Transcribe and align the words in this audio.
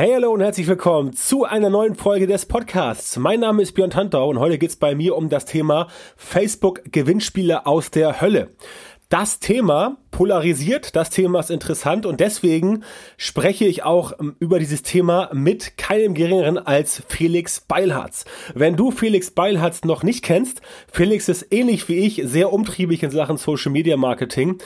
Hey, 0.00 0.12
hallo 0.14 0.30
und 0.30 0.40
herzlich 0.40 0.68
willkommen 0.68 1.12
zu 1.12 1.42
einer 1.44 1.70
neuen 1.70 1.96
Folge 1.96 2.28
des 2.28 2.46
Podcasts. 2.46 3.16
Mein 3.16 3.40
Name 3.40 3.62
ist 3.62 3.72
Björn 3.72 3.90
Tantau 3.90 4.28
und 4.28 4.38
heute 4.38 4.56
geht's 4.56 4.76
bei 4.76 4.94
mir 4.94 5.16
um 5.16 5.28
das 5.28 5.44
Thema 5.44 5.88
Facebook 6.16 6.82
Gewinnspiele 6.92 7.66
aus 7.66 7.90
der 7.90 8.20
Hölle. 8.20 8.50
Das 9.08 9.40
Thema 9.40 9.96
polarisiert, 10.10 10.96
das 10.96 11.10
Thema 11.10 11.40
ist 11.40 11.50
interessant 11.50 12.06
und 12.06 12.20
deswegen 12.20 12.82
spreche 13.16 13.66
ich 13.66 13.82
auch 13.82 14.12
ähm, 14.18 14.36
über 14.38 14.58
dieses 14.58 14.82
Thema 14.82 15.30
mit 15.32 15.76
keinem 15.76 16.14
geringeren 16.14 16.58
als 16.58 17.02
Felix 17.08 17.60
Beilharz. 17.60 18.24
Wenn 18.54 18.76
du 18.76 18.90
Felix 18.90 19.30
Beilharz 19.30 19.84
noch 19.84 20.02
nicht 20.02 20.24
kennst, 20.24 20.62
Felix 20.90 21.28
ist 21.28 21.46
ähnlich 21.50 21.88
wie 21.88 21.98
ich 21.98 22.22
sehr 22.24 22.52
umtriebig 22.52 23.02
in 23.02 23.10
Sachen 23.10 23.36
Social 23.36 23.72
Media 23.72 23.96
Marketing, 23.96 24.58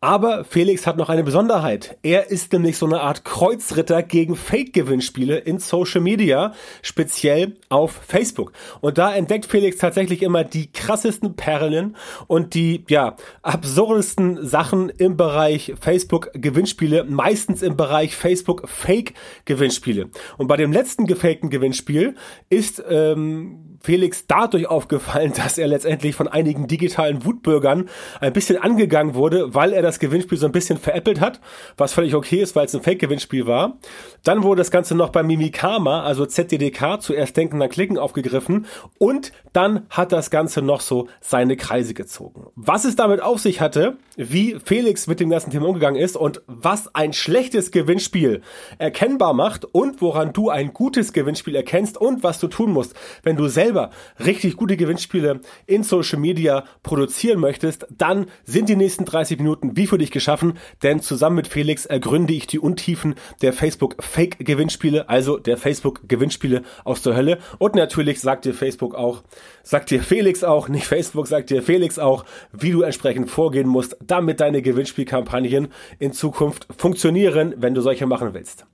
aber 0.00 0.44
Felix 0.44 0.86
hat 0.86 0.96
noch 0.96 1.08
eine 1.08 1.24
Besonderheit. 1.24 1.98
Er 2.02 2.30
ist 2.30 2.52
nämlich 2.52 2.78
so 2.78 2.86
eine 2.86 3.00
Art 3.00 3.24
Kreuzritter 3.24 4.02
gegen 4.02 4.36
Fake-Gewinnspiele 4.36 5.38
in 5.38 5.58
Social 5.58 6.00
Media, 6.00 6.52
speziell 6.82 7.56
auf 7.68 8.00
Facebook. 8.06 8.52
Und 8.80 8.98
da 8.98 9.14
entdeckt 9.14 9.46
Felix 9.46 9.78
tatsächlich 9.78 10.22
immer 10.22 10.44
die 10.44 10.70
krassesten 10.70 11.34
Perlen 11.34 11.96
und 12.26 12.54
die, 12.54 12.84
ja, 12.88 13.16
absurdesten 13.42 14.46
Sachen 14.46 14.87
im 14.88 15.16
Bereich 15.16 15.74
Facebook 15.80 16.30
Gewinnspiele, 16.34 17.04
meistens 17.04 17.62
im 17.62 17.76
Bereich 17.76 18.16
Facebook 18.16 18.68
Fake 18.68 19.14
Gewinnspiele. 19.44 20.08
Und 20.36 20.46
bei 20.46 20.56
dem 20.56 20.72
letzten 20.72 21.06
gefakten 21.06 21.50
Gewinnspiel 21.50 22.14
ist 22.48 22.82
ähm, 22.88 23.77
Felix 23.80 24.26
dadurch 24.26 24.66
aufgefallen, 24.66 25.32
dass 25.36 25.58
er 25.58 25.68
letztendlich 25.68 26.14
von 26.14 26.28
einigen 26.28 26.66
digitalen 26.66 27.24
Wutbürgern 27.24 27.88
ein 28.20 28.32
bisschen 28.32 28.58
angegangen 28.58 29.14
wurde, 29.14 29.54
weil 29.54 29.72
er 29.72 29.82
das 29.82 29.98
Gewinnspiel 29.98 30.38
so 30.38 30.46
ein 30.46 30.52
bisschen 30.52 30.78
veräppelt 30.78 31.20
hat, 31.20 31.40
was 31.76 31.92
völlig 31.92 32.14
okay 32.14 32.40
ist, 32.40 32.56
weil 32.56 32.66
es 32.66 32.74
ein 32.74 32.82
Fake-Gewinnspiel 32.82 33.46
war. 33.46 33.78
Dann 34.24 34.42
wurde 34.42 34.60
das 34.60 34.70
Ganze 34.70 34.94
noch 34.94 35.10
bei 35.10 35.22
Mimikama, 35.22 36.02
also 36.02 36.26
ZDDK, 36.26 37.00
zuerst 37.00 37.36
Denken, 37.36 37.60
dann 37.60 37.68
Klicken 37.68 37.98
aufgegriffen 37.98 38.66
und 38.98 39.32
dann 39.52 39.86
hat 39.90 40.12
das 40.12 40.30
Ganze 40.30 40.62
noch 40.62 40.80
so 40.80 41.08
seine 41.20 41.56
Kreise 41.56 41.94
gezogen. 41.94 42.46
Was 42.56 42.84
es 42.84 42.96
damit 42.96 43.22
auf 43.22 43.40
sich 43.40 43.60
hatte, 43.60 43.96
wie 44.16 44.58
Felix 44.62 45.06
mit 45.06 45.20
dem 45.20 45.30
ganzen 45.30 45.50
Thema 45.50 45.68
umgegangen 45.68 46.00
ist 46.00 46.16
und 46.16 46.42
was 46.46 46.94
ein 46.94 47.12
schlechtes 47.12 47.70
Gewinnspiel 47.70 48.42
erkennbar 48.78 49.34
macht 49.34 49.64
und 49.64 50.02
woran 50.02 50.32
du 50.32 50.50
ein 50.50 50.72
gutes 50.72 51.12
Gewinnspiel 51.12 51.54
erkennst 51.54 51.96
und 51.96 52.22
was 52.22 52.40
du 52.40 52.48
tun 52.48 52.72
musst, 52.72 52.94
wenn 53.22 53.36
du 53.36 53.48
selber 53.68 53.90
richtig 54.24 54.56
gute 54.56 54.78
Gewinnspiele 54.78 55.40
in 55.66 55.82
Social 55.82 56.18
Media 56.18 56.64
produzieren 56.82 57.38
möchtest, 57.38 57.86
dann 57.90 58.24
sind 58.44 58.70
die 58.70 58.76
nächsten 58.76 59.04
30 59.04 59.36
Minuten 59.36 59.76
wie 59.76 59.86
für 59.86 59.98
dich 59.98 60.10
geschaffen, 60.10 60.54
denn 60.82 61.00
zusammen 61.00 61.36
mit 61.36 61.48
Felix 61.48 61.84
ergründe 61.84 62.32
ich 62.32 62.46
die 62.46 62.58
Untiefen 62.58 63.14
der 63.42 63.52
Facebook 63.52 63.96
Fake 64.02 64.38
Gewinnspiele, 64.38 65.10
also 65.10 65.36
der 65.36 65.58
Facebook 65.58 66.08
Gewinnspiele 66.08 66.62
aus 66.84 67.02
der 67.02 67.14
Hölle 67.14 67.40
und 67.58 67.74
natürlich 67.74 68.20
sagt 68.20 68.46
dir 68.46 68.54
Facebook 68.54 68.94
auch, 68.94 69.22
sagt 69.62 69.90
dir 69.90 70.00
Felix 70.00 70.42
auch, 70.44 70.70
nicht 70.70 70.86
Facebook, 70.86 71.26
sagt 71.26 71.50
dir 71.50 71.62
Felix 71.62 71.98
auch, 71.98 72.24
wie 72.52 72.70
du 72.70 72.80
entsprechend 72.80 73.28
vorgehen 73.28 73.68
musst, 73.68 73.98
damit 74.02 74.40
deine 74.40 74.62
Gewinnspielkampagnen 74.62 75.68
in 75.98 76.14
Zukunft 76.14 76.66
funktionieren, 76.74 77.52
wenn 77.58 77.74
du 77.74 77.82
solche 77.82 78.06
machen 78.06 78.32
willst. 78.32 78.64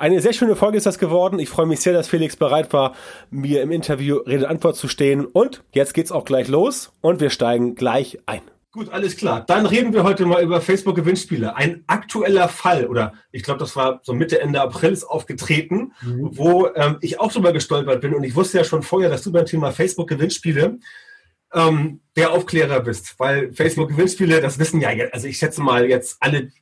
Eine 0.00 0.20
sehr 0.20 0.32
schöne 0.32 0.54
Folge 0.54 0.76
ist 0.76 0.86
das 0.86 1.00
geworden. 1.00 1.40
Ich 1.40 1.48
freue 1.48 1.66
mich 1.66 1.80
sehr, 1.80 1.92
dass 1.92 2.06
Felix 2.06 2.36
bereit 2.36 2.72
war, 2.72 2.94
mir 3.30 3.62
im 3.62 3.72
Interview 3.72 4.18
Rede 4.18 4.48
Antwort 4.48 4.76
zu 4.76 4.86
stehen. 4.86 5.26
Und 5.26 5.64
jetzt 5.72 5.92
geht's 5.92 6.12
auch 6.12 6.24
gleich 6.24 6.46
los 6.46 6.92
und 7.00 7.20
wir 7.20 7.30
steigen 7.30 7.74
gleich 7.74 8.20
ein. 8.26 8.42
Gut, 8.70 8.90
alles 8.90 9.16
klar. 9.16 9.44
Dann 9.44 9.66
reden 9.66 9.92
wir 9.92 10.04
heute 10.04 10.24
mal 10.24 10.40
über 10.40 10.60
Facebook-Gewinnspiele. 10.60 11.56
Ein 11.56 11.82
aktueller 11.88 12.48
Fall, 12.48 12.86
oder 12.86 13.12
ich 13.32 13.42
glaube, 13.42 13.58
das 13.58 13.74
war 13.74 13.98
so 14.04 14.12
Mitte, 14.12 14.40
Ende 14.40 14.60
April 14.60 14.92
ist 14.92 15.02
aufgetreten, 15.02 15.92
mhm. 16.00 16.30
wo 16.32 16.68
ähm, 16.76 16.98
ich 17.00 17.18
auch 17.18 17.32
drüber 17.32 17.52
gestolpert 17.52 18.00
bin. 18.00 18.14
Und 18.14 18.22
ich 18.22 18.36
wusste 18.36 18.58
ja 18.58 18.64
schon 18.64 18.84
vorher, 18.84 19.10
dass 19.10 19.22
du 19.22 19.32
beim 19.32 19.46
Thema 19.46 19.72
Facebook-Gewinnspiele 19.72 20.78
ähm, 21.54 22.00
der 22.14 22.30
Aufklärer 22.30 22.78
bist. 22.80 23.18
Weil 23.18 23.52
Facebook-Gewinnspiele, 23.52 24.40
das 24.40 24.60
wissen 24.60 24.80
ja, 24.80 24.90
also 25.10 25.26
ich 25.26 25.38
schätze 25.38 25.60
mal 25.60 25.86
jetzt 25.86 26.18
alle, 26.20 26.52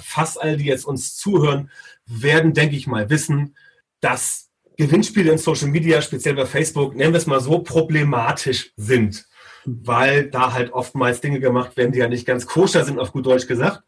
fast 0.00 0.40
alle, 0.40 0.56
die 0.56 0.64
jetzt 0.64 0.84
uns 0.84 1.16
zuhören, 1.16 1.70
werden, 2.06 2.52
denke 2.52 2.76
ich 2.76 2.86
mal, 2.86 3.10
wissen, 3.10 3.56
dass 4.00 4.50
Gewinnspiele 4.76 5.32
in 5.32 5.38
Social 5.38 5.68
Media, 5.68 6.02
speziell 6.02 6.34
bei 6.34 6.46
Facebook, 6.46 6.94
nennen 6.94 7.12
wir 7.12 7.18
es 7.18 7.26
mal 7.26 7.40
so, 7.40 7.60
problematisch 7.60 8.72
sind. 8.76 9.26
Weil 9.64 10.30
da 10.30 10.52
halt 10.52 10.72
oftmals 10.72 11.20
Dinge 11.20 11.40
gemacht 11.40 11.76
werden, 11.76 11.92
die 11.92 11.98
ja 11.98 12.08
nicht 12.08 12.26
ganz 12.26 12.46
koscher 12.46 12.84
sind, 12.84 12.98
auf 12.98 13.12
gut 13.12 13.26
Deutsch 13.26 13.46
gesagt. 13.46 13.82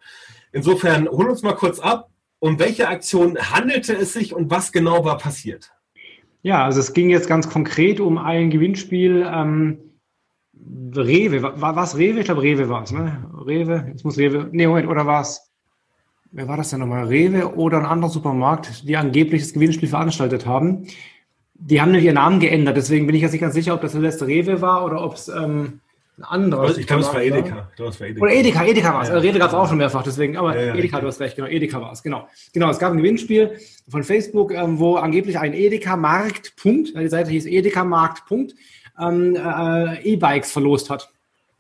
Insofern, 0.53 1.09
hol 1.09 1.29
uns 1.29 1.43
mal 1.43 1.55
kurz 1.55 1.79
ab. 1.79 2.11
Um 2.41 2.59
welche 2.59 2.87
Aktion 2.89 3.37
handelte 3.37 3.95
es 3.95 4.13
sich 4.13 4.33
und 4.33 4.51
was 4.51 4.71
genau 4.71 5.05
war 5.05 5.19
passiert? 5.19 5.73
Ja, 6.43 6.65
also 6.65 6.79
es 6.79 6.93
ging 6.93 7.11
jetzt 7.11 7.29
ganz 7.29 7.51
konkret 7.51 7.99
um 7.99 8.17
ein 8.17 8.51
Gewinnspiel. 8.51 9.29
Ähm, 9.29 9.79
Rewe, 10.95 11.43
war 11.43 11.77
was 11.77 11.97
Rewe? 11.97 12.21
Ich 12.21 12.27
glaube, 12.27 12.43
Rewe 12.43 12.69
war 12.69 12.85
es, 12.85 12.93
ne? 12.93 13.29
Rewe, 13.45 13.87
jetzt 13.89 14.05
muss 14.05 14.19
Rewe, 14.19 14.49
nee, 14.53 14.67
Moment, 14.67 14.89
oder 14.89 15.07
war 15.07 15.23
es 15.23 15.48
wer 16.31 16.49
war 16.49 16.57
das 16.57 16.71
denn 16.71 16.81
nochmal? 16.81 17.07
Rewe 17.07 17.57
oder 17.57 17.79
ein 17.79 17.87
anderer 17.87 18.11
Supermarkt, 18.11 18.89
die 18.89 18.97
angeblich 18.97 19.43
das 19.43 19.53
Gewinnspiel 19.53 19.89
veranstaltet 19.89 20.47
haben. 20.47 20.87
Die 21.55 21.81
haben 21.81 21.91
nämlich 21.91 22.07
ihren 22.07 22.15
Namen 22.15 22.41
geändert, 22.41 22.77
deswegen 22.77 23.07
bin 23.07 23.17
ich 23.17 23.23
jetzt 23.23 23.33
nicht 23.33 23.41
ganz 23.41 23.55
sicher, 23.55 23.75
ob 23.75 23.81
das 23.81 23.93
der 23.93 24.01
letzte 24.01 24.27
Rewe 24.27 24.61
war 24.61 24.85
oder 24.85 25.03
ob 25.05 25.15
es 25.15 25.29
ähm, 25.29 25.81
ein 26.19 26.25
anderer 26.25 26.77
Ich 26.77 26.87
glaube, 26.87 27.03
es 27.03 27.13
war 27.13 27.23
Edeka. 27.23 27.69
War. 27.79 28.07
Edeka. 28.07 28.21
Oder 28.21 28.33
Edeka, 28.33 28.65
Edeka 28.65 28.95
war 28.95 29.03
es. 29.03 29.09
Ja, 29.09 29.15
ja. 29.15 29.21
Rewe 29.21 29.39
gab 29.39 29.49
es 29.49 29.55
auch 29.55 29.69
schon 29.69 29.79
mehrfach, 29.79 30.03
deswegen, 30.03 30.37
aber 30.37 30.61
ja, 30.61 30.75
Edeka, 30.75 31.01
du 31.01 31.07
hast 31.07 31.21
recht, 31.21 31.37
genau, 31.37 31.49
Edeka 31.49 31.81
war 31.81 31.93
es, 31.93 32.03
genau. 32.03 32.29
Genau, 32.53 32.71
es 32.71 32.79
gab 32.79 32.93
ein 32.93 32.99
Gewinnspiel 32.99 33.59
von 33.89 34.05
Facebook, 34.05 34.53
ähm, 34.53 34.79
wo 34.79 34.97
angeblich 34.97 35.39
ein 35.39 35.53
Edeka-Markt, 35.53 36.55
Punkt, 36.57 36.97
die 36.97 37.09
Seite 37.09 37.31
hieß 37.31 37.47
Edeka-Markt, 37.47 38.27
Punkt, 38.27 38.55
ähm, 39.01 39.37
äh, 39.37 40.03
E-Bikes 40.03 40.53
verlost 40.53 40.91
hat. 40.91 41.11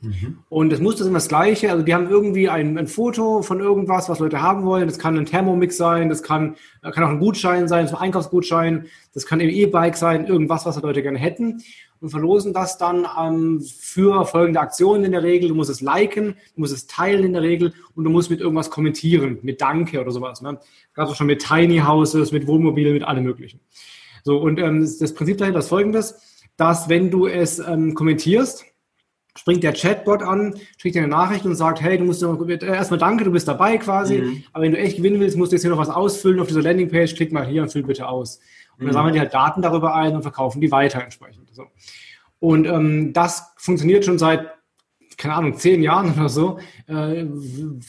Mhm. 0.00 0.38
Und 0.48 0.72
es 0.72 0.78
muss 0.78 0.97
das 0.97 1.09
immer 1.09 1.19
das 1.19 1.28
Gleiche. 1.28 1.72
Also 1.72 1.82
die 1.82 1.92
haben 1.92 2.09
irgendwie 2.09 2.48
ein, 2.48 2.78
ein, 2.78 2.86
Foto 2.86 3.42
von 3.42 3.59
irgendwas, 3.59 4.09
was 4.09 4.20
Leute 4.20 4.41
haben 4.41 4.64
wollen. 4.64 4.86
Das 4.86 4.98
kann 4.98 5.19
ein 5.19 5.26
Thermomix 5.26 5.76
sein, 5.76 6.09
das 6.09 6.22
kann, 6.22 6.54
äh, 6.82 6.92
kann 6.92 7.03
auch 7.03 7.09
ein 7.09 7.19
Gutschein 7.19 7.66
sein, 7.66 7.88
so 7.88 7.97
ein 7.97 8.03
Einkaufsgutschein. 8.03 8.87
Das 9.12 9.26
kann 9.26 9.41
eben 9.41 9.50
E-Bike 9.50 9.97
sein, 9.97 10.26
irgendwas, 10.26 10.66
was 10.66 10.76
die 10.76 10.82
Leute 10.82 11.03
gerne 11.03 11.19
hätten. 11.19 11.62
Und 12.00 12.10
verlosen 12.10 12.53
das 12.53 12.78
dann 12.78 13.06
ähm, 13.20 13.60
für 13.60 14.25
folgende 14.25 14.60
Aktionen 14.60 15.04
in 15.04 15.10
der 15.10 15.25
Regel. 15.25 15.48
Du 15.48 15.56
musst 15.56 15.70
es 15.70 15.81
liken, 15.81 16.37
du 16.54 16.60
musst 16.60 16.72
es 16.72 16.87
teilen 16.87 17.25
in 17.25 17.32
der 17.32 17.42
Regel 17.42 17.72
und 17.97 18.04
du 18.04 18.10
musst 18.10 18.31
mit 18.31 18.41
irgendwas 18.41 18.70
kommentieren, 18.70 19.38
mit 19.42 19.60
Danke 19.60 20.00
oder 20.00 20.12
sowas. 20.12 20.41
Ne? 20.42 20.60
Gab 20.94 21.10
es 21.10 21.16
schon 21.16 21.26
mit 21.26 21.44
Tiny 21.44 21.78
Houses, 21.78 22.31
mit 22.31 22.47
Wohnmobilen, 22.47 22.92
mit 22.92 23.03
allem 23.03 23.25
Möglichen. 23.25 23.58
So, 24.22 24.38
und 24.38 24.60
ähm, 24.60 24.82
das 24.82 25.12
Prinzip 25.12 25.38
dahinter 25.38 25.58
ist 25.58 25.69
folgendes, 25.69 26.47
dass 26.56 26.88
wenn 26.88 27.10
du 27.10 27.26
es 27.26 27.58
ähm, 27.58 27.94
kommentierst, 27.94 28.64
springt 29.37 29.62
der 29.62 29.72
Chatbot 29.72 30.22
an, 30.22 30.55
schickt 30.77 30.97
dir 30.97 31.03
eine 31.03 31.09
Nachricht 31.09 31.44
und 31.44 31.55
sagt, 31.55 31.81
hey, 31.81 31.99
du 31.99 32.05
musst 32.05 32.22
äh, 32.22 32.66
erstmal 32.66 32.99
danke, 32.99 33.25
du 33.25 33.31
bist 33.31 33.47
dabei 33.47 33.78
quasi, 33.78 34.19
mhm. 34.19 34.44
aber 34.53 34.65
wenn 34.65 34.72
du 34.72 34.78
echt 34.78 34.97
gewinnen 34.97 35.21
willst, 35.21 35.37
musst 35.37 35.53
du 35.53 35.56
jetzt 35.56 35.62
hier 35.62 35.71
noch 35.71 35.78
was 35.78 35.91
ausfüllen 35.91 36.41
auf 36.41 36.49
dieser 36.49 36.62
Landingpage, 36.62 37.15
klick 37.15 37.33
mal 37.33 37.47
hier 37.47 37.62
und 37.62 37.71
füll 37.71 37.83
bitte 37.84 38.09
aus. 38.09 38.41
Und 38.72 38.81
dann 38.81 38.88
mhm. 38.88 38.93
sammeln 38.93 39.15
die 39.15 39.21
halt 39.21 39.34
Daten 39.34 39.62
darüber 39.62 39.94
ein 39.94 40.15
und 40.15 40.22
verkaufen 40.22 40.61
die 40.61 40.71
weiter 40.71 41.03
entsprechend. 41.03 41.49
So. 41.53 41.67
Und 42.41 42.67
ähm, 42.67 43.12
das 43.12 43.53
funktioniert 43.56 44.05
schon 44.05 44.19
seit, 44.19 44.47
keine 45.17 45.34
Ahnung, 45.34 45.55
zehn 45.56 45.83
Jahren 45.83 46.12
oder 46.19 46.28
so, 46.28 46.59
äh, 46.87 47.25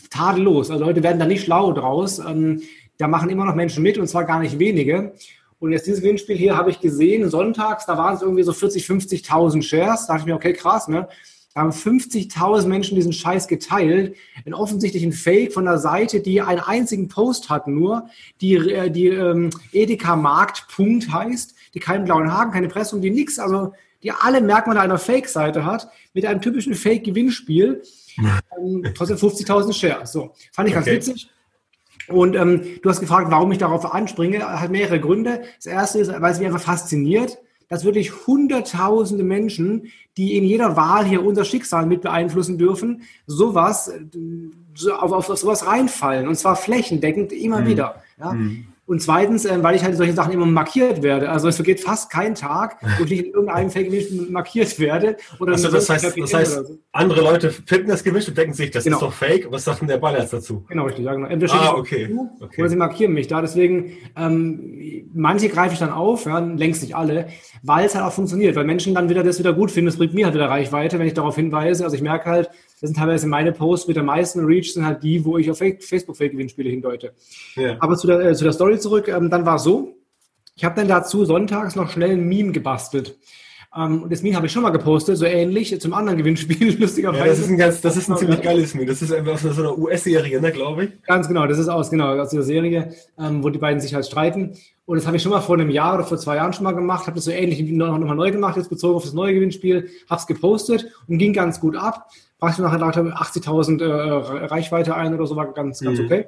tadellos. 0.10 0.72
Also 0.72 0.84
Leute 0.84 1.04
werden 1.04 1.20
da 1.20 1.26
nicht 1.26 1.44
schlau 1.44 1.72
draus. 1.74 2.20
Ähm, 2.20 2.62
da 2.98 3.08
machen 3.08 3.30
immer 3.30 3.46
noch 3.46 3.56
Menschen 3.56 3.82
mit 3.82 3.98
und 3.98 4.08
zwar 4.08 4.26
gar 4.26 4.40
nicht 4.40 4.60
wenige. 4.60 5.14
Und 5.60 5.74
jetzt 5.74 5.88
dieses 5.88 6.02
Gewinnspiel 6.02 6.38
hier 6.38 6.56
habe 6.56 6.72
ich 6.72 6.80
gesehen, 6.80 7.30
sonntags, 7.30 7.86
da 7.86 7.98
waren 7.98 8.16
es 8.16 8.22
irgendwie 8.22 8.44
so 8.44 8.54
40, 8.54 8.86
50.000 8.86 9.62
Shares. 9.62 10.08
Da 10.08 10.14
dachte 10.14 10.22
ich 10.22 10.26
mir, 10.26 10.36
okay, 10.36 10.54
krass, 10.54 10.88
ne? 10.88 11.08
Da 11.54 11.62
haben 11.62 11.72
50.000 11.72 12.68
Menschen 12.68 12.96
diesen 12.96 13.12
Scheiß 13.12 13.48
geteilt. 13.48 14.16
Ein 14.46 14.54
offensichtlichen 14.54 15.12
Fake 15.12 15.52
von 15.52 15.66
der 15.66 15.80
Seite, 15.80 16.22
die 16.22 16.42
einen 16.42 16.60
einzigen 16.60 17.08
Post 17.08 17.50
hat 17.50 17.68
nur, 17.68 18.08
die, 18.40 18.56
äh, 18.56 18.92
die 18.92 19.08
ähm, 19.08 19.50
Edeka 19.74 20.16
Markt 20.16 20.68
Punkt 20.74 21.12
heißt, 21.12 21.56
die 21.74 21.80
keinen 21.80 22.06
blauen 22.06 22.32
Haken, 22.32 22.52
keine 22.52 22.68
Pressung, 22.68 23.02
die 23.02 23.10
nichts, 23.10 23.40
also 23.40 23.74
die 24.04 24.12
alle 24.12 24.42
Merkmale 24.42 24.80
einer 24.80 25.00
Fake-Seite 25.00 25.66
hat, 25.66 25.90
mit 26.14 26.26
einem 26.26 26.40
typischen 26.40 26.76
Fake-Gewinnspiel. 26.76 27.82
Ähm, 28.58 28.84
trotzdem 28.96 29.18
50.000 29.18 29.74
Shares. 29.74 30.12
So, 30.12 30.34
fand 30.54 30.70
ich 30.70 30.76
ganz 30.76 30.88
okay. 30.88 30.96
witzig. 30.96 31.30
Und 32.12 32.36
ähm, 32.36 32.62
du 32.82 32.90
hast 32.90 33.00
gefragt, 33.00 33.32
warum 33.32 33.52
ich 33.52 33.58
darauf 33.58 33.94
anspringe. 33.94 34.40
Hat 34.40 34.72
mehrere 34.72 35.00
Gründe. 35.00 35.42
Das 35.58 35.66
erste 35.66 36.00
ist, 36.00 36.10
weil 36.10 36.32
es 36.32 36.40
mich 36.40 36.48
einfach 36.48 36.62
fasziniert 36.62 37.38
dass 37.70 37.86
wirklich 37.86 38.26
hunderttausende 38.28 39.24
Menschen, 39.24 39.92
die 40.18 40.36
in 40.36 40.44
jeder 40.44 40.76
Wahl 40.76 41.06
hier 41.06 41.24
unser 41.24 41.46
Schicksal 41.46 41.86
mit 41.86 42.02
beeinflussen 42.02 42.58
dürfen, 42.58 43.04
sowas, 43.28 43.94
so 44.74 44.94
auf, 44.94 45.30
auf 45.30 45.38
sowas 45.38 45.68
reinfallen. 45.68 46.28
Und 46.28 46.36
zwar 46.36 46.56
flächendeckend 46.56 47.32
immer 47.32 47.62
mhm. 47.62 47.68
wieder. 47.68 48.04
Ja? 48.20 48.34
Mhm. 48.34 48.66
Und 48.90 49.04
zweitens, 49.04 49.46
äh, 49.46 49.62
weil 49.62 49.76
ich 49.76 49.84
halt 49.84 49.96
solche 49.96 50.14
Sachen 50.14 50.34
immer 50.34 50.48
markiert 50.48 51.04
werde. 51.04 51.30
Also 51.30 51.48
es 51.48 51.58
vergeht 51.58 51.80
fast 51.80 52.10
kein 52.10 52.34
Tag, 52.34 52.78
wo 52.98 53.04
ich 53.04 53.12
nicht 53.12 53.26
in 53.28 53.34
irgendeinem 53.34 53.70
Fake 53.70 53.92
markiert 54.32 54.80
werde. 54.80 55.16
Oder 55.40 55.52
also 55.52 55.70
das 55.70 55.88
heißt, 55.88 56.18
das 56.18 56.34
heißt 56.34 56.66
so. 56.66 56.80
andere 56.92 57.22
Leute 57.22 57.52
finden 57.52 57.90
das 57.90 58.04
Gewinnspiel 58.04 58.32
und 58.32 58.38
denken 58.40 58.54
sich, 58.56 58.72
das 58.72 58.86
genau. 58.86 58.98
ist 58.98 59.04
doch 59.04 59.14
Fake. 59.14 59.46
Was 59.52 59.66
sagt 59.66 59.82
denn 59.82 59.90
der 59.90 60.00
Ballers 60.00 60.32
dazu? 60.32 60.66
Genau, 60.68 60.86
richtig. 60.86 61.06
Ja, 61.06 61.14
genau. 61.14 61.28
Entweder 61.28 61.54
ah, 61.54 61.76
okay. 61.76 62.08
Dazu, 62.08 62.30
okay. 62.42 62.62
Oder 62.62 62.70
sie 62.72 62.78
markieren 62.78 63.14
mich 63.14 63.28
da. 63.28 63.42
Deswegen, 63.42 63.92
ähm, 64.18 65.06
manche 65.14 65.50
greife 65.50 65.74
ich 65.74 65.80
dann 65.80 65.92
auf, 65.92 66.26
ja, 66.26 66.40
längst 66.40 66.82
nicht 66.82 66.96
alle, 66.96 67.28
weil 67.62 67.86
es 67.86 67.94
halt 67.94 68.04
auch 68.04 68.14
funktioniert, 68.14 68.56
weil 68.56 68.66
Menschen 68.66 68.96
dann 68.96 69.08
wieder 69.08 69.22
das 69.22 69.38
wieder 69.38 69.54
gut 69.54 69.70
finden. 69.70 69.86
Das 69.86 69.98
bringt 69.98 70.16
mir 70.16 70.26
halt 70.26 70.34
wieder 70.34 70.50
Reichweite, 70.50 70.98
wenn 70.98 71.06
ich 71.06 71.14
darauf 71.14 71.36
hinweise. 71.36 71.84
Also 71.84 71.96
ich 71.96 72.02
merke 72.02 72.28
halt, 72.28 72.50
das 72.82 72.90
sind 72.90 72.98
teilweise 72.98 73.28
meine 73.28 73.52
Posts 73.52 73.88
mit 73.88 73.98
der 73.98 74.04
meisten 74.04 74.46
Reach, 74.46 74.74
sind 74.74 74.86
halt 74.86 75.04
die, 75.04 75.26
wo 75.26 75.38
ich 75.38 75.52
auf 75.52 75.58
Facebook-Fake-Gewinnspiele 75.58 76.70
hindeute. 76.70 77.14
Ja. 77.56 77.76
Aber 77.80 77.98
zu 77.98 78.08
der, 78.08 78.22
äh, 78.22 78.36
zu 78.36 78.46
der 78.46 78.54
Story 78.54 78.80
zurück, 78.80 79.10
ähm, 79.10 79.30
dann 79.30 79.46
war 79.46 79.56
es 79.56 79.64
so, 79.64 79.98
ich 80.56 80.64
habe 80.64 80.76
dann 80.76 80.88
dazu 80.88 81.26
sonntags 81.26 81.76
noch 81.76 81.90
schnell 81.90 82.12
ein 82.12 82.28
Meme 82.28 82.52
gebastelt. 82.54 83.18
Ähm, 83.76 84.04
und 84.04 84.12
das 84.12 84.24
Meme 84.24 84.36
habe 84.36 84.48
ich 84.48 84.52
schon 84.54 84.64
mal 84.64 84.70
gepostet, 84.70 85.18
so 85.18 85.26
ähnlich 85.26 85.80
zum 85.82 85.94
anderen 85.94 86.18
Gewinnspiel, 86.18 86.78
lustigerweise. 86.80 87.24
Ja, 87.24 87.30
das 87.30 87.40
ist 87.40 87.50
ein, 87.50 87.58
ganz, 87.58 87.82
das 87.82 87.98
ist 87.98 88.10
ein 88.10 88.18
ziemlich 88.18 88.42
geiles 88.42 88.74
Meme. 88.74 88.88
Das 88.88 89.02
ist 89.02 89.12
einfach 89.12 89.34
aus 89.34 89.42
so 89.42 89.62
einer 89.62 89.78
US-Serie, 89.78 90.40
ne, 90.40 90.52
glaube 90.52 90.86
ich. 90.86 91.04
Ganz 91.04 91.28
genau, 91.28 91.48
das 91.48 91.60
ist 91.60 91.68
aus, 91.68 91.90
genau, 91.90 92.18
aus 92.18 92.30
dieser 92.30 92.44
Serie, 92.44 92.94
ähm, 93.20 93.44
wo 93.44 93.50
die 93.50 93.60
beiden 93.60 93.82
sich 93.82 93.94
halt 93.94 94.06
streiten. 94.06 94.54
Und 94.86 94.98
das 94.98 95.06
habe 95.06 95.18
ich 95.18 95.24
schon 95.24 95.34
mal 95.34 95.42
vor 95.42 95.56
einem 95.56 95.70
Jahr 95.70 95.96
oder 95.96 96.06
vor 96.06 96.18
zwei 96.18 96.38
Jahren 96.38 96.54
schon 96.54 96.64
mal 96.64 96.72
gemacht, 96.72 97.08
habe 97.08 97.16
das 97.16 97.26
so 97.26 97.32
ähnlich 97.32 97.62
nochmal 97.62 98.00
noch 98.00 98.16
neu 98.16 98.32
gemacht, 98.32 98.58
jetzt 98.58 98.70
bezogen 98.70 98.96
auf 98.96 99.04
das 99.04 99.14
neue 99.14 99.34
Gewinnspiel, 99.34 99.90
habe 100.10 100.20
es 100.20 100.26
gepostet 100.26 100.88
und 101.08 101.18
ging 101.20 101.34
ganz 101.34 101.60
gut 101.60 101.76
ab 101.76 102.10
brachte 102.40 102.62
nachher 102.62 102.80
80.000 102.80 103.84
äh, 103.84 104.46
Reichweite 104.46 104.96
ein 104.96 105.14
oder 105.14 105.28
so, 105.28 105.36
war 105.36 105.52
ganz, 105.54 105.82
ganz 105.82 106.00
mhm. 106.00 106.06
okay. 106.06 106.26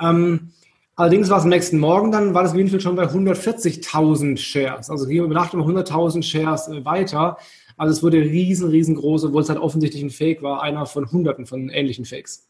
Ähm, 0.00 0.50
allerdings 0.96 1.28
war 1.28 1.38
es 1.38 1.44
am 1.44 1.50
nächsten 1.50 1.78
Morgen 1.78 2.12
dann, 2.12 2.34
war 2.34 2.42
das 2.42 2.52
Gewinnspiel 2.52 2.80
schon 2.80 2.96
bei 2.96 3.04
140.000 3.04 4.38
Shares. 4.38 4.90
Also 4.90 5.06
hier 5.08 5.24
über 5.24 5.34
Nacht 5.34 5.54
um 5.54 5.62
100.000 5.62 6.22
Shares 6.22 6.68
äh, 6.68 6.84
weiter. 6.84 7.36
Also 7.76 7.92
es 7.92 8.02
wurde 8.02 8.18
riesen, 8.18 8.68
riesengroß, 8.68 9.24
obwohl 9.24 9.42
es 9.42 9.48
halt 9.48 9.58
offensichtlich 9.58 10.02
ein 10.02 10.10
Fake 10.10 10.42
war, 10.42 10.62
einer 10.62 10.86
von 10.86 11.10
Hunderten 11.10 11.46
von 11.46 11.68
ähnlichen 11.68 12.04
Fakes. 12.04 12.46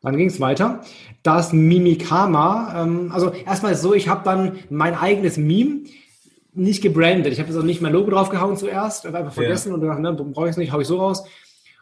Dann 0.00 0.16
ging 0.16 0.28
es 0.28 0.40
weiter. 0.40 0.82
Das 1.24 1.52
Mimikama, 1.52 2.84
ähm, 2.84 3.10
also 3.12 3.30
erstmal 3.30 3.74
so, 3.74 3.94
ich 3.94 4.08
habe 4.08 4.22
dann 4.24 4.60
mein 4.70 4.94
eigenes 4.94 5.36
Meme 5.36 5.80
nicht 6.54 6.82
gebrandet. 6.82 7.32
Ich 7.32 7.40
habe 7.40 7.50
jetzt 7.50 7.58
auch 7.58 7.64
nicht 7.64 7.80
mein 7.80 7.92
Logo 7.92 8.10
draufgehauen 8.10 8.56
zuerst, 8.56 9.04
habe 9.04 9.18
einfach 9.18 9.32
vergessen 9.32 9.68
ja. 9.68 9.74
und 9.74 9.80
gedacht, 9.80 9.98
ne, 9.98 10.12
brauche 10.12 10.46
ich 10.46 10.52
es 10.52 10.56
nicht, 10.56 10.72
hau 10.72 10.80
ich 10.80 10.86
so 10.86 10.98
raus. 10.98 11.24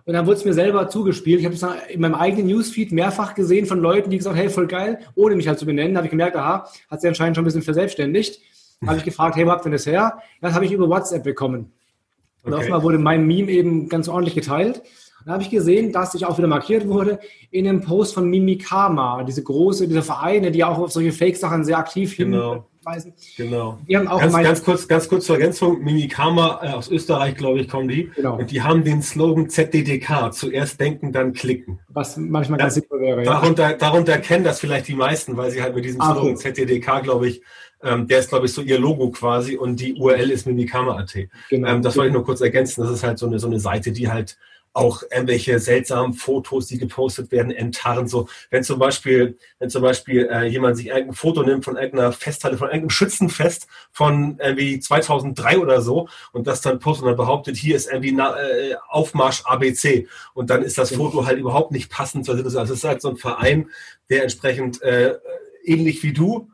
Und 0.07 0.13
dann 0.13 0.25
wurde 0.27 0.37
es 0.37 0.45
mir 0.45 0.55
selber 0.55 0.89
zugespielt. 0.89 1.41
Ich 1.41 1.47
habe 1.47 1.57
es 1.57 1.91
in 1.91 2.01
meinem 2.01 2.15
eigenen 2.15 2.47
Newsfeed 2.47 2.93
mehrfach 2.93 3.35
gesehen 3.35 3.67
von 3.67 3.81
Leuten, 3.81 4.09
die 4.09 4.17
gesagt 4.17 4.37
haben, 4.37 4.41
hey, 4.41 4.49
voll 4.49 4.69
geil, 4.69 5.01
ohne 5.17 5.35
mich 5.35 5.49
halt 5.49 5.59
zu 5.59 5.67
benennen. 5.67 5.95
Da 5.95 5.99
habe 5.99 6.07
ich 6.07 6.13
gemerkt, 6.13 6.37
aha, 6.37 6.69
hat 6.89 7.01
sie 7.01 7.09
anscheinend 7.09 7.37
schon 7.37 7.43
ein 7.43 7.47
bisschen 7.47 7.63
verselbstständigt. 7.63 8.41
habe 8.87 8.99
ich 8.99 9.05
gefragt, 9.05 9.35
hey, 9.35 9.45
wo 9.45 9.51
habt 9.51 9.67
ihr 9.67 9.73
das 9.73 9.85
her? 9.85 10.21
Das 10.41 10.55
habe 10.55 10.65
ich 10.65 10.71
über 10.71 10.89
WhatsApp 10.89 11.25
bekommen. 11.25 11.73
Und 12.45 12.53
okay. 12.53 12.63
offenbar 12.63 12.85
wurde 12.85 12.99
mein 12.99 13.27
Meme 13.27 13.51
eben 13.51 13.89
ganz 13.89 14.09
ordentlich 14.09 14.37
geteilt. 14.37 14.81
Da 15.25 15.33
habe 15.33 15.43
ich 15.43 15.51
gesehen, 15.51 15.91
dass 15.91 16.15
ich 16.15 16.25
auch 16.25 16.39
wieder 16.39 16.47
markiert 16.47 16.87
wurde 16.87 17.19
in 17.51 17.67
einem 17.67 17.81
Post 17.81 18.15
von 18.15 18.31
Mimikama, 18.31 19.25
diese 19.25 19.43
große, 19.43 19.89
diese 19.89 20.03
Vereine, 20.03 20.53
die 20.53 20.63
auch 20.63 20.79
auf 20.79 20.93
solche 20.93 21.11
Fake-Sachen 21.11 21.65
sehr 21.65 21.79
aktiv 21.79 22.17
genau 22.17 22.69
nachweisen. 22.87 23.13
Genau. 23.37 23.79
Die 23.89 23.97
haben 23.97 24.09
auch 24.09 24.21
ganz, 24.21 24.35
ganz, 24.35 24.65
kurz, 24.65 24.89
ganz 24.89 25.09
kurz 25.09 25.27
zur 25.27 25.37
Ergänzung, 25.37 25.83
Mimikama 25.83 26.61
äh, 26.63 26.69
aus 26.69 26.91
Österreich, 26.91 27.37
glaube 27.37 27.61
ich, 27.61 27.69
kommen 27.69 27.89
die. 27.89 28.11
Genau. 28.15 28.39
Und 28.39 28.51
die 28.51 28.63
haben 28.63 28.85
den 28.85 29.03
Slogan 29.03 29.49
ZDDK, 29.49 30.33
zuerst 30.33 30.81
denken, 30.81 31.13
dann 31.13 31.33
klicken. 31.33 31.81
Was 31.89 32.17
manchmal 32.17 32.59
ganz 32.59 32.75
sinnvoll 32.75 33.01
wäre. 33.01 33.25
Ja. 33.25 33.33
Darunter, 33.33 33.73
darunter 33.75 34.19
kennen 34.19 34.45
das 34.45 34.61
vielleicht 34.61 34.89
die 34.89 34.95
meisten, 34.95 35.37
weil 35.37 35.51
sie 35.51 35.63
halt 35.63 35.75
mit 35.75 35.85
diesem 35.85 36.01
ah, 36.01 36.13
Slogan 36.13 36.37
ZDDK, 36.37 37.03
glaube 37.03 37.29
ich, 37.29 37.43
ähm, 37.83 38.07
der 38.09 38.21
ist, 38.21 38.31
glaube 38.31 38.47
ich, 38.47 38.53
so 38.53 38.63
ihr 38.63 38.79
Logo 38.79 39.11
quasi 39.11 39.57
und 39.57 39.81
die 39.81 39.95
URL 39.95 40.31
ist 40.31 40.47
Mimikama.at. 40.47 41.15
Genau. 41.51 41.69
Ähm, 41.69 41.83
das 41.83 41.97
wollte 41.97 42.09
ich 42.09 42.15
nur 42.15 42.25
kurz 42.25 42.41
ergänzen. 42.41 42.83
Das 42.83 42.91
ist 42.91 43.03
halt 43.03 43.19
so 43.19 43.27
eine, 43.27 43.39
so 43.39 43.47
eine 43.47 43.61
Seite, 43.61 43.93
die 43.93 44.09
halt 44.09 44.39
auch 44.77 45.03
irgendwelche 45.11 45.59
seltsamen 45.59 46.13
Fotos, 46.13 46.67
die 46.67 46.79
gepostet 46.79 47.33
werden, 47.33 47.51
enttarren. 47.51 48.09
So, 48.09 48.29
wenn 48.51 48.63
zum 48.63 48.79
Beispiel, 48.79 49.39
wenn 49.59 49.71
zum 49.71 49.83
Beispiel 49.83 50.29
äh, 50.31 50.47
jemand 50.47 50.77
sich 50.77 50.89
irgendein 50.89 51.15
Foto 51.15 51.43
nimmt 51.43 51.65
von 51.65 51.77
irgendeiner 51.77 52.13
Festhalle, 52.13 52.59
von 52.59 52.69
irgendeinem 52.69 52.91
Schützenfest 52.91 53.69
von 53.91 54.39
irgendwie 54.39 54.79
2003 54.79 55.59
oder 55.59 55.81
so 55.81 56.09
und 56.33 56.47
das 56.47 56.61
dann 56.61 56.79
postet 56.79 57.05
und 57.05 57.09
dann 57.09 57.17
behauptet, 57.17 57.57
hier 57.57 57.75
ist 57.75 57.89
irgendwie 57.89 58.13
na, 58.13 58.37
äh, 58.39 58.77
Aufmarsch 58.89 59.43
ABC 59.47 60.09
und 60.35 60.51
dann 60.51 60.63
ist 60.63 60.77
das 60.77 60.95
Foto 60.95 61.25
halt 61.25 61.39
überhaupt 61.39 61.73
nicht 61.73 61.91
passend. 61.91 62.29
Also 62.29 62.45
es 62.45 62.71
ist 62.71 62.85
halt 62.85 63.01
so 63.01 63.09
ein 63.09 63.17
Verein, 63.17 63.71
der 64.11 64.25
entsprechend 64.25 64.83
äh, 64.83 65.15
ähnlich 65.65 66.03
wie 66.03 66.13
du 66.13 66.51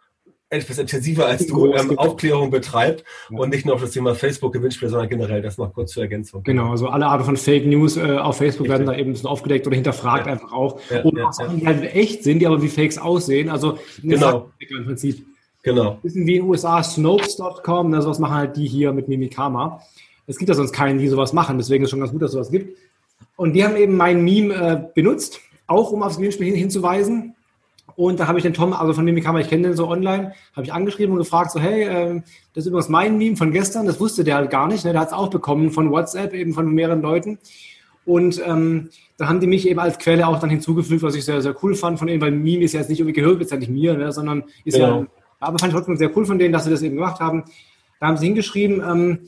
etwas 0.53 0.79
intensiver 0.79 1.27
als 1.27 1.47
du 1.47 1.73
ähm, 1.73 1.99
Aufklärung 1.99 2.51
betreibt 2.51 3.05
ja. 3.31 3.39
und 3.39 3.51
nicht 3.51 3.65
nur 3.65 3.75
auf 3.75 3.81
das 3.81 3.93
Thema 3.93 4.15
Facebook-Gewinnspiel, 4.15 4.89
sondern 4.89 5.09
generell 5.09 5.41
das 5.41 5.57
noch 5.57 5.73
kurz 5.73 5.93
zur 5.93 6.03
Ergänzung. 6.03 6.43
Genau, 6.43 6.71
also 6.71 6.89
alle 6.89 7.07
Arten 7.07 7.25
von 7.25 7.37
Fake 7.37 7.67
News 7.67 7.97
äh, 7.97 8.19
auf 8.19 8.37
Facebook 8.37 8.67
Richtig. 8.67 8.71
werden 8.71 8.87
da 8.87 8.95
eben 8.95 9.11
ein 9.11 9.13
bisschen 9.15 9.29
aufgedeckt 9.29 9.67
oder 9.67 9.75
hinterfragt 9.75 10.27
ja. 10.27 10.33
einfach 10.33 10.53
auch. 10.53 10.79
Ja, 10.91 11.03
oder 11.05 11.29
auch 11.29 11.33
Sachen, 11.33 11.59
die 11.59 11.67
halt 11.67 11.83
echt 11.95 12.23
sind, 12.23 12.41
die 12.41 12.47
aber 12.47 12.61
wie 12.63 12.69
Fakes 12.69 12.99
aussehen. 12.99 13.49
Also 13.49 13.79
genau. 14.03 14.51
im 14.59 14.85
Prinzip. 14.85 15.25
Genau. 15.63 15.99
Bisschen 16.03 16.27
wie 16.27 16.37
in 16.37 16.43
den 16.43 16.51
USA 16.51 16.83
Snopes.com, 16.83 17.91
ne, 17.91 18.03
sowas 18.03 18.19
machen 18.19 18.35
halt 18.35 18.57
die 18.57 18.67
hier 18.67 18.93
mit 18.93 19.09
Mimikama. 19.09 19.81
Es 20.27 20.37
gibt 20.37 20.49
ja 20.49 20.55
sonst 20.55 20.73
keinen, 20.73 20.99
die 20.99 21.09
sowas 21.09 21.33
machen, 21.33 21.57
deswegen 21.57 21.85
ist 21.85 21.89
es 21.89 21.91
schon 21.91 22.01
ganz 22.01 22.13
gut, 22.13 22.21
dass 22.21 22.33
sowas 22.33 22.51
gibt. 22.51 22.77
Und 23.37 23.55
die 23.55 23.65
haben 23.65 23.77
eben 23.77 23.97
mein 23.97 24.23
Meme 24.23 24.55
äh, 24.55 24.83
benutzt, 24.95 25.41
auch 25.67 25.93
um 25.93 26.03
aufs 26.03 26.17
Gewinnspiel 26.17 26.47
hin, 26.49 26.57
hinzuweisen. 26.57 27.35
Und 27.97 28.21
da 28.21 28.27
habe 28.27 28.39
ich 28.39 28.43
den 28.43 28.55
Tom, 28.55 28.73
also 28.73 28.93
von 28.93 29.07
dem 29.07 29.21
Kamera, 29.21 29.43
ich 29.43 29.49
kenne 29.49 29.69
den 29.69 29.77
so 29.77 29.89
online, 29.89 30.33
habe 30.55 30.67
ich 30.67 30.73
angeschrieben 30.73 31.13
und 31.13 31.19
gefragt, 31.19 31.51
so, 31.51 31.61
hey, 31.61 31.85
ähm, 31.85 32.23
das 32.55 32.65
ist 32.65 32.69
übrigens 32.69 32.89
mein 32.89 33.19
Meme 33.19 33.37
von 33.37 33.53
gestern, 33.53 33.87
das 33.87 34.01
wusste 34.01 34.25
der 34.25 34.37
halt 34.37 34.51
gar 34.51 34.69
nicht, 34.69 34.85
ne? 34.85 34.93
der 34.93 35.01
hat 35.01 35.09
es 35.09 35.15
auch 35.15 35.29
bekommen 35.29 35.71
von 35.71 35.91
WhatsApp, 35.91 36.33
eben 36.35 36.53
von 36.53 36.73
mehreren 36.73 37.03
Leuten. 37.03 37.39
Und 38.05 38.43
ähm, 38.45 38.91
da 39.17 39.29
haben 39.29 39.41
die 39.41 39.47
mich 39.47 39.69
eben 39.69 39.79
als 39.79 39.99
Quelle 39.99 40.27
auch 40.27 40.41
dann 40.41 40.51
hinzugefügt, 40.51 41.03
was 41.03 41.15
ich 41.15 41.25
sehr, 41.25 41.41
sehr 41.41 41.55
cool 41.63 41.75
fand 41.75 41.99
von 41.99 42.09
denen, 42.09 42.21
weil 42.21 42.33
Meme 42.33 42.65
ist 42.65 42.73
ja 42.73 42.81
jetzt 42.81 42.89
nicht 42.89 43.01
irgendwie 43.01 43.21
gehört, 43.21 43.41
ist 43.41 43.53
ja 43.53 43.57
nicht 43.57 43.71
mir, 43.71 43.97
ne? 43.97 44.13
sondern 44.13 44.45
ist 44.65 44.77
ja. 44.77 44.89
ja, 44.89 45.07
aber 45.39 45.59
fand 45.59 45.73
ich 45.73 45.77
trotzdem 45.77 45.97
sehr 45.97 46.17
cool 46.17 46.27
von 46.27 46.39
denen, 46.39 46.53
dass 46.53 46.65
sie 46.65 46.71
das 46.71 46.83
eben 46.83 46.97
gemacht 46.97 47.21
haben. 47.21 47.45
Da 48.01 48.09
haben 48.09 48.17
sie 48.17 48.27
hingeschrieben, 48.27 48.81
ähm, 48.81 49.19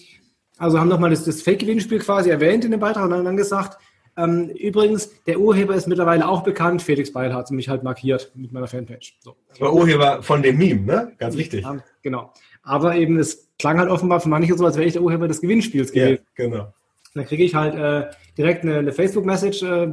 also 0.58 0.78
haben 0.78 0.88
nochmal 0.88 1.10
das, 1.10 1.25
das 1.25 1.43
Fake-Gewinnspiel 1.43 1.99
quasi 2.00 2.31
erwähnt 2.31 2.64
in 2.64 2.70
dem 2.70 2.81
Beitrag 2.81 3.05
und 3.05 3.10
dann, 3.10 3.25
dann 3.25 3.37
gesagt, 3.37 3.78
ähm, 4.16 4.49
übrigens, 4.50 5.11
der 5.25 5.40
Urheber 5.40 5.75
ist 5.75 5.88
mittlerweile 5.88 6.28
auch 6.28 6.44
bekannt. 6.44 6.82
Felix 6.82 7.12
Beil 7.12 7.34
hat 7.34 7.50
mich 7.50 7.69
halt 7.69 7.82
markiert 7.82 8.31
mit 8.34 8.52
meiner 8.52 8.69
Fanpage. 8.69 9.19
So. 9.20 9.37
Der 9.58 9.72
Urheber 9.72 10.22
von 10.22 10.43
dem 10.43 10.56
Meme, 10.56 10.82
ne? 10.82 11.12
Ganz 11.19 11.37
richtig. 11.37 11.64
Ja, 11.64 11.78
genau. 12.02 12.32
Aber 12.62 12.94
eben, 12.96 13.19
es 13.19 13.49
klang 13.58 13.78
halt 13.78 13.90
offenbar 13.90 14.20
für 14.20 14.28
manche 14.28 14.56
so, 14.56 14.64
als 14.64 14.76
wäre 14.76 14.87
ich 14.87 14.93
der 14.93 15.02
Urheber 15.02 15.26
des 15.26 15.40
Gewinnspiels 15.40 15.93
gewesen. 15.93 16.22
Ja, 16.37 16.44
genau. 16.46 16.72
Dann 17.14 17.26
kriege 17.26 17.44
ich 17.44 17.55
halt 17.55 17.75
äh, 17.75 18.11
direkt 18.38 18.62
eine, 18.62 18.78
eine 18.78 18.93
Facebook-Message. 18.93 19.62
Äh, 19.62 19.88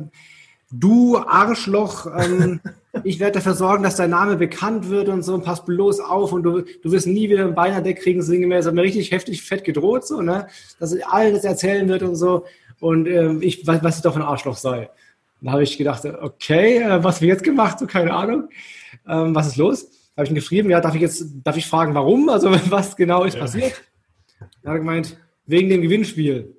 du 0.72 1.18
Arschloch, 1.18 2.08
ähm, 2.18 2.60
ich 3.04 3.20
werde 3.20 3.34
dafür 3.34 3.54
sorgen, 3.54 3.84
dass 3.84 3.96
dein 3.96 4.12
Name 4.12 4.38
bekannt 4.38 4.90
wird 4.90 5.10
und 5.10 5.24
so, 5.24 5.34
und 5.34 5.44
pass 5.44 5.66
bloß 5.66 6.00
auf 6.00 6.32
und 6.32 6.44
du, 6.44 6.62
du 6.62 6.92
wirst 6.92 7.08
nie 7.08 7.30
wieder 7.30 7.46
ein 7.46 7.56
Beinadeck 7.56 8.02
kriegen, 8.02 8.22
sinngemäß, 8.22 8.66
hat 8.66 8.74
mir 8.74 8.84
richtig 8.84 9.12
heftig 9.12 9.44
fett 9.44 9.64
gedroht, 9.64 10.06
so, 10.06 10.22
ne, 10.22 10.48
dass 10.80 10.94
er 10.94 11.12
alles 11.14 11.44
erzählen 11.44 11.88
wird 11.88 12.04
und 12.04 12.16
so 12.16 12.46
und 12.82 13.08
äh, 13.08 13.34
ich 13.42 13.66
weiß, 13.66 13.84
was 13.84 13.98
ich 13.98 14.02
doch 14.02 14.16
ein 14.16 14.22
Arschloch 14.24 14.58
sei. 14.58 14.90
Da 15.40 15.52
habe 15.52 15.64
ich 15.64 15.78
gedacht, 15.78 16.04
okay, 16.06 16.80
äh, 16.80 17.04
was 17.04 17.22
wird 17.22 17.30
jetzt 17.30 17.44
gemacht? 17.44 17.80
So, 17.80 17.86
keine 17.86 18.12
Ahnung. 18.12 18.50
Ähm, 19.08 19.34
was 19.34 19.48
ist 19.48 19.58
los? 19.58 19.88
Habe 20.18 20.26
ich 20.26 20.32
ihn 20.32 20.36
geschrieben, 20.36 20.70
ja, 20.70 20.82
darf 20.82 20.96
ich 20.96 21.02
jetzt, 21.02 21.24
darf 21.44 21.56
ich 21.56 21.68
fragen, 21.68 21.94
warum? 21.94 22.28
Also 22.30 22.52
was 22.70 22.96
genau 22.96 23.24
ist 23.24 23.36
ja. 23.36 23.42
passiert? 23.42 23.82
Er 24.64 24.72
hat 24.72 24.80
gemeint, 24.80 25.16
wegen 25.46 25.70
dem 25.70 25.82
Gewinnspiel. 25.82 26.56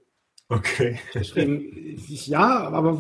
Okay. 0.49 0.99
Geschrieben, 1.13 1.97
ja, 2.07 2.69
aber 2.69 2.99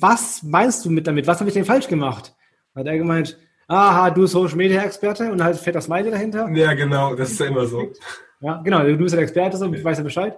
was 0.00 0.42
meinst 0.42 0.84
du 0.84 0.90
mit 0.90 1.06
damit? 1.06 1.26
Was 1.26 1.38
habe 1.38 1.50
ich 1.50 1.54
denn 1.54 1.64
falsch 1.64 1.86
gemacht? 1.86 2.34
Hat 2.74 2.86
er 2.86 2.98
gemeint, 2.98 3.38
aha, 3.68 4.10
du 4.10 4.26
Social 4.26 4.56
Media 4.56 4.82
Experte 4.82 5.30
und 5.30 5.42
halt 5.42 5.56
fett 5.58 5.76
das 5.76 5.84
Smiley 5.84 6.10
dahinter. 6.10 6.50
Ja, 6.52 6.72
genau, 6.72 7.14
das 7.14 7.32
ist 7.32 7.40
ja 7.40 7.46
immer 7.46 7.66
so. 7.66 7.92
Ja, 8.40 8.60
genau, 8.62 8.82
du 8.82 8.96
bist 8.96 9.14
der 9.14 9.22
Experte, 9.22 9.58
so, 9.58 9.72
ich 9.72 9.84
weiß 9.84 9.98
ja 9.98 10.04
Bescheid 10.04 10.36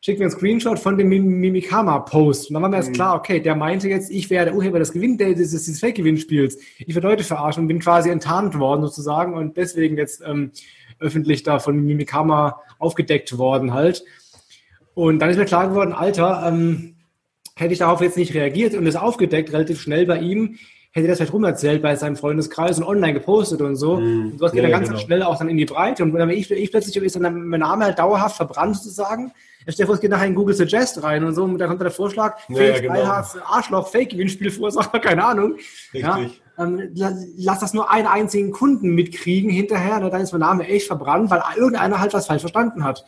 schickt 0.00 0.18
mir 0.18 0.26
einen 0.26 0.32
Screenshot 0.32 0.78
von 0.78 0.96
dem 0.96 1.08
Mimikama-Post. 1.08 2.48
Und 2.48 2.54
dann 2.54 2.62
war 2.62 2.70
mir 2.70 2.76
erst 2.76 2.90
mhm. 2.90 2.94
klar, 2.94 3.16
okay, 3.16 3.40
der 3.40 3.54
meinte 3.54 3.88
jetzt, 3.88 4.10
ich 4.10 4.30
wäre 4.30 4.46
der 4.46 4.54
Urheber 4.54 4.78
des 4.78 4.92
Gewinn, 4.92 5.18
des, 5.18 5.36
des, 5.36 5.66
des 5.66 5.80
Fake-Gewinnspiels. 5.80 6.58
Ich 6.78 6.94
werde 6.94 7.08
Leute 7.08 7.24
verarschen 7.24 7.64
und 7.64 7.68
bin 7.68 7.80
quasi 7.80 8.08
enttarnt 8.08 8.58
worden 8.58 8.82
sozusagen 8.82 9.34
und 9.34 9.56
deswegen 9.56 9.98
jetzt 9.98 10.22
ähm, 10.24 10.52
öffentlich 10.98 11.42
da 11.42 11.58
von 11.58 11.84
Mimikama 11.84 12.60
aufgedeckt 12.78 13.36
worden 13.36 13.74
halt. 13.74 14.02
Und 14.94 15.18
dann 15.18 15.30
ist 15.30 15.36
mir 15.36 15.44
klar 15.44 15.68
geworden, 15.68 15.92
Alter, 15.92 16.44
ähm, 16.48 16.96
hätte 17.56 17.72
ich 17.74 17.78
darauf 17.78 18.00
jetzt 18.00 18.16
nicht 18.16 18.34
reagiert 18.34 18.74
und 18.74 18.86
es 18.86 18.96
aufgedeckt 18.96 19.52
relativ 19.52 19.80
schnell 19.80 20.06
bei 20.06 20.18
ihm, 20.18 20.56
hätte 20.92 21.08
das 21.08 21.18
vielleicht 21.18 21.34
rumerzählt 21.34 21.82
bei 21.82 21.94
seinem 21.94 22.16
Freundeskreis 22.16 22.78
und 22.78 22.84
online 22.84 23.14
gepostet 23.14 23.60
und 23.60 23.76
so. 23.76 23.98
Mhm. 23.98 24.32
Und 24.32 24.38
sowas 24.38 24.52
geht 24.52 24.62
ja, 24.62 24.70
dann 24.70 24.78
ganz 24.78 24.88
genau. 24.88 25.00
schnell 25.00 25.22
auch 25.22 25.38
dann 25.38 25.50
in 25.50 25.58
die 25.58 25.66
Breite. 25.66 26.02
Und 26.02 26.14
wenn 26.14 26.30
ich, 26.30 26.50
ich 26.50 26.70
plötzlich 26.70 26.96
ist 26.96 27.16
dann 27.16 27.48
mein 27.48 27.60
Name 27.60 27.84
halt 27.84 27.98
dauerhaft 27.98 28.36
verbrannt 28.36 28.76
sozusagen, 28.76 29.32
vor, 29.84 29.94
es 29.94 30.00
geht 30.00 30.10
nachher 30.10 30.26
in 30.26 30.34
Google 30.34 30.54
Suggest 30.54 31.02
rein 31.02 31.24
und 31.24 31.34
so, 31.34 31.44
und 31.44 31.58
da 31.58 31.66
kommt 31.66 31.80
der 31.80 31.90
Vorschlag, 31.90 32.38
ja, 32.48 32.56
Felix 32.56 32.80
genau. 32.80 33.02
Arschloch, 33.02 33.88
Fake-Gewinnspiel 33.88 34.50
Verursacher, 34.50 34.98
keine 35.00 35.24
Ahnung. 35.24 35.54
Richtig. 35.92 36.02
Ja, 36.02 36.18
ähm, 36.58 36.90
lass 37.36 37.60
das 37.60 37.72
nur 37.72 37.90
einen 37.90 38.06
einzigen 38.06 38.52
Kunden 38.52 38.94
mitkriegen 38.94 39.50
hinterher, 39.50 39.98
ne, 40.00 40.10
dann 40.10 40.20
ist 40.20 40.32
mein 40.32 40.40
Name 40.40 40.66
echt 40.66 40.86
verbrannt, 40.86 41.30
weil 41.30 41.42
irgendeiner 41.56 42.00
halt 42.00 42.12
was 42.12 42.26
falsch 42.26 42.42
verstanden 42.42 42.84
hat. 42.84 43.04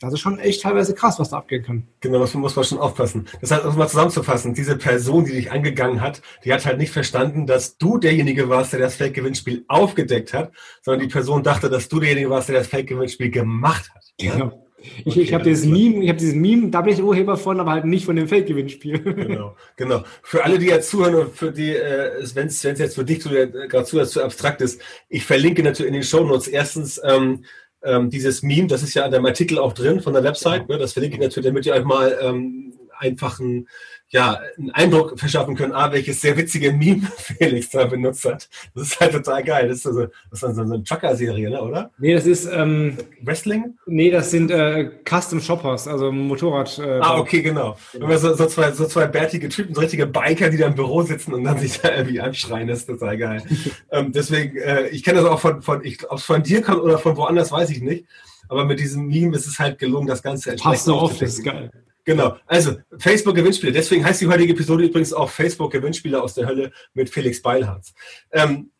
Das 0.00 0.14
ist 0.14 0.20
schon 0.20 0.38
echt 0.38 0.62
teilweise 0.62 0.94
krass, 0.94 1.18
was 1.18 1.28
da 1.28 1.36
abgehen 1.36 1.62
kann. 1.62 1.86
Genau, 2.00 2.20
das 2.20 2.32
muss 2.32 2.56
man 2.56 2.64
schon 2.64 2.78
aufpassen. 2.78 3.28
Das 3.42 3.50
heißt, 3.50 3.66
um 3.66 3.76
mal 3.76 3.86
zusammenzufassen, 3.86 4.54
diese 4.54 4.78
Person, 4.78 5.26
die 5.26 5.32
dich 5.32 5.52
angegangen 5.52 6.00
hat, 6.00 6.22
die 6.42 6.54
hat 6.54 6.64
halt 6.64 6.78
nicht 6.78 6.90
verstanden, 6.90 7.46
dass 7.46 7.76
du 7.76 7.98
derjenige 7.98 8.48
warst, 8.48 8.72
der 8.72 8.80
das 8.80 8.94
Fake-Gewinnspiel 8.94 9.66
aufgedeckt 9.68 10.32
hat, 10.32 10.52
sondern 10.80 11.06
die 11.06 11.12
Person 11.12 11.42
dachte, 11.42 11.68
dass 11.68 11.90
du 11.90 12.00
derjenige 12.00 12.30
warst, 12.30 12.48
der 12.48 12.56
das 12.56 12.68
Fake-Gewinnspiel 12.68 13.30
gemacht 13.30 13.90
hat. 13.94 14.02
Genau. 14.18 14.66
Ich, 14.82 15.06
okay, 15.06 15.20
ich 15.20 15.34
habe 15.34 15.44
dieses 15.44 15.66
Meme, 15.66 16.02
ich 16.02 16.08
habe 16.08 16.18
dieses 16.18 16.34
Meme, 16.34 16.70
da 16.70 16.80
bin 16.80 16.94
ich 16.94 17.02
Urheber 17.02 17.36
von, 17.36 17.60
aber 17.60 17.72
halt 17.72 17.84
nicht 17.84 18.04
von 18.04 18.16
dem 18.16 18.28
Fake-Gewinnspiel. 18.28 18.98
Genau, 18.98 19.56
genau. 19.76 20.04
Für 20.22 20.44
alle, 20.44 20.58
die 20.58 20.66
jetzt 20.66 20.90
zuhören 20.90 21.14
und 21.14 21.34
für 21.36 21.52
die, 21.52 21.74
äh, 21.74 22.24
wenn 22.34 22.46
es 22.46 22.62
jetzt 22.62 22.94
für 22.94 23.04
dich 23.04 23.24
äh, 23.26 23.46
gerade 23.46 23.84
zu, 23.84 24.02
zu 24.04 24.22
abstrakt 24.22 24.60
ist, 24.60 24.80
ich 25.08 25.24
verlinke 25.24 25.62
natürlich 25.62 25.88
in 25.88 25.94
den 25.94 26.02
Show 26.02 26.24
Notes 26.24 26.48
erstens 26.48 27.00
ähm, 27.04 27.44
ähm, 27.82 28.10
dieses 28.10 28.42
Meme, 28.42 28.66
das 28.66 28.82
ist 28.82 28.94
ja 28.94 29.04
an 29.04 29.10
dem 29.10 29.26
Artikel 29.26 29.58
auch 29.58 29.72
drin 29.72 30.00
von 30.00 30.12
der 30.12 30.24
Website, 30.24 30.68
ne, 30.68 30.78
das 30.78 30.92
verlinke 30.92 31.16
ich 31.16 31.22
natürlich, 31.22 31.48
damit 31.48 31.66
ihr 31.66 31.74
euch 31.74 31.84
mal 31.84 32.18
ähm, 32.20 32.74
einfach 32.98 33.40
einen, 33.40 33.68
ja, 34.12 34.40
einen 34.58 34.70
Eindruck 34.72 35.18
verschaffen 35.18 35.54
könnt, 35.54 35.72
ah, 35.72 35.92
welches 35.92 36.20
sehr 36.20 36.36
witzige 36.36 36.72
Meme 36.72 37.02
Felix 37.16 37.70
da 37.70 37.84
benutzt 37.84 38.24
hat. 38.24 38.48
Das 38.74 38.88
ist 38.88 39.00
halt 39.00 39.12
total 39.12 39.44
geil. 39.44 39.68
Das 39.68 39.78
ist, 39.78 39.86
also, 39.86 40.06
das 40.30 40.32
ist 40.32 40.40
so, 40.40 40.52
so 40.52 40.62
eine 40.62 40.82
Trucker-Serie, 40.82 41.50
ne, 41.50 41.62
oder? 41.62 41.90
Nee, 41.98 42.14
das 42.14 42.26
ist 42.26 42.48
ähm, 42.52 42.98
Wrestling? 43.22 43.76
Nee, 43.86 44.10
das 44.10 44.32
sind 44.32 44.50
äh, 44.50 44.90
Custom 45.08 45.40
Shoppers, 45.40 45.86
also 45.86 46.10
Motorrad. 46.10 46.76
Äh, 46.78 46.98
ah, 47.00 47.18
okay, 47.18 47.40
genau. 47.40 47.76
genau. 47.92 48.16
So, 48.16 48.34
so, 48.34 48.46
zwei, 48.46 48.72
so 48.72 48.86
zwei 48.86 49.06
bärtige 49.06 49.48
Typen, 49.48 49.74
so 49.74 49.80
richtige 49.80 50.06
Biker, 50.08 50.50
die 50.50 50.56
da 50.56 50.66
im 50.66 50.74
Büro 50.74 51.02
sitzen 51.02 51.32
und 51.32 51.44
dann 51.44 51.58
sich 51.58 51.80
da 51.80 51.94
irgendwie 51.94 52.20
anschreien, 52.20 52.66
das 52.66 52.80
ist 52.80 52.86
total 52.86 53.16
geil. 53.16 53.42
ähm, 53.92 54.10
deswegen, 54.12 54.56
äh, 54.56 54.88
ich 54.88 55.04
kenne 55.04 55.20
das 55.20 55.28
auch 55.28 55.38
von, 55.38 55.62
von 55.62 55.82
ob 56.08 56.18
es 56.18 56.24
von 56.24 56.42
dir 56.42 56.62
kommt 56.62 56.80
oder 56.80 56.98
von 56.98 57.16
woanders, 57.16 57.52
weiß 57.52 57.70
ich 57.70 57.80
nicht. 57.80 58.06
Aber 58.48 58.64
mit 58.64 58.80
diesem 58.80 59.06
Meme 59.06 59.36
ist 59.36 59.46
es 59.46 59.60
halt 59.60 59.78
gelungen, 59.78 60.08
das 60.08 60.20
Ganze 60.20 60.50
entsprechend 60.50 60.74
Passt 60.74 60.84
so 60.86 60.96
auf, 60.96 61.16
das 61.16 61.38
ist 61.38 61.44
geil. 61.44 61.70
Genau. 62.10 62.36
Also, 62.44 62.76
Facebook-Gewinnspiele. 62.98 63.70
Deswegen 63.70 64.04
heißt 64.04 64.20
die 64.20 64.26
heutige 64.26 64.52
Episode 64.52 64.82
übrigens 64.82 65.12
auch 65.12 65.30
Facebook-Gewinnspiele 65.30 66.20
aus 66.20 66.34
der 66.34 66.48
Hölle 66.48 66.72
mit 66.92 67.08
Felix 67.08 67.40
Beilharz. 67.40 67.94
Ähm, 68.32 68.72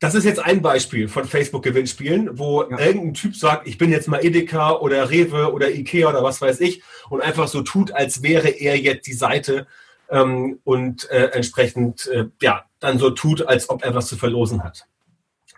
das 0.00 0.16
ist 0.16 0.24
jetzt 0.24 0.40
ein 0.40 0.62
Beispiel 0.62 1.06
von 1.06 1.26
Facebook-Gewinnspielen, 1.26 2.40
wo 2.40 2.64
ja. 2.64 2.76
irgendein 2.80 3.14
Typ 3.14 3.36
sagt, 3.36 3.68
ich 3.68 3.78
bin 3.78 3.92
jetzt 3.92 4.08
mal 4.08 4.24
Edeka 4.24 4.72
oder 4.72 5.08
Rewe 5.10 5.52
oder 5.52 5.70
Ikea 5.70 6.08
oder 6.08 6.24
was 6.24 6.40
weiß 6.40 6.58
ich 6.58 6.82
und 7.08 7.22
einfach 7.22 7.46
so 7.46 7.62
tut, 7.62 7.92
als 7.92 8.24
wäre 8.24 8.48
er 8.48 8.76
jetzt 8.76 9.06
die 9.06 9.12
Seite 9.12 9.68
ähm, 10.10 10.58
und 10.64 11.08
äh, 11.10 11.26
entsprechend 11.26 12.08
äh, 12.08 12.24
ja 12.42 12.64
dann 12.80 12.98
so 12.98 13.10
tut, 13.10 13.46
als 13.46 13.70
ob 13.70 13.84
er 13.84 13.94
was 13.94 14.08
zu 14.08 14.16
verlosen 14.16 14.64
hat. 14.64 14.88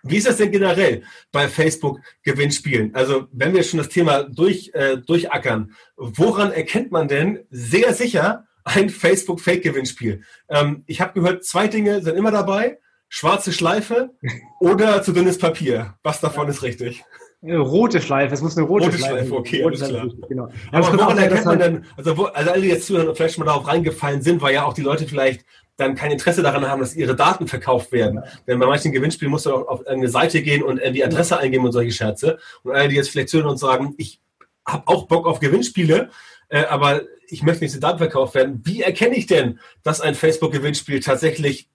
Wie 0.02 0.16
ist 0.16 0.26
das 0.26 0.36
denn 0.36 0.50
generell 0.50 1.02
bei 1.32 1.48
Facebook-Gewinnspielen? 1.48 2.94
Also 2.94 3.26
wenn 3.32 3.54
wir 3.54 3.62
schon 3.62 3.78
das 3.78 3.88
Thema 3.88 4.24
durch, 4.24 4.70
äh, 4.74 4.98
durchackern, 4.98 5.72
woran 5.96 6.52
erkennt 6.52 6.92
man 6.92 7.08
denn 7.08 7.40
sehr 7.50 7.94
sicher 7.94 8.46
ein 8.64 8.90
Facebook-Fake-Gewinnspiel? 8.90 10.22
Ähm, 10.48 10.84
ich 10.86 11.00
habe 11.00 11.14
gehört, 11.14 11.44
zwei 11.44 11.68
Dinge 11.68 12.02
sind 12.02 12.16
immer 12.16 12.30
dabei. 12.30 12.78
Schwarze 13.08 13.52
Schleife 13.52 14.10
oder 14.60 15.02
zu 15.02 15.12
dünnes 15.12 15.38
Papier. 15.38 15.94
Was 16.02 16.20
davon 16.20 16.48
ist 16.48 16.62
richtig? 16.62 17.04
Rote 17.40 18.00
Schleife, 18.00 18.34
es 18.34 18.42
muss 18.42 18.56
eine 18.56 18.66
rote, 18.66 18.86
rote 18.86 18.98
Schleife. 18.98 19.32
Okay, 19.32 19.62
rote 19.62 19.76
Schleife, 19.76 20.10
genau. 20.28 20.48
Aber 20.72 20.92
woran 20.98 21.18
erkennt 21.18 21.44
man 21.44 21.58
denn, 21.60 21.84
also, 21.96 22.16
wo, 22.16 22.24
also 22.24 22.50
alle, 22.50 22.62
die 22.62 22.68
jetzt 22.68 22.88
zuhören 22.88 23.06
und 23.06 23.16
vielleicht 23.16 23.36
schon 23.36 23.44
mal 23.44 23.52
darauf 23.52 23.68
reingefallen 23.68 24.22
sind, 24.22 24.42
weil 24.42 24.54
ja 24.54 24.64
auch 24.64 24.74
die 24.74 24.82
Leute 24.82 25.06
vielleicht 25.06 25.44
dann 25.78 25.94
kein 25.94 26.10
Interesse 26.10 26.42
daran 26.42 26.68
haben, 26.68 26.80
dass 26.80 26.94
ihre 26.94 27.16
Daten 27.16 27.46
verkauft 27.46 27.92
werden. 27.92 28.20
Denn 28.46 28.58
bei 28.58 28.66
manchen 28.66 28.92
Gewinnspielen 28.92 29.30
musst 29.30 29.46
du 29.46 29.54
auch 29.54 29.68
auf 29.68 29.86
eine 29.86 30.08
Seite 30.08 30.42
gehen 30.42 30.62
und 30.62 30.80
die 30.92 31.04
Adresse 31.04 31.38
eingeben 31.38 31.64
und 31.64 31.72
solche 31.72 31.92
Scherze. 31.92 32.38
Und 32.64 32.74
alle, 32.74 32.88
die 32.88 32.96
jetzt 32.96 33.10
vielleicht 33.10 33.30
zuhören 33.30 33.48
und 33.48 33.58
sagen, 33.58 33.94
ich 33.96 34.20
habe 34.66 34.82
auch 34.86 35.06
Bock 35.06 35.26
auf 35.26 35.38
Gewinnspiele, 35.40 36.10
äh, 36.48 36.64
aber 36.64 37.02
ich 37.28 37.42
möchte 37.42 37.62
nicht 37.62 37.72
zu 37.72 37.80
Daten 37.80 37.98
verkauft 37.98 38.34
werden. 38.34 38.60
Wie 38.64 38.82
erkenne 38.82 39.14
ich 39.14 39.26
denn, 39.26 39.60
dass 39.84 40.00
ein 40.00 40.14
Facebook-Gewinnspiel 40.14 41.00
tatsächlich 41.00 41.68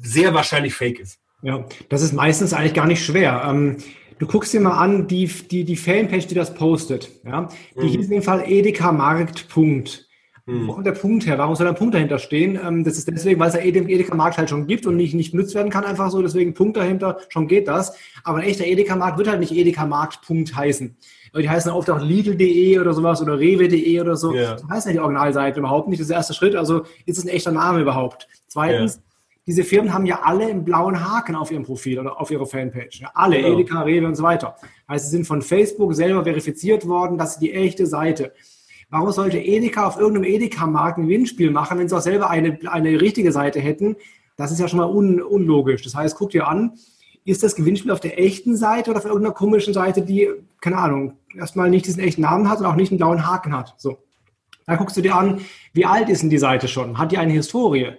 sehr 0.00 0.32
wahrscheinlich 0.32 0.74
fake 0.74 0.98
ist? 0.98 1.20
Ja, 1.42 1.66
das 1.90 2.02
ist 2.02 2.14
meistens 2.14 2.54
eigentlich 2.54 2.74
gar 2.74 2.86
nicht 2.86 3.04
schwer. 3.04 3.44
Ähm, 3.46 3.76
du 4.18 4.26
guckst 4.26 4.54
dir 4.54 4.60
mal 4.60 4.78
an, 4.78 5.08
die, 5.08 5.26
die, 5.26 5.64
die 5.64 5.76
Fanpage, 5.76 6.26
die 6.26 6.34
das 6.34 6.54
postet. 6.54 7.10
Ja? 7.24 7.50
Die 7.74 7.80
mhm. 7.80 7.88
hieß 7.88 8.04
in 8.06 8.12
dem 8.12 8.22
Fall 8.22 8.44
Edeka 8.46 8.92
Markt. 8.92 9.48
Hm. 10.46 10.68
Wo 10.68 10.74
kommt 10.74 10.86
der 10.86 10.92
Punkt 10.92 11.26
her? 11.26 11.38
Warum 11.38 11.56
soll 11.56 11.66
ein 11.66 11.74
Punkt 11.74 11.94
dahinter 11.94 12.20
stehen? 12.20 12.58
Ähm, 12.64 12.84
das 12.84 12.96
ist 12.96 13.08
deswegen, 13.08 13.40
weil 13.40 13.48
es 13.48 13.54
ja 13.54 13.62
eh 13.62 13.72
den 13.72 13.88
Edeka-Markt 13.88 14.38
halt 14.38 14.48
schon 14.48 14.68
gibt 14.68 14.86
und 14.86 14.96
nicht, 14.96 15.12
nicht 15.12 15.32
benutzt 15.32 15.56
werden 15.56 15.70
kann, 15.70 15.84
einfach 15.84 16.08
so. 16.10 16.22
Deswegen 16.22 16.54
Punkt 16.54 16.76
dahinter, 16.76 17.18
schon 17.30 17.48
geht 17.48 17.66
das. 17.66 17.96
Aber 18.22 18.38
ein 18.38 18.44
echter 18.44 18.64
Edeka-Markt 18.64 19.18
wird 19.18 19.28
halt 19.28 19.40
nicht 19.40 19.52
Edeka-Markt 19.52 20.22
Punkt 20.22 20.54
heißen. 20.54 20.96
Die 21.36 21.50
heißen 21.50 21.70
oft 21.70 21.90
auch 21.90 22.00
Lidl.de 22.00 22.78
oder 22.78 22.94
sowas 22.94 23.20
oder 23.20 23.38
Rewe.de 23.38 24.00
oder 24.00 24.16
so. 24.16 24.34
Ja. 24.34 24.54
Das 24.54 24.64
heißt 24.68 24.86
ja 24.86 24.92
die 24.92 25.00
Originalseite 25.00 25.58
überhaupt 25.58 25.88
nicht. 25.88 25.98
Das 25.98 26.04
ist 26.04 26.10
der 26.10 26.18
erste 26.18 26.32
Schritt. 26.34 26.54
Also 26.54 26.84
ist 27.04 27.18
es 27.18 27.24
ein 27.24 27.28
echter 27.28 27.52
Name 27.52 27.80
überhaupt. 27.80 28.28
Zweitens, 28.46 28.96
ja. 28.96 29.02
diese 29.46 29.64
Firmen 29.64 29.92
haben 29.92 30.06
ja 30.06 30.20
alle 30.22 30.46
einen 30.46 30.64
blauen 30.64 31.04
Haken 31.04 31.34
auf 31.34 31.50
ihrem 31.50 31.64
Profil 31.64 31.98
oder 31.98 32.20
auf 32.20 32.30
ihrer 32.30 32.46
Fanpage. 32.46 33.00
Ja, 33.00 33.10
alle, 33.14 33.36
genau. 33.36 33.54
Edeka, 33.54 33.82
Rewe 33.82 34.06
und 34.06 34.14
so 34.14 34.22
weiter. 34.22 34.56
Heißt, 34.88 35.06
sie 35.06 35.10
sind 35.10 35.26
von 35.26 35.42
Facebook 35.42 35.94
selber 35.94 36.22
verifiziert 36.22 36.86
worden, 36.86 37.18
dass 37.18 37.34
sie 37.34 37.40
die 37.40 37.52
echte 37.52 37.86
Seite. 37.86 38.32
Warum 38.88 39.10
sollte 39.10 39.38
Edeka 39.38 39.86
auf 39.86 39.98
irgendeinem 39.98 40.24
Edeka-Markt 40.24 40.98
ein 40.98 41.04
Gewinnspiel 41.04 41.50
machen, 41.50 41.78
wenn 41.78 41.88
sie 41.88 41.96
auch 41.96 42.02
selber 42.02 42.30
eine, 42.30 42.58
eine 42.66 43.00
richtige 43.00 43.32
Seite 43.32 43.60
hätten? 43.60 43.96
Das 44.36 44.52
ist 44.52 44.60
ja 44.60 44.68
schon 44.68 44.78
mal 44.78 44.88
un, 44.88 45.20
unlogisch. 45.20 45.82
Das 45.82 45.94
heißt, 45.94 46.16
guck 46.16 46.30
dir 46.30 46.46
an, 46.46 46.72
ist 47.24 47.42
das 47.42 47.56
Gewinnspiel 47.56 47.90
auf 47.90 48.00
der 48.00 48.20
echten 48.20 48.56
Seite 48.56 48.90
oder 48.90 49.00
auf 49.00 49.04
irgendeiner 49.04 49.34
komischen 49.34 49.74
Seite, 49.74 50.02
die, 50.02 50.30
keine 50.60 50.78
Ahnung, 50.78 51.14
erstmal 51.36 51.68
nicht 51.68 51.86
diesen 51.86 52.00
echten 52.00 52.22
Namen 52.22 52.48
hat 52.48 52.60
und 52.60 52.66
auch 52.66 52.76
nicht 52.76 52.92
einen 52.92 52.98
blauen 52.98 53.26
Haken 53.26 53.56
hat. 53.56 53.74
So. 53.78 53.98
Dann 54.66 54.78
guckst 54.78 54.96
du 54.96 55.00
dir 55.00 55.16
an, 55.16 55.40
wie 55.72 55.86
alt 55.86 56.08
ist 56.08 56.22
denn 56.22 56.30
die 56.30 56.38
Seite 56.38 56.68
schon? 56.68 56.98
Hat 56.98 57.10
die 57.10 57.18
eine 57.18 57.32
Historie? 57.32 57.92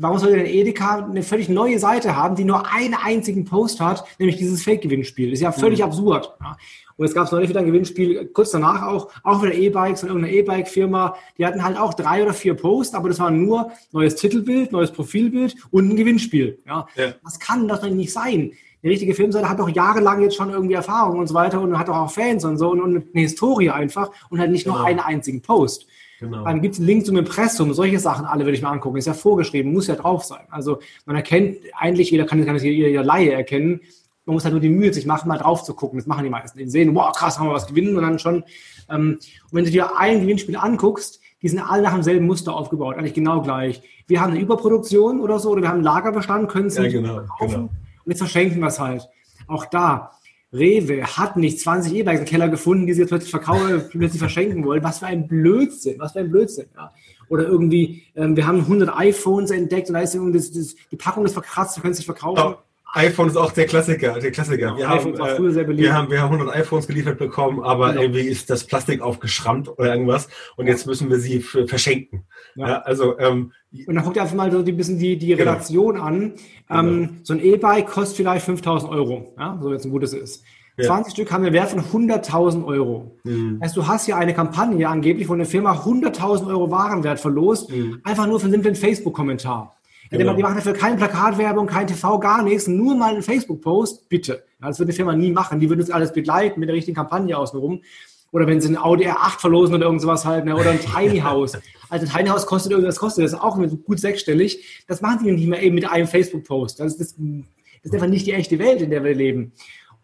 Warum 0.00 0.18
sollte 0.18 0.36
denn 0.36 0.46
Edeka 0.46 1.04
eine 1.04 1.24
völlig 1.24 1.48
neue 1.48 1.80
Seite 1.80 2.14
haben, 2.14 2.36
die 2.36 2.44
nur 2.44 2.72
einen 2.72 2.94
einzigen 2.94 3.44
Post 3.44 3.80
hat, 3.80 4.04
nämlich 4.20 4.36
dieses 4.36 4.62
Fake-Gewinnspiel? 4.62 5.30
Das 5.30 5.40
ist 5.40 5.42
ja 5.42 5.50
völlig 5.50 5.80
mhm. 5.80 5.86
absurd. 5.86 6.36
Ja. 6.40 6.56
Und 6.96 7.06
es 7.06 7.14
gab 7.14 7.30
neulich 7.32 7.48
wieder 7.48 7.60
ein 7.60 7.66
Gewinnspiel, 7.66 8.26
kurz 8.26 8.52
danach 8.52 8.82
auch, 8.82 9.10
auch 9.24 9.42
wieder 9.42 9.54
E-Bikes 9.54 10.00
von 10.00 10.08
irgendeiner 10.08 10.34
E-Bike-Firma. 10.34 11.16
Die 11.36 11.44
hatten 11.44 11.64
halt 11.64 11.76
auch 11.76 11.94
drei 11.94 12.22
oder 12.22 12.32
vier 12.32 12.54
Posts, 12.54 12.94
aber 12.94 13.08
das 13.08 13.18
war 13.18 13.32
nur 13.32 13.72
neues 13.90 14.14
Titelbild, 14.14 14.70
neues 14.70 14.92
Profilbild 14.92 15.56
und 15.72 15.88
ein 15.88 15.96
Gewinnspiel. 15.96 16.60
Ja. 16.64 16.86
ja. 16.94 17.14
Das 17.24 17.40
kann 17.40 17.66
doch 17.66 17.82
nicht 17.82 18.12
sein. 18.12 18.52
Die 18.84 18.88
richtige 18.88 19.14
Filmseite 19.14 19.48
hat 19.48 19.58
doch 19.58 19.68
jahrelang 19.68 20.22
jetzt 20.22 20.36
schon 20.36 20.50
irgendwie 20.50 20.74
Erfahrung 20.74 21.18
und 21.18 21.26
so 21.26 21.34
weiter 21.34 21.60
und 21.60 21.76
hat 21.76 21.88
auch 21.88 22.10
Fans 22.10 22.44
und 22.44 22.56
so 22.58 22.70
und, 22.70 22.80
und 22.80 22.96
eine 23.12 23.22
Historie 23.22 23.70
einfach 23.70 24.12
und 24.30 24.38
halt 24.38 24.52
nicht 24.52 24.64
genau. 24.64 24.78
nur 24.78 24.86
einen 24.86 25.00
einzigen 25.00 25.42
Post. 25.42 25.87
Genau. 26.20 26.44
Dann 26.44 26.60
gibt 26.60 26.74
es 26.74 26.80
einen 26.80 26.88
Link 26.88 27.06
zum 27.06 27.16
Impressum, 27.16 27.72
solche 27.72 28.00
Sachen 28.00 28.26
alle 28.26 28.44
würde 28.44 28.56
ich 28.56 28.62
mir 28.62 28.68
angucken. 28.68 28.96
Ist 28.96 29.06
ja 29.06 29.14
vorgeschrieben, 29.14 29.72
muss 29.72 29.86
ja 29.86 29.94
drauf 29.94 30.24
sein. 30.24 30.46
Also 30.50 30.80
man 31.06 31.16
erkennt, 31.16 31.58
eigentlich 31.76 32.10
jeder 32.10 32.24
kann, 32.24 32.44
kann 32.44 32.54
das 32.54 32.64
jeder, 32.64 32.88
jeder 32.88 33.04
Laie 33.04 33.32
erkennen, 33.32 33.80
man 34.28 34.34
muss 34.34 34.44
halt 34.44 34.52
nur 34.52 34.60
die 34.60 34.68
Mühe 34.68 34.92
sich 34.92 35.06
machen, 35.06 35.26
mal 35.26 35.38
drauf 35.38 35.64
zu 35.64 35.74
gucken. 35.74 35.98
Das 35.98 36.06
machen 36.06 36.22
die 36.22 36.30
meisten. 36.30 36.58
Die 36.58 36.68
sehen, 36.68 36.94
wow, 36.94 37.16
krass, 37.16 37.38
haben 37.38 37.46
wir 37.46 37.54
was 37.54 37.66
gewinnen 37.66 37.96
und 37.96 38.02
dann 38.02 38.18
schon. 38.18 38.44
Ähm, 38.90 39.18
und 39.20 39.52
wenn 39.52 39.64
du 39.64 39.70
dir 39.70 39.96
ein 39.96 40.20
Gewinnspiel 40.20 40.56
anguckst, 40.56 41.20
die 41.40 41.48
sind 41.48 41.60
alle 41.60 41.82
nach 41.82 41.94
demselben 41.94 42.26
Muster 42.26 42.54
aufgebaut, 42.54 42.96
eigentlich 42.96 43.14
genau 43.14 43.40
gleich. 43.40 43.80
Wir 44.06 44.20
haben 44.20 44.32
eine 44.32 44.40
Überproduktion 44.40 45.20
oder 45.20 45.38
so, 45.38 45.50
oder 45.50 45.62
wir 45.62 45.68
haben 45.68 45.76
einen 45.76 45.84
Lagerbestand, 45.84 46.48
können 46.50 46.66
es 46.66 46.76
ja, 46.76 46.82
nicht 46.82 46.92
genau, 46.92 47.14
verkaufen 47.14 47.54
genau. 47.54 47.62
und 48.04 48.10
jetzt 48.10 48.18
verschenken 48.18 48.60
wir 48.60 48.68
es 48.68 48.80
halt. 48.80 49.08
Auch 49.46 49.64
da, 49.66 50.10
Rewe 50.52 51.04
hat 51.04 51.36
nicht 51.36 51.60
20 51.60 51.94
E-Bikes 51.94 52.20
im 52.20 52.26
Keller 52.26 52.48
gefunden, 52.48 52.86
die 52.86 52.94
sie 52.94 53.00
jetzt 53.00 53.10
plötzlich 53.10 53.30
verkaufen, 53.30 53.84
plötzlich 53.90 54.18
verschenken 54.18 54.64
wollen. 54.64 54.82
Was 54.82 55.00
für 55.00 55.06
ein 55.06 55.28
Blödsinn, 55.28 55.98
was 55.98 56.12
für 56.12 56.20
ein 56.20 56.30
Blödsinn. 56.30 56.66
Ja. 56.74 56.92
Oder 57.28 57.46
irgendwie, 57.46 58.04
ähm, 58.14 58.36
wir 58.36 58.46
haben 58.46 58.60
100 58.60 58.96
iPhones 58.96 59.50
entdeckt 59.50 59.88
und 59.88 59.94
da 59.94 60.00
ist 60.00 60.14
das, 60.14 60.52
das, 60.52 60.74
die 60.90 60.96
Packung 60.96 61.26
ist 61.26 61.34
verkratzt, 61.34 61.76
du 61.76 61.82
kannst 61.82 62.00
es 62.00 62.06
nicht 62.06 62.18
verkaufen 62.18 62.56
iPhone 62.94 63.28
ist 63.28 63.36
auch 63.36 63.52
der 63.52 63.66
Klassiker, 63.66 64.18
der 64.18 64.30
Klassiker. 64.30 64.76
Wir, 64.76 64.88
haben, 64.88 65.14
äh, 65.14 65.18
wir, 65.18 65.92
haben, 65.92 66.10
wir 66.10 66.22
haben 66.22 66.34
100 66.34 66.56
iPhones 66.56 66.86
geliefert 66.86 67.18
bekommen, 67.18 67.62
aber 67.62 67.90
genau. 67.90 68.02
irgendwie 68.02 68.22
ist 68.22 68.48
das 68.48 68.64
Plastik 68.64 69.02
aufgeschrammt 69.02 69.68
oder 69.68 69.92
irgendwas 69.92 70.28
und 70.56 70.66
jetzt 70.66 70.86
müssen 70.86 71.10
wir 71.10 71.18
sie 71.18 71.40
verschenken. 71.40 72.24
Ja. 72.56 72.68
ja 72.68 72.78
also 72.82 73.18
ähm, 73.18 73.52
und 73.86 73.94
dann 73.94 74.04
guckt 74.04 74.16
ihr 74.16 74.22
einfach 74.22 74.34
mal 74.34 74.50
so 74.50 74.58
ein 74.58 74.76
bisschen 74.76 74.98
die, 74.98 75.18
die 75.18 75.28
genau. 75.28 75.50
Relation 75.50 75.98
an. 75.98 76.32
Ähm, 76.70 77.08
genau. 77.08 77.12
So 77.22 77.34
ein 77.34 77.40
E-Bike 77.44 77.86
kostet 77.86 78.16
vielleicht 78.16 78.46
5000 78.46 78.90
Euro, 78.90 79.34
ja, 79.38 79.58
so 79.60 79.72
jetzt 79.72 79.84
ein 79.84 79.90
gutes 79.90 80.14
ist. 80.14 80.42
Ja. 80.78 80.86
20 80.86 81.12
Stück 81.12 81.32
haben 81.32 81.44
einen 81.44 81.52
Wert 81.52 81.70
von 81.70 82.08
100.000 82.08 82.64
Euro. 82.64 83.18
Mhm. 83.24 83.58
Also 83.60 83.82
du 83.82 83.88
hast 83.88 84.06
hier 84.06 84.16
eine 84.16 84.32
Kampagne 84.32 84.88
angeblich, 84.88 85.28
wo 85.28 85.34
eine 85.34 85.44
Firma 85.44 85.72
100.000 85.72 86.46
Euro 86.46 86.70
Warenwert 86.70 87.20
verlost, 87.20 87.70
mhm. 87.70 88.00
einfach 88.04 88.26
nur 88.26 88.38
für 88.38 88.44
einen 88.44 88.52
simplen 88.52 88.76
Facebook-Kommentar. 88.76 89.77
Genau. 90.10 90.34
Die 90.34 90.42
machen 90.42 90.56
dafür 90.56 90.72
keine 90.72 90.96
Plakatwerbung, 90.96 91.66
kein 91.66 91.86
TV, 91.86 92.18
gar 92.18 92.42
nichts, 92.42 92.66
nur 92.66 92.96
mal 92.96 93.12
einen 93.12 93.22
Facebook-Post, 93.22 94.08
bitte. 94.08 94.44
Das 94.60 94.78
würde 94.78 94.92
die 94.92 94.96
Firma 94.96 95.14
nie 95.14 95.30
machen. 95.30 95.60
Die 95.60 95.68
würden 95.68 95.80
uns 95.80 95.90
alles 95.90 96.12
begleiten 96.12 96.60
mit 96.60 96.68
der 96.68 96.76
richtigen 96.76 96.96
Kampagne 96.96 97.36
außenrum. 97.36 97.82
Oder 98.30 98.46
wenn 98.46 98.60
sie 98.60 98.68
ein 98.68 98.76
Audi 98.76 99.06
R8 99.06 99.40
verlosen 99.40 99.74
oder 99.74 99.86
irgendwas 99.86 100.24
halt, 100.24 100.44
ne? 100.44 100.54
oder 100.54 100.70
ein 100.70 100.80
Tiny 100.80 101.20
House. 101.24 101.58
Also 101.88 102.06
ein 102.06 102.12
Tiny 102.12 102.28
House 102.28 102.46
kostet 102.46 102.72
irgendwas, 102.72 102.98
kostet 102.98 103.24
das 103.24 103.34
auch 103.34 103.58
gut 103.84 104.00
sechsstellig. 104.00 104.84
Das 104.86 105.00
machen 105.00 105.20
sie 105.20 105.32
nicht 105.32 105.48
mehr 105.48 105.62
eben 105.62 105.74
mit 105.74 105.88
einem 105.88 106.06
Facebook-Post. 106.06 106.80
Das, 106.80 106.96
das, 106.98 107.14
das 107.16 107.24
ist 107.82 107.94
einfach 107.94 108.08
nicht 108.08 108.26
die 108.26 108.32
echte 108.32 108.58
Welt, 108.58 108.82
in 108.82 108.90
der 108.90 109.04
wir 109.04 109.14
leben. 109.14 109.52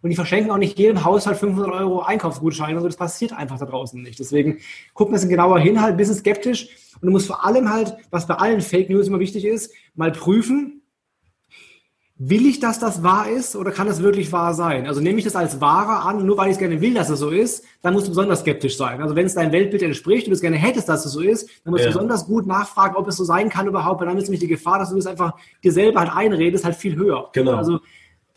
Und 0.05 0.11
die 0.11 0.17
verschenken 0.17 0.51
auch 0.51 0.59
nicht 0.59 0.79
jedem 0.79 1.03
Haushalt 1.03 1.39
500 1.39 1.73
Euro 1.73 2.03
Einkaufsgutscheine. 2.03 2.75
Also 2.75 2.89
das 2.89 2.99
passiert 2.99 3.33
einfach 3.33 3.59
da 3.59 3.65
draußen 3.65 4.03
nicht. 4.03 4.19
Deswegen 4.19 4.59
gucken 4.93 5.15
wir 5.15 5.17
es 5.17 5.27
genauer 5.27 5.59
hin, 5.59 5.81
halt 5.81 5.93
ein 5.93 5.97
bisschen 5.97 6.17
skeptisch. 6.17 6.69
Und 7.01 7.07
du 7.07 7.11
musst 7.11 7.27
vor 7.27 7.43
allem 7.43 7.73
halt, 7.73 7.97
was 8.11 8.27
bei 8.27 8.35
allen 8.35 8.61
Fake 8.61 8.91
News 8.91 9.09
immer 9.09 9.19
wichtig 9.19 9.47
ist, 9.47 9.73
mal 9.95 10.13
prüfen, 10.13 10.83
will 12.17 12.45
ich, 12.45 12.61
dass 12.61 12.79
das 12.79 13.03
wahr 13.03 13.31
ist 13.31 13.57
oder 13.57 13.71
kann 13.71 13.87
das 13.87 14.03
wirklich 14.03 14.31
wahr 14.31 14.53
sein? 14.53 14.87
Also 14.87 15.01
nehme 15.01 15.17
ich 15.17 15.25
das 15.25 15.37
als 15.37 15.63
wahrer 15.63 16.05
an, 16.05 16.27
nur 16.27 16.37
weil 16.37 16.49
ich 16.49 16.57
es 16.57 16.59
gerne 16.59 16.83
will, 16.83 16.93
dass 16.93 17.09
es 17.09 17.21
so 17.21 17.31
ist, 17.31 17.65
dann 17.81 17.95
musst 17.95 18.07
du 18.07 18.11
besonders 18.11 18.41
skeptisch 18.41 18.77
sein. 18.77 19.01
Also 19.01 19.17
wenn 19.17 19.25
es 19.25 19.33
dein 19.33 19.53
Weltbild 19.53 19.85
entspricht 19.85 20.27
und 20.27 20.33
du 20.33 20.35
es 20.35 20.43
gerne 20.43 20.59
hättest, 20.59 20.87
dass 20.87 21.07
es 21.07 21.13
so 21.13 21.23
ist, 21.23 21.49
dann 21.65 21.71
musst 21.71 21.83
ja. 21.83 21.91
du 21.91 21.95
besonders 21.95 22.27
gut 22.27 22.47
nachfragen, 22.47 22.95
ob 22.97 23.09
es 23.09 23.17
so 23.17 23.25
sein 23.25 23.49
kann 23.49 23.67
überhaupt, 23.67 24.01
weil 24.01 24.09
dann 24.09 24.19
ist 24.19 24.25
nämlich 24.25 24.41
die 24.41 24.49
Gefahr, 24.49 24.79
dass 24.79 24.91
du 24.91 24.99
es 24.99 25.07
einfach 25.07 25.33
dir 25.63 25.73
selber 25.73 26.01
halt 26.01 26.15
einredest, 26.15 26.67
halt 26.67 26.77
viel 26.77 26.95
höher. 26.95 27.31
Genau. 27.33 27.57
Also 27.57 27.81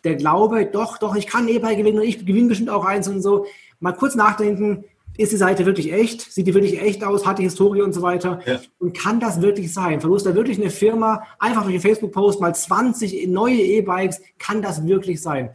der 0.07 0.15
Glaube, 0.15 0.65
doch, 0.65 0.97
doch, 0.97 1.15
ich 1.15 1.27
kann 1.27 1.47
E-Bike 1.47 1.77
gewinnen 1.77 1.99
und 1.99 2.05
ich 2.05 2.25
gewinne 2.25 2.47
bestimmt 2.47 2.69
auch 2.69 2.85
eins 2.85 3.07
und 3.07 3.21
so. 3.21 3.45
Mal 3.79 3.91
kurz 3.91 4.15
nachdenken, 4.15 4.85
ist 5.17 5.31
die 5.31 5.37
Seite 5.37 5.65
wirklich 5.65 5.91
echt? 5.91 6.21
Sieht 6.31 6.47
die 6.47 6.53
wirklich 6.53 6.81
echt 6.81 7.03
aus? 7.03 7.25
Hat 7.25 7.39
die 7.39 7.43
Historie 7.43 7.81
und 7.81 7.93
so 7.93 8.01
weiter? 8.01 8.39
Ja. 8.45 8.59
Und 8.79 8.95
kann 8.95 9.19
das 9.19 9.41
wirklich 9.41 9.73
sein? 9.73 9.99
Verlust 9.99 10.25
da 10.25 10.35
wirklich 10.35 10.59
eine 10.59 10.69
Firma 10.69 11.23
einfach 11.39 11.63
durch 11.63 11.73
den 11.73 11.81
Facebook-Post 11.81 12.39
mal 12.39 12.53
20 12.53 13.27
neue 13.27 13.57
E-Bikes? 13.57 14.21
Kann 14.37 14.61
das 14.61 14.85
wirklich 14.85 15.21
sein? 15.21 15.49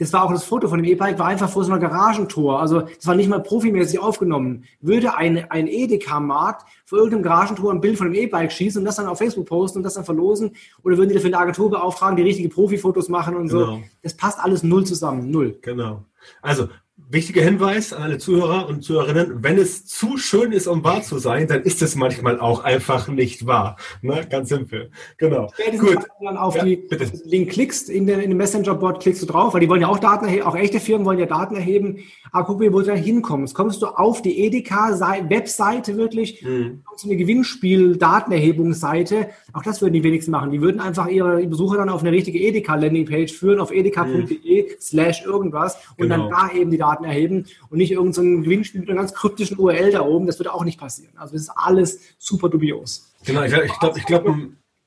Das 0.00 0.14
war 0.14 0.24
auch 0.24 0.32
das 0.32 0.44
Foto 0.44 0.66
von 0.66 0.82
dem 0.82 0.90
E-Bike, 0.90 1.18
war 1.18 1.26
einfach 1.26 1.50
vor 1.50 1.62
so 1.62 1.70
einer 1.70 1.78
Garagentor. 1.78 2.58
Also 2.58 2.80
das 2.80 3.06
war 3.06 3.14
nicht 3.14 3.28
mal 3.28 3.42
profimäßig 3.42 4.00
aufgenommen. 4.00 4.64
Würde 4.80 5.14
ein, 5.14 5.50
ein 5.50 5.66
Edeka-Markt 5.66 6.64
vor 6.86 6.98
irgendeinem 6.98 7.22
Garagentor 7.22 7.70
ein 7.70 7.82
Bild 7.82 7.98
von 7.98 8.10
dem 8.10 8.14
E-Bike 8.14 8.50
schießen 8.50 8.80
und 8.80 8.86
das 8.86 8.96
dann 8.96 9.06
auf 9.06 9.18
Facebook 9.18 9.46
posten 9.46 9.78
und 9.78 9.84
das 9.84 9.94
dann 9.94 10.06
verlosen? 10.06 10.56
Oder 10.82 10.96
würden 10.96 11.10
die 11.10 11.16
dafür 11.16 11.28
eine 11.28 11.38
Agentur 11.38 11.70
beauftragen, 11.70 12.16
die 12.16 12.22
richtige 12.22 12.48
Profifotos 12.48 13.10
machen 13.10 13.36
und 13.36 13.48
genau. 13.48 13.66
so? 13.66 13.82
Das 14.02 14.16
passt 14.16 14.40
alles 14.40 14.62
null 14.62 14.86
zusammen. 14.86 15.30
Null. 15.30 15.58
Genau. 15.60 16.02
Also 16.40 16.68
Wichtiger 17.12 17.42
Hinweis 17.42 17.92
an 17.92 18.04
alle 18.04 18.18
Zuhörer 18.18 18.68
und 18.68 18.82
Zuhörerinnen, 18.82 19.42
wenn 19.42 19.58
es 19.58 19.84
zu 19.84 20.16
schön 20.16 20.52
ist, 20.52 20.68
um 20.68 20.84
wahr 20.84 21.02
zu 21.02 21.18
sein, 21.18 21.48
dann 21.48 21.62
ist 21.62 21.82
es 21.82 21.96
manchmal 21.96 22.38
auch 22.38 22.62
einfach 22.62 23.08
nicht 23.08 23.46
wahr. 23.46 23.74
Ne? 24.00 24.24
Ganz 24.30 24.48
simpel. 24.48 24.92
Genau. 25.18 25.50
Gut. 25.76 25.98
Dann 26.22 26.36
auf 26.36 26.54
ja, 26.54 26.64
die 26.64 26.76
bitte. 26.76 27.10
Link 27.24 27.50
klickst, 27.50 27.90
in, 27.90 28.06
den, 28.06 28.20
in 28.20 28.30
den 28.30 28.36
Messenger-Bot 28.36 29.00
klickst 29.00 29.22
du 29.22 29.26
drauf, 29.26 29.54
weil 29.54 29.60
die 29.60 29.68
wollen 29.68 29.80
ja 29.80 29.88
auch 29.88 29.98
Daten 29.98 30.26
erheben, 30.26 30.46
auch 30.46 30.54
echte 30.54 30.78
Firmen 30.78 31.04
wollen 31.04 31.18
ja 31.18 31.26
Daten 31.26 31.56
erheben. 31.56 31.98
Aber 32.30 32.46
guck 32.46 32.60
mal, 32.60 32.72
wo 32.72 32.78
du 32.78 32.86
da 32.86 32.94
hinkommst. 32.94 33.56
Kommst 33.56 33.82
du 33.82 33.86
auf 33.86 34.22
die 34.22 34.38
Edeka-Webseite 34.44 35.96
wirklich, 35.96 36.42
mhm. 36.42 36.82
kommst 36.84 37.02
du 37.04 37.08
eine 37.08 37.16
Gewinnspiel-Datenerhebungsseite. 37.16 39.30
Auch 39.52 39.64
das 39.64 39.82
würden 39.82 39.94
die 39.94 40.04
wenigsten 40.04 40.30
machen. 40.30 40.52
Die 40.52 40.60
würden 40.60 40.80
einfach 40.80 41.08
ihre 41.08 41.44
Besucher 41.44 41.78
dann 41.78 41.88
auf 41.88 42.02
eine 42.02 42.12
richtige 42.12 42.38
Edeka-Landing-Page 42.38 43.32
führen, 43.32 43.58
auf 43.58 43.72
edeka.de 43.72 44.62
mhm. 44.62 44.66
slash 44.78 45.26
irgendwas 45.26 45.76
und 45.96 46.08
genau. 46.08 46.28
dann 46.28 46.30
da 46.30 46.50
eben 46.56 46.70
die 46.70 46.78
Daten 46.78 46.99
Daten 47.00 47.04
erheben 47.04 47.46
und 47.68 47.78
nicht 47.78 47.92
irgendein 47.92 48.12
so 48.12 48.42
Gewinnspiel 48.42 48.80
mit 48.80 48.90
einer 48.90 48.98
ganz 48.98 49.14
kryptischen 49.14 49.58
URL 49.58 49.92
da 49.92 50.02
oben. 50.02 50.26
Das 50.26 50.38
würde 50.38 50.54
auch 50.54 50.64
nicht 50.64 50.78
passieren. 50.78 51.12
Also 51.16 51.32
das 51.32 51.42
ist 51.42 51.52
alles 51.54 52.00
super 52.18 52.48
dubios. 52.48 53.12
Genau, 53.24 53.42
ich 53.42 53.52
glaube, 53.52 53.66
ich 53.98 54.06
glaube, 54.06 54.24
glaub, 54.24 54.36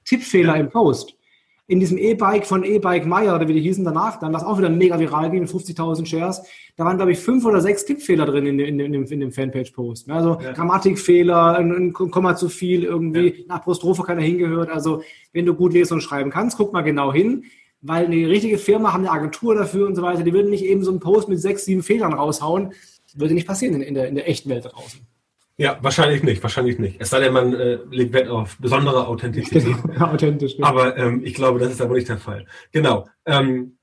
Tippfehler 0.05 0.55
ja. 0.55 0.62
im 0.62 0.70
Post. 0.70 1.15
In 1.65 1.79
diesem 1.79 1.98
E-Bike 1.98 2.46
von 2.46 2.65
E-Bike 2.65 3.05
Meyer, 3.05 3.36
oder 3.36 3.48
wie 3.48 3.53
die 3.53 3.62
hießen 3.62 3.86
danach, 3.86 4.20
dann 4.20 4.34
das 4.34 4.43
auch 4.43 4.58
wieder 4.58 4.70
mega 4.70 5.00
viral 5.00 5.32
ging 5.32 5.39
mit 5.39 5.50
50.000 5.50 6.05
Shares. 6.05 6.43
Da 6.75 6.84
waren, 6.84 6.98
glaube 6.98 7.13
ich, 7.13 7.20
fünf 7.20 7.46
oder 7.46 7.62
sechs 7.62 7.86
Tippfehler 7.86 8.25
drin 8.25 8.46
in, 8.46 8.60
in, 8.60 8.79
in, 8.79 8.91
dem, 8.91 9.05
in 9.05 9.20
dem 9.22 9.32
Fanpage-Post. 9.32 10.10
Also 10.10 10.39
ja. 10.41 10.51
Grammatikfehler, 10.51 11.58
ein, 11.58 11.72
ein 11.72 11.93
Komma 11.93 12.36
zu 12.36 12.50
viel, 12.50 12.84
irgendwie 12.84 13.27
ja. 13.27 13.43
eine 13.46 13.62
Apostrophe 13.62 14.03
keiner 14.03 14.22
hingehört. 14.22 14.70
Also 14.70 15.03
wenn 15.32 15.46
du 15.46 15.53
gut 15.53 15.72
lesen 15.72 15.93
und 15.96 16.01
schreiben 16.01 16.32
kannst, 16.32 16.58
guck 16.58 16.74
mal 16.74 16.82
genau 16.82 17.13
hin 17.13 17.46
weil 17.84 18.06
eine 18.06 18.28
richtige 18.28 18.58
Firma 18.58 18.94
haben 18.94 19.02
eine 19.02 19.12
Agentur 19.12 19.56
dafür 19.56 19.86
und 19.86 19.96
so 19.96 20.02
weiter, 20.02 20.24
die 20.24 20.34
würden 20.34 20.50
nicht 20.50 20.63
eben 20.63 20.84
so 20.84 20.90
einen 20.90 21.02
Post 21.02 21.30
mit 21.30 21.40
sechs, 21.40 21.66
sieben 21.66 21.84
Fehlern 21.84 22.13
raushauen. 22.13 22.74
Würde 23.13 23.36
nicht 23.36 23.46
passieren 23.46 23.82
in, 23.82 23.94
der, 23.94 24.08
in 24.08 24.16
der 24.16 24.28
echten 24.28 24.50
Welt 24.50 24.66
draußen. 24.66 25.02
Ja, 25.58 25.78
wahrscheinlich 25.82 26.24
nicht, 26.24 26.42
wahrscheinlich 26.42 26.80
nicht. 26.80 26.96
Es 27.00 27.12
sei 27.12 27.20
denn, 27.20 27.34
man 27.34 27.54
äh, 27.54 27.78
legt 27.92 28.13
Wert 28.13 28.28
auf 28.28 28.58
besondere 28.58 29.08
Authentizität. 29.08 29.75
Authentisch. 30.00 30.56
Ja. 30.58 30.66
Aber 30.66 30.98
ähm, 30.98 31.22
ich 31.24 31.36
glaube, 31.36 31.60
das 31.60 31.72
ist 31.72 31.82
aber 31.82 31.94
nicht 31.94 32.10
der 32.10 32.18
Fall. 32.18 32.48
Genau. 32.72 33.08
Ähm, 33.25 33.78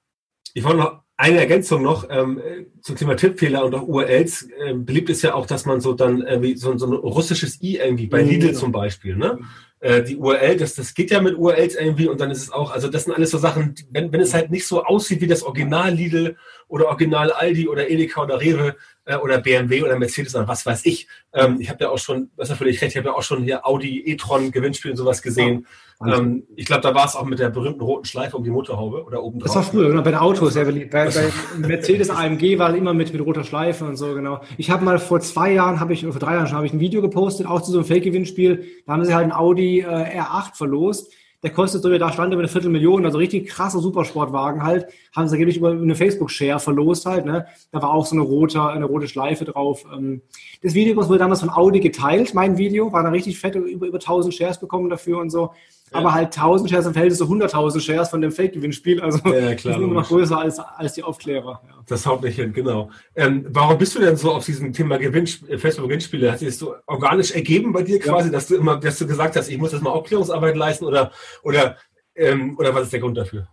ich 0.53 0.65
wollte 0.65 0.79
noch 0.79 1.03
eine 1.17 1.39
Ergänzung 1.39 1.83
noch 1.83 2.09
ähm, 2.11 2.41
zum 2.81 2.97
Thema 2.97 3.15
Tippfehler 3.15 3.65
und 3.65 3.75
auch 3.75 3.87
URLs. 3.87 4.49
Äh, 4.65 4.75
beliebt 4.75 5.11
ist 5.11 5.23
ja 5.23 5.35
auch, 5.35 5.47
dass 5.47 5.65
man 5.67 5.81
so 5.81 5.93
dann 5.93 6.23
äh, 6.23 6.43
wie 6.43 6.57
so, 6.57 6.77
so 6.77 6.87
ein 6.87 6.95
russisches 6.95 7.63
I 7.63 7.77
irgendwie 7.77 8.07
bei 8.07 8.25
mhm, 8.25 8.31
Lidl 8.31 8.47
genau. 8.49 8.59
zum 8.59 8.73
Beispiel, 8.73 9.17
ne? 9.17 9.39
Äh, 9.81 10.03
die 10.03 10.17
URL, 10.17 10.59
das, 10.59 10.75
das 10.75 10.93
geht 10.93 11.11
ja 11.11 11.23
mit 11.23 11.39
URLs 11.39 11.75
irgendwie 11.75 12.07
und 12.07 12.21
dann 12.21 12.31
ist 12.31 12.43
es 12.43 12.53
auch, 12.53 12.71
also 12.71 12.89
das 12.89 13.05
sind 13.05 13.15
alles 13.15 13.31
so 13.31 13.39
Sachen, 13.39 13.75
wenn, 13.91 14.13
wenn 14.13 14.21
es 14.21 14.35
halt 14.35 14.51
nicht 14.51 14.67
so 14.67 14.85
aussieht 14.85 15.23
wie 15.23 15.27
das 15.27 15.43
Original 15.43 15.95
Lidl 15.95 16.37
oder 16.69 16.89
Original 16.89 17.33
Aldi 17.33 17.67
oder 17.67 17.89
Edeka 17.89 18.23
oder 18.23 18.41
Rewe 18.41 18.77
oder 19.19 19.39
BMW 19.39 19.83
oder 19.83 19.99
Mercedes 19.99 20.35
oder 20.35 20.49
was 20.49 20.65
weiß 20.65 20.87
ich. 20.87 21.09
Ähm, 21.33 21.59
ich 21.61 21.69
habe 21.69 21.85
ja 21.85 21.91
auch 21.91 21.99
schon, 21.99 22.31
das 22.37 22.51
ist 22.51 22.57
völlig 22.57 22.81
recht, 22.81 22.93
ich 22.93 22.97
habe 22.97 23.09
ja 23.09 23.15
auch 23.15 23.23
schon 23.23 23.43
hier 23.43 23.67
Audi 23.67 24.05
e-tron 24.07 24.51
Gewinnspiel 24.51 24.93
und 24.93 24.97
sowas 24.97 25.23
gesehen. 25.23 25.67
Ja, 26.05 26.17
ähm, 26.17 26.45
ich 26.57 26.65
glaube, 26.65 26.81
da 26.83 26.95
war 26.95 27.07
es 27.07 27.15
auch 27.17 27.25
mit 27.25 27.39
der 27.39 27.51
berühmten 27.51 27.83
roten 27.83 28.07
Schleife 28.07 28.37
um 28.37 28.45
die 28.45 28.51
Motorhaube 28.51 29.05
oder 29.05 29.23
oben 29.23 29.39
drauf. 29.39 29.49
Das 29.49 29.57
war 29.57 29.63
früher, 29.63 29.89
genau, 29.89 30.03
bei 30.03 30.13
den 30.13 30.21
Autos 30.21 30.55
sehr 30.55 30.65
beliebt. 30.65 30.91
Bei, 30.91 31.11
bei 31.11 31.31
Mercedes 31.59 32.09
AMG 32.09 32.59
war 32.59 32.75
immer 32.75 32.95
mit, 32.95 33.13
mit 33.13 33.21
roter 33.21 33.45
Schleife 33.45 33.85
und 33.85 33.97
so, 33.97 34.15
genau. 34.15 34.41
Ich 34.57 34.71
habe 34.71 34.85
mal 34.85 34.99
vor 34.99 35.21
zwei 35.21 35.53
Jahren, 35.53 35.81
habe 35.81 35.93
ich, 35.93 36.07
vor 36.07 36.13
drei 36.13 36.35
Jahren 36.35 36.47
schon, 36.47 36.57
habe 36.57 36.67
ich 36.67 36.73
ein 36.73 36.81
Video 36.81 37.03
gepostet, 37.03 37.47
auch 37.47 37.61
zu 37.61 37.73
so 37.73 37.79
einem 37.79 37.87
Fake-Gewinnspiel. 37.87 38.65
Da 38.87 38.93
haben 38.93 39.05
sie 39.05 39.15
halt 39.15 39.27
ein 39.27 39.33
Audi 39.33 39.81
äh, 39.81 40.21
R8 40.21 40.57
verlost 40.57 41.13
der 41.43 41.51
kostet 41.51 41.83
so, 41.83 41.97
da 41.97 42.13
stand 42.13 42.33
über 42.33 42.43
eine 42.43 42.49
Viertelmillion, 42.49 43.05
also 43.05 43.19
richtig 43.19 43.49
krasser 43.49 43.79
Supersportwagen 43.79 44.63
halt, 44.63 44.87
haben 45.15 45.27
sie 45.29 45.35
angeblich 45.35 45.57
über 45.57 45.71
eine 45.71 45.95
Facebook-Share 45.95 46.61
verlost 46.61 47.07
halt, 47.07 47.25
ne? 47.25 47.47
Da 47.73 47.81
war 47.81 47.93
auch 47.93 48.05
so 48.05 48.15
eine 48.15 48.23
rote, 48.23 48.63
eine 48.63 48.85
rote 48.85 49.09
Schleife 49.09 49.45
drauf. 49.47 49.85
Ähm, 49.93 50.21
das 50.63 50.75
Video 50.75 50.97
wurde 50.97 51.19
damals 51.19 51.41
von 51.41 51.51
Audi 51.51 51.81
geteilt, 51.81 52.35
mein 52.35 52.59
Video, 52.59 52.93
war 52.93 53.03
da 53.03 53.09
richtig 53.09 53.39
fett, 53.39 53.55
über, 53.55 53.87
über 53.87 53.99
1000 53.99 54.35
Shares 54.35 54.61
bekommen 54.61 54.91
dafür 54.91 55.19
und 55.19 55.31
so. 55.31 55.53
Ja. 55.93 55.99
Aber 55.99 56.15
halt 56.15 56.27
1000 56.27 56.71
Shares 56.71 56.87
im 56.87 56.93
Verhältnis 56.93 57.19
zu 57.19 57.25
100.000 57.25 57.81
Shares 57.81 58.11
von 58.11 58.21
dem 58.21 58.31
Fake-Gewinnspiel, 58.31 59.01
also 59.01 59.19
ja, 59.29 59.55
klar, 59.55 59.77
ist 59.77 59.83
immer 59.83 59.95
noch 59.95 60.09
größer 60.09 60.39
als, 60.39 60.59
als 60.59 60.93
die 60.93 61.03
Aufklärer. 61.03 61.61
Ja. 61.67 61.75
Das 61.87 62.07
haut 62.07 62.23
nicht 62.23 62.37
hin, 62.37 62.53
genau. 62.53 62.91
Ähm, 63.17 63.47
warum 63.49 63.77
bist 63.79 63.95
du 63.97 64.01
denn 64.01 64.17
so 64.17 64.33
auf 64.33 64.45
diesem 64.45 64.73
Thema 64.73 64.99
Gewinnsp 64.99 65.45
Facebook-Gewinnspiele? 65.59 66.31
Hat 66.31 66.39
sich 66.39 66.49
das 66.49 66.59
so 66.59 66.75
organisch 66.87 67.33
ergeben 67.33 67.73
bei 67.73 67.83
dir 67.83 67.99
quasi, 67.99 68.31
dass 68.31 68.47
du 68.47 68.57
immer, 68.57 68.77
dass 68.77 68.99
du 68.99 69.07
gesagt 69.07 69.37
hast, 69.37 69.49
ich 69.49 69.59
muss 69.59 69.73
jetzt 69.73 69.83
mal 69.83 69.91
Aufklärungsarbeit 69.91 70.57
leisten 70.57 70.85
oder, 70.85 71.11
oder, 71.43 71.77
ähm, 72.15 72.57
oder 72.59 72.75
was 72.75 72.85
ist 72.85 72.93
der 72.93 73.01
Grund 73.01 73.17
dafür? 73.17 73.49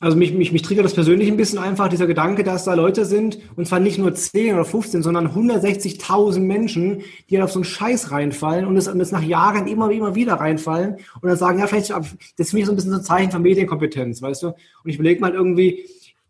Also 0.00 0.16
mich, 0.16 0.32
mich, 0.32 0.52
mich 0.52 0.62
triggert 0.62 0.84
das 0.84 0.94
persönlich 0.94 1.28
ein 1.28 1.36
bisschen 1.36 1.58
einfach, 1.58 1.88
dieser 1.88 2.06
Gedanke, 2.06 2.44
dass 2.44 2.64
da 2.64 2.74
Leute 2.74 3.04
sind, 3.04 3.38
und 3.56 3.66
zwar 3.66 3.80
nicht 3.80 3.98
nur 3.98 4.14
10 4.14 4.54
oder 4.54 4.64
15, 4.64 5.02
sondern 5.02 5.26
160.000 5.26 6.38
Menschen, 6.38 7.02
die 7.28 7.36
halt 7.36 7.44
auf 7.44 7.50
so 7.50 7.58
einen 7.58 7.64
Scheiß 7.64 8.12
reinfallen 8.12 8.64
und 8.64 8.76
es, 8.76 8.86
und 8.86 9.00
es 9.00 9.10
nach 9.10 9.22
Jahren 9.22 9.66
immer, 9.66 9.90
immer 9.90 10.14
wieder 10.14 10.34
reinfallen 10.34 10.98
und 11.20 11.28
dann 11.28 11.36
sagen, 11.36 11.58
ja, 11.58 11.66
vielleicht, 11.66 11.90
das 11.90 12.14
ist 12.36 12.50
für 12.50 12.56
mich 12.56 12.66
so 12.66 12.72
ein 12.72 12.76
bisschen 12.76 12.92
so 12.92 12.98
ein 12.98 13.02
Zeichen 13.02 13.32
von 13.32 13.42
Medienkompetenz, 13.42 14.22
weißt 14.22 14.44
du? 14.44 14.46
Und 14.48 14.56
ich 14.84 14.94
überlege 14.94 15.20
mal 15.20 15.34
irgendwie, 15.34 15.84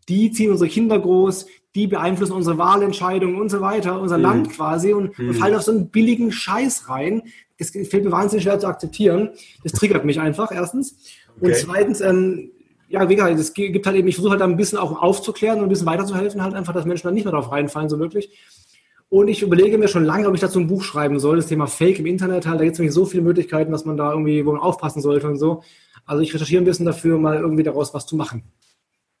die 0.07 0.31
ziehen 0.31 0.49
unsere 0.49 0.69
Kinder 0.69 0.97
groß, 0.97 1.45
die 1.75 1.85
beeinflussen 1.85 2.33
unsere 2.33 2.57
Wahlentscheidungen 2.57 3.39
und 3.39 3.49
so 3.49 3.61
weiter, 3.61 4.01
unser 4.01 4.17
mhm. 4.17 4.23
Land 4.23 4.49
quasi 4.49 4.93
und, 4.93 5.17
mhm. 5.19 5.29
und, 5.29 5.33
fallen 5.35 5.53
auf 5.53 5.61
so 5.61 5.71
einen 5.71 5.89
billigen 5.89 6.31
Scheiß 6.31 6.89
rein. 6.89 7.21
Das 7.59 7.69
fällt 7.69 8.03
mir 8.03 8.11
wahnsinnig 8.11 8.43
schwer 8.43 8.59
zu 8.59 8.65
akzeptieren. 8.65 9.29
Das 9.63 9.73
triggert 9.73 10.05
mich 10.05 10.19
einfach, 10.19 10.51
erstens. 10.51 10.95
Okay. 11.37 11.45
Und 11.45 11.55
zweitens, 11.55 12.01
ähm, 12.01 12.49
ja, 12.89 13.07
wie 13.07 13.15
gesagt, 13.15 13.39
es 13.39 13.53
gibt 13.53 13.85
halt 13.85 13.95
eben, 13.95 14.07
ich 14.07 14.15
versuche 14.15 14.31
halt 14.31 14.41
da 14.41 14.45
ein 14.45 14.57
bisschen 14.57 14.79
auch 14.79 15.01
aufzuklären 15.01 15.59
und 15.59 15.65
ein 15.65 15.69
bisschen 15.69 15.85
weiterzuhelfen, 15.85 16.41
halt 16.41 16.55
einfach, 16.55 16.73
dass 16.73 16.85
Menschen 16.85 17.07
dann 17.07 17.13
nicht 17.13 17.23
mehr 17.23 17.31
darauf 17.31 17.51
reinfallen, 17.51 17.87
so 17.87 17.99
wirklich. 17.99 18.31
Und 19.09 19.27
ich 19.27 19.41
überlege 19.41 19.77
mir 19.77 19.87
schon 19.87 20.05
lange, 20.05 20.27
ob 20.27 20.35
ich 20.35 20.41
dazu 20.41 20.59
ein 20.59 20.67
Buch 20.67 20.83
schreiben 20.83 21.19
soll, 21.19 21.37
das 21.37 21.47
Thema 21.47 21.67
Fake 21.67 21.99
im 21.99 22.05
Internet 22.05 22.45
halt. 22.45 22.59
Da 22.59 22.63
gibt 22.63 22.73
es 22.73 22.79
nämlich 22.79 22.93
so 22.93 23.05
viele 23.05 23.23
Möglichkeiten, 23.23 23.71
dass 23.71 23.85
man 23.85 23.97
da 23.97 24.11
irgendwie, 24.11 24.45
wo 24.45 24.51
man 24.51 24.61
aufpassen 24.61 25.01
sollte 25.01 25.27
und 25.27 25.37
so. 25.37 25.63
Also 26.05 26.21
ich 26.21 26.33
recherchiere 26.33 26.61
ein 26.61 26.65
bisschen 26.65 26.85
dafür, 26.85 27.17
mal 27.17 27.37
irgendwie 27.37 27.63
daraus 27.63 27.93
was 27.93 28.05
zu 28.05 28.15
machen. 28.15 28.43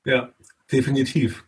Ja, 0.05 0.29
definitiv. 0.71 1.43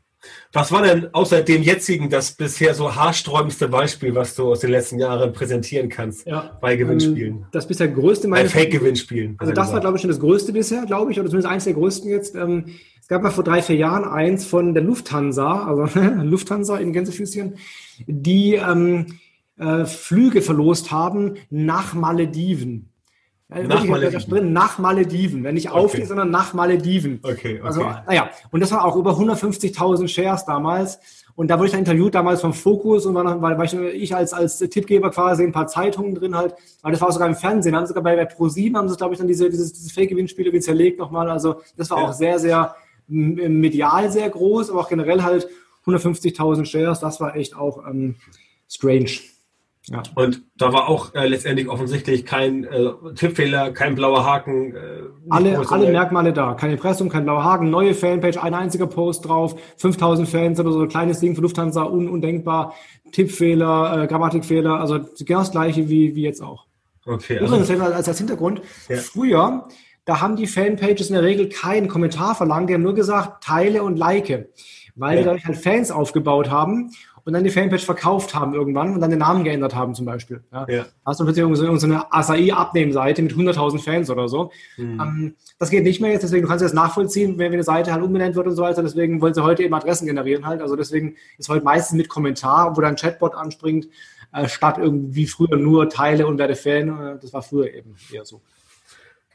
Was 0.53 0.71
war 0.71 0.83
denn 0.83 1.13
außer 1.13 1.41
dem 1.41 1.63
jetzigen 1.63 2.09
das 2.09 2.33
bisher 2.33 2.73
so 2.73 2.95
haarsträubendste 2.95 3.67
Beispiel, 3.67 4.13
was 4.13 4.35
du 4.35 4.51
aus 4.51 4.59
den 4.59 4.71
letzten 4.71 4.99
Jahren 4.99 5.33
präsentieren 5.33 5.89
kannst 5.89 6.27
ja, 6.27 6.57
bei 6.61 6.75
Gewinnspielen? 6.75 7.33
Ähm, 7.33 7.45
das 7.51 7.67
bisher 7.67 7.87
größte 7.87 8.27
Bei 8.27 8.47
Fake-Gewinnspielen. 8.47 9.35
Also 9.39 9.53
das 9.53 9.71
war, 9.71 9.79
glaube 9.79 9.97
ich, 9.97 10.01
schon 10.01 10.09
das 10.09 10.19
größte 10.19 10.53
bisher, 10.53 10.85
glaube 10.85 11.11
ich, 11.11 11.19
oder 11.19 11.29
zumindest 11.29 11.51
eins 11.51 11.63
der 11.63 11.73
größten 11.73 12.09
jetzt. 12.09 12.35
Ähm, 12.35 12.65
es 13.01 13.07
gab 13.07 13.23
mal 13.23 13.31
vor 13.31 13.43
drei, 13.43 13.61
vier 13.61 13.77
Jahren 13.77 14.03
eins 14.03 14.45
von 14.45 14.73
der 14.73 14.83
Lufthansa, 14.83 15.65
also 15.65 15.99
Lufthansa 16.23 16.77
in 16.77 16.93
Gänsefüßchen, 16.93 17.55
die 18.05 18.55
ähm, 18.55 19.19
äh, 19.57 19.85
Flüge 19.85 20.41
verlost 20.41 20.91
haben 20.91 21.35
nach 21.49 21.93
Malediven. 21.93 22.90
Nach 23.53 23.83
Malediven. 23.83 24.29
Drin, 24.29 24.53
nach 24.53 24.79
Malediven. 24.79 25.43
Wenn 25.43 25.55
nicht 25.55 25.71
okay. 25.71 25.77
auf, 25.77 26.07
sondern 26.07 26.31
nach 26.31 26.53
Malediven. 26.53 27.19
Okay, 27.21 27.59
okay. 27.59 27.61
Also, 27.61 27.81
naja, 27.81 28.29
und 28.51 28.61
das 28.61 28.71
war 28.71 28.85
auch 28.85 28.95
über 28.95 29.11
150.000 29.11 30.07
Shares 30.07 30.45
damals. 30.45 30.99
Und 31.35 31.49
da 31.49 31.57
wurde 31.57 31.67
ich 31.67 31.71
dann 31.71 31.81
interviewt 31.81 32.15
damals 32.15 32.41
vom 32.41 32.53
Fokus 32.53 33.05
und 33.05 33.15
war, 33.15 33.23
noch, 33.23 33.41
war, 33.41 33.57
war 33.57 33.65
ich, 33.65 34.15
als, 34.15 34.33
als 34.33 34.59
Tippgeber 34.59 35.09
quasi 35.11 35.43
ein 35.43 35.51
paar 35.51 35.67
Zeitungen 35.67 36.15
drin 36.15 36.35
halt. 36.35 36.55
Aber 36.81 36.91
das 36.91 37.01
war 37.01 37.11
sogar 37.11 37.27
im 37.27 37.35
Fernsehen. 37.35 37.75
Haben 37.75 37.87
sogar 37.87 38.03
bei, 38.03 38.15
bei 38.15 38.29
Pro7 38.29 38.75
haben 38.75 38.87
sie, 38.87 38.95
glaube 38.95 39.13
ich, 39.13 39.19
dann 39.19 39.27
diese, 39.27 39.49
dieses, 39.49 39.73
dieses 39.73 39.91
Fake-Gewinnspiel 39.91 40.45
irgendwie 40.45 40.63
zerlegt 40.63 40.99
nochmal. 40.99 41.29
Also 41.29 41.61
das 41.77 41.89
war 41.89 41.99
ja. 41.99 42.07
auch 42.07 42.13
sehr, 42.13 42.39
sehr 42.39 42.75
medial 43.07 44.09
sehr 44.11 44.29
groß, 44.29 44.69
aber 44.69 44.81
auch 44.81 44.89
generell 44.89 45.21
halt 45.23 45.49
150.000 45.85 46.65
Shares. 46.65 46.99
Das 46.99 47.19
war 47.19 47.35
echt 47.35 47.55
auch 47.55 47.85
ähm, 47.85 48.15
strange. 48.69 49.11
Ja. 49.87 50.03
Und 50.13 50.43
da 50.57 50.73
war 50.73 50.87
auch 50.87 51.15
äh, 51.15 51.27
letztendlich 51.27 51.67
offensichtlich 51.67 52.25
kein 52.25 52.65
äh, 52.65 52.91
Tippfehler, 53.15 53.71
kein 53.71 53.95
blauer 53.95 54.23
Haken. 54.25 54.75
Äh, 54.75 54.79
alle, 55.29 55.57
alle 55.69 55.91
Merkmale 55.91 56.33
da. 56.33 56.53
Kein 56.53 56.71
Impressum, 56.71 57.09
kein 57.09 57.23
blauer 57.23 57.43
Haken, 57.43 57.71
neue 57.71 57.95
Fanpage, 57.95 58.37
ein 58.37 58.53
einziger 58.53 58.85
Post 58.85 59.25
drauf, 59.25 59.55
5000 59.77 60.29
Fans 60.29 60.59
oder 60.59 60.71
so 60.71 60.81
ein 60.81 60.87
kleines 60.87 61.19
Ding 61.19 61.35
für 61.35 61.41
Lufthansa, 61.41 61.83
un 61.83 62.09
undenkbar. 62.09 62.75
Tippfehler, 63.11 64.03
äh, 64.03 64.07
Grammatikfehler, 64.07 64.79
also 64.79 64.99
genau 65.19 65.39
das 65.39 65.51
gleiche 65.51 65.89
wie, 65.89 66.15
wie 66.15 66.23
jetzt 66.23 66.41
auch. 66.41 66.65
Okay. 67.05 67.39
Also, 67.39 67.55
als, 67.55 68.07
als 68.07 68.17
Hintergrund, 68.17 68.61
ja. 68.87 68.97
früher, 68.97 69.67
da 70.05 70.21
haben 70.21 70.35
die 70.35 70.47
Fanpages 70.47 71.09
in 71.09 71.15
der 71.15 71.23
Regel 71.23 71.49
keinen 71.49 71.87
Kommentar 71.87 72.35
verlangt, 72.35 72.69
die 72.69 72.73
haben 72.73 72.83
nur 72.83 72.93
gesagt, 72.93 73.43
teile 73.43 73.83
und 73.83 73.97
like, 73.97 74.49
weil 74.95 75.15
ja. 75.15 75.19
die 75.19 75.25
dadurch 75.25 75.45
halt 75.45 75.57
Fans 75.57 75.91
aufgebaut 75.91 76.49
haben 76.49 76.91
und 77.25 77.33
dann 77.33 77.43
die 77.43 77.49
Fanpage 77.49 77.85
verkauft 77.85 78.33
haben 78.33 78.53
irgendwann 78.53 78.93
und 78.93 79.01
dann 79.01 79.09
den 79.09 79.19
Namen 79.19 79.43
geändert 79.43 79.75
haben 79.75 79.93
zum 79.93 80.05
Beispiel. 80.05 80.43
Ja. 80.51 80.65
ja. 80.67 80.85
Hast 81.05 81.19
du 81.19 81.23
plötzlich 81.23 81.45
so, 81.57 81.75
so 81.75 81.85
eine 81.85 82.11
Acai-Abnehmseite 82.11 83.21
mit 83.21 83.33
100.000 83.33 83.79
Fans 83.79 84.09
oder 84.09 84.27
so. 84.27 84.51
Mhm. 84.77 84.99
Ähm, 84.99 85.35
das 85.59 85.69
geht 85.69 85.83
nicht 85.83 86.01
mehr 86.01 86.11
jetzt, 86.11 86.23
deswegen 86.23 86.47
kannst 86.47 86.61
du 86.61 86.65
das 86.65 86.73
nachvollziehen, 86.73 87.37
wenn 87.37 87.53
eine 87.53 87.63
Seite 87.63 87.93
halt 87.93 88.03
umbenannt 88.03 88.35
wird 88.35 88.47
und 88.47 88.55
so 88.55 88.63
weiter. 88.63 88.81
Deswegen 88.81 89.21
wollen 89.21 89.33
sie 89.33 89.43
heute 89.43 89.63
eben 89.63 89.73
Adressen 89.73 90.07
generieren 90.07 90.45
halt. 90.45 90.61
Also 90.61 90.75
deswegen 90.75 91.15
ist 91.37 91.49
heute 91.49 91.63
meistens 91.63 91.97
mit 91.97 92.09
Kommentar, 92.09 92.75
wo 92.75 92.81
dann 92.81 92.91
ein 92.91 92.95
Chatbot 92.95 93.35
anspringt, 93.35 93.87
äh, 94.33 94.47
statt 94.47 94.77
irgendwie 94.77 95.27
früher 95.27 95.57
nur 95.57 95.89
Teile 95.89 96.27
und 96.27 96.37
werde 96.37 96.55
Fan. 96.55 96.89
Äh, 96.89 97.19
das 97.21 97.33
war 97.33 97.41
früher 97.41 97.73
eben 97.73 97.95
eher 98.11 98.25
so. 98.25 98.41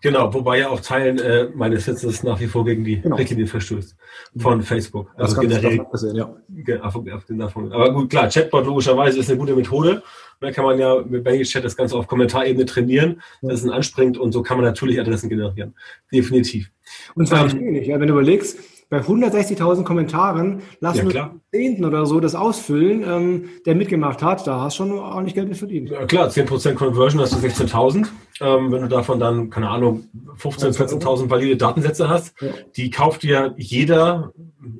Genau, 0.02 0.32
wobei 0.32 0.58
ja 0.58 0.68
auch 0.68 0.80
Teilen 0.80 1.18
äh, 1.18 1.48
meines 1.54 1.86
Wissens 1.86 2.22
nach 2.22 2.38
wie 2.38 2.46
vor 2.46 2.64
gegen 2.64 2.84
die 2.84 3.00
genau. 3.00 3.16
Richtlinie 3.16 3.46
verstößt 3.46 3.96
von 4.36 4.62
Facebook. 4.62 5.10
Das 5.16 5.30
also 5.30 5.40
generell. 5.40 5.86
Sehen, 5.92 6.16
ja. 6.16 6.80
Auf, 6.82 6.96
auf 6.96 7.24
den 7.24 7.38
davon. 7.38 7.72
Aber 7.72 7.92
gut, 7.92 8.10
klar, 8.10 8.28
Chatbot 8.28 8.66
logischerweise 8.66 9.18
ist 9.18 9.30
eine 9.30 9.38
gute 9.38 9.56
Methode. 9.56 10.02
Da 10.40 10.50
kann 10.52 10.64
man 10.64 10.78
ja 10.78 11.02
mit 11.02 11.24
Banking 11.24 11.44
Chat 11.44 11.64
das 11.64 11.76
Ganze 11.76 11.96
auf 11.96 12.06
Kommentarebene 12.06 12.66
trainieren, 12.66 13.22
dass 13.40 13.62
es 13.62 13.70
anspringt 13.70 14.18
und 14.18 14.32
so 14.32 14.42
kann 14.42 14.58
man 14.58 14.66
natürlich 14.66 15.00
Adressen 15.00 15.30
generieren. 15.30 15.74
Definitiv. 16.12 16.70
Und 17.14 17.26
zwar 17.26 17.50
ähm, 17.50 17.72
nicht, 17.72 17.86
ja, 17.86 17.98
wenn 17.98 18.08
du 18.08 18.14
überlegst, 18.14 18.58
bei 18.88 19.00
160.000 19.00 19.82
Kommentaren 19.82 20.62
lassen 20.80 21.10
ja, 21.10 21.14
wir 21.14 21.40
Zehnten 21.52 21.84
oder 21.84 22.06
so 22.06 22.20
das 22.20 22.34
ausfüllen, 22.34 23.02
ähm, 23.02 23.48
der 23.64 23.74
mitgemacht 23.74 24.22
hat. 24.22 24.46
Da 24.46 24.60
hast 24.60 24.78
du 24.78 24.84
schon 24.84 24.92
ordentlich 24.98 25.34
Geld 25.34 25.48
mit 25.48 25.56
verdient. 25.56 25.90
Ja, 25.90 26.06
klar, 26.06 26.28
10% 26.28 26.74
Conversion 26.74 27.20
hast 27.20 27.32
du 27.32 27.38
16.000. 27.38 28.06
Ähm, 28.40 28.70
wenn 28.70 28.82
du 28.82 28.88
davon 28.88 29.18
dann, 29.18 29.50
keine 29.50 29.70
Ahnung, 29.70 30.04
15.000, 30.38 31.00
14.000 31.00 31.30
valide 31.30 31.56
Datensätze 31.56 32.08
hast, 32.08 32.34
ja. 32.40 32.48
die 32.76 32.90
kauft 32.90 33.22
dir 33.22 33.54
jeder, 33.56 34.32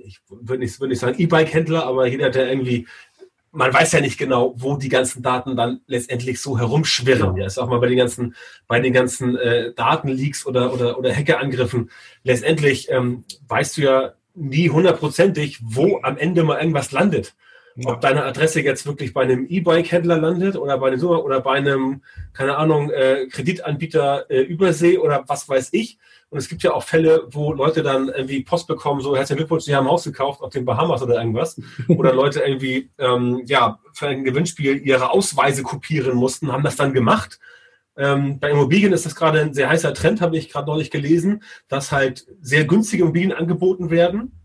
ich 0.04 0.20
würde 0.28 0.58
nicht, 0.62 0.78
würd 0.78 0.90
nicht 0.90 1.00
sagen 1.00 1.16
E-Bike-Händler, 1.18 1.86
aber 1.86 2.06
jeder, 2.06 2.30
der 2.30 2.50
irgendwie 2.50 2.86
man 3.52 3.72
weiß 3.72 3.92
ja 3.92 4.00
nicht 4.00 4.18
genau, 4.18 4.54
wo 4.56 4.76
die 4.76 4.88
ganzen 4.88 5.22
Daten 5.22 5.56
dann 5.56 5.80
letztendlich 5.86 6.40
so 6.40 6.58
herumschwirren. 6.58 7.36
Ja, 7.36 7.46
ist 7.46 7.58
auch 7.58 7.68
mal 7.68 7.80
bei 7.80 7.88
den 7.88 7.96
ganzen, 7.96 8.34
bei 8.66 8.80
den 8.80 8.92
ganzen 8.92 9.36
äh, 9.36 9.72
Datenleaks 9.72 10.46
oder, 10.46 10.72
oder, 10.72 10.98
oder 10.98 11.14
Hackerangriffen. 11.14 11.90
Letztendlich 12.22 12.90
ähm, 12.90 13.24
weißt 13.48 13.78
du 13.78 13.82
ja 13.82 14.12
nie 14.34 14.68
hundertprozentig, 14.68 15.60
wo 15.62 16.00
am 16.02 16.18
Ende 16.18 16.44
mal 16.44 16.58
irgendwas 16.58 16.92
landet. 16.92 17.34
Ja. 17.76 17.90
Ob 17.90 18.00
deine 18.00 18.24
Adresse 18.24 18.62
jetzt 18.62 18.86
wirklich 18.86 19.12
bei 19.12 19.22
einem 19.22 19.46
E-Bike-Händler 19.48 20.18
landet 20.18 20.56
oder 20.56 20.78
bei 20.78 20.88
einem 20.88 21.04
oder 21.04 21.40
bei 21.40 21.52
einem, 21.52 22.02
keine 22.32 22.56
Ahnung, 22.56 22.90
äh, 22.90 23.26
Kreditanbieter 23.30 24.30
äh, 24.30 24.40
Übersee 24.40 24.96
oder 24.96 25.24
was 25.26 25.46
weiß 25.46 25.68
ich. 25.72 25.98
Und 26.30 26.38
es 26.38 26.48
gibt 26.48 26.62
ja 26.62 26.72
auch 26.72 26.82
Fälle, 26.82 27.26
wo 27.30 27.52
Leute 27.52 27.82
dann 27.82 28.08
irgendwie 28.08 28.42
Post 28.42 28.66
bekommen, 28.66 29.00
so 29.00 29.14
herzlichen 29.14 29.38
Glückwunsch, 29.38 29.64
sie 29.64 29.76
haben 29.76 29.86
ein 29.86 29.90
Haus 29.90 30.04
gekauft 30.04 30.40
auf 30.40 30.50
den 30.50 30.64
Bahamas 30.64 31.02
oder 31.02 31.16
irgendwas. 31.16 31.60
Oder 31.88 32.14
Leute 32.14 32.40
irgendwie, 32.40 32.90
ähm, 32.98 33.42
ja, 33.44 33.78
für 33.92 34.08
ein 34.08 34.24
Gewinnspiel 34.24 34.78
ihre 34.84 35.10
Ausweise 35.10 35.62
kopieren 35.62 36.16
mussten, 36.16 36.50
haben 36.52 36.64
das 36.64 36.76
dann 36.76 36.94
gemacht. 36.94 37.38
Ähm, 37.96 38.40
bei 38.40 38.50
Immobilien 38.50 38.92
ist 38.92 39.06
das 39.06 39.14
gerade 39.14 39.40
ein 39.40 39.54
sehr 39.54 39.68
heißer 39.68 39.94
Trend, 39.94 40.20
habe 40.20 40.36
ich 40.36 40.50
gerade 40.50 40.66
neulich 40.66 40.90
gelesen, 40.90 41.42
dass 41.68 41.92
halt 41.92 42.26
sehr 42.40 42.64
günstige 42.64 43.04
Immobilien 43.04 43.32
angeboten 43.32 43.90
werden. 43.90 44.40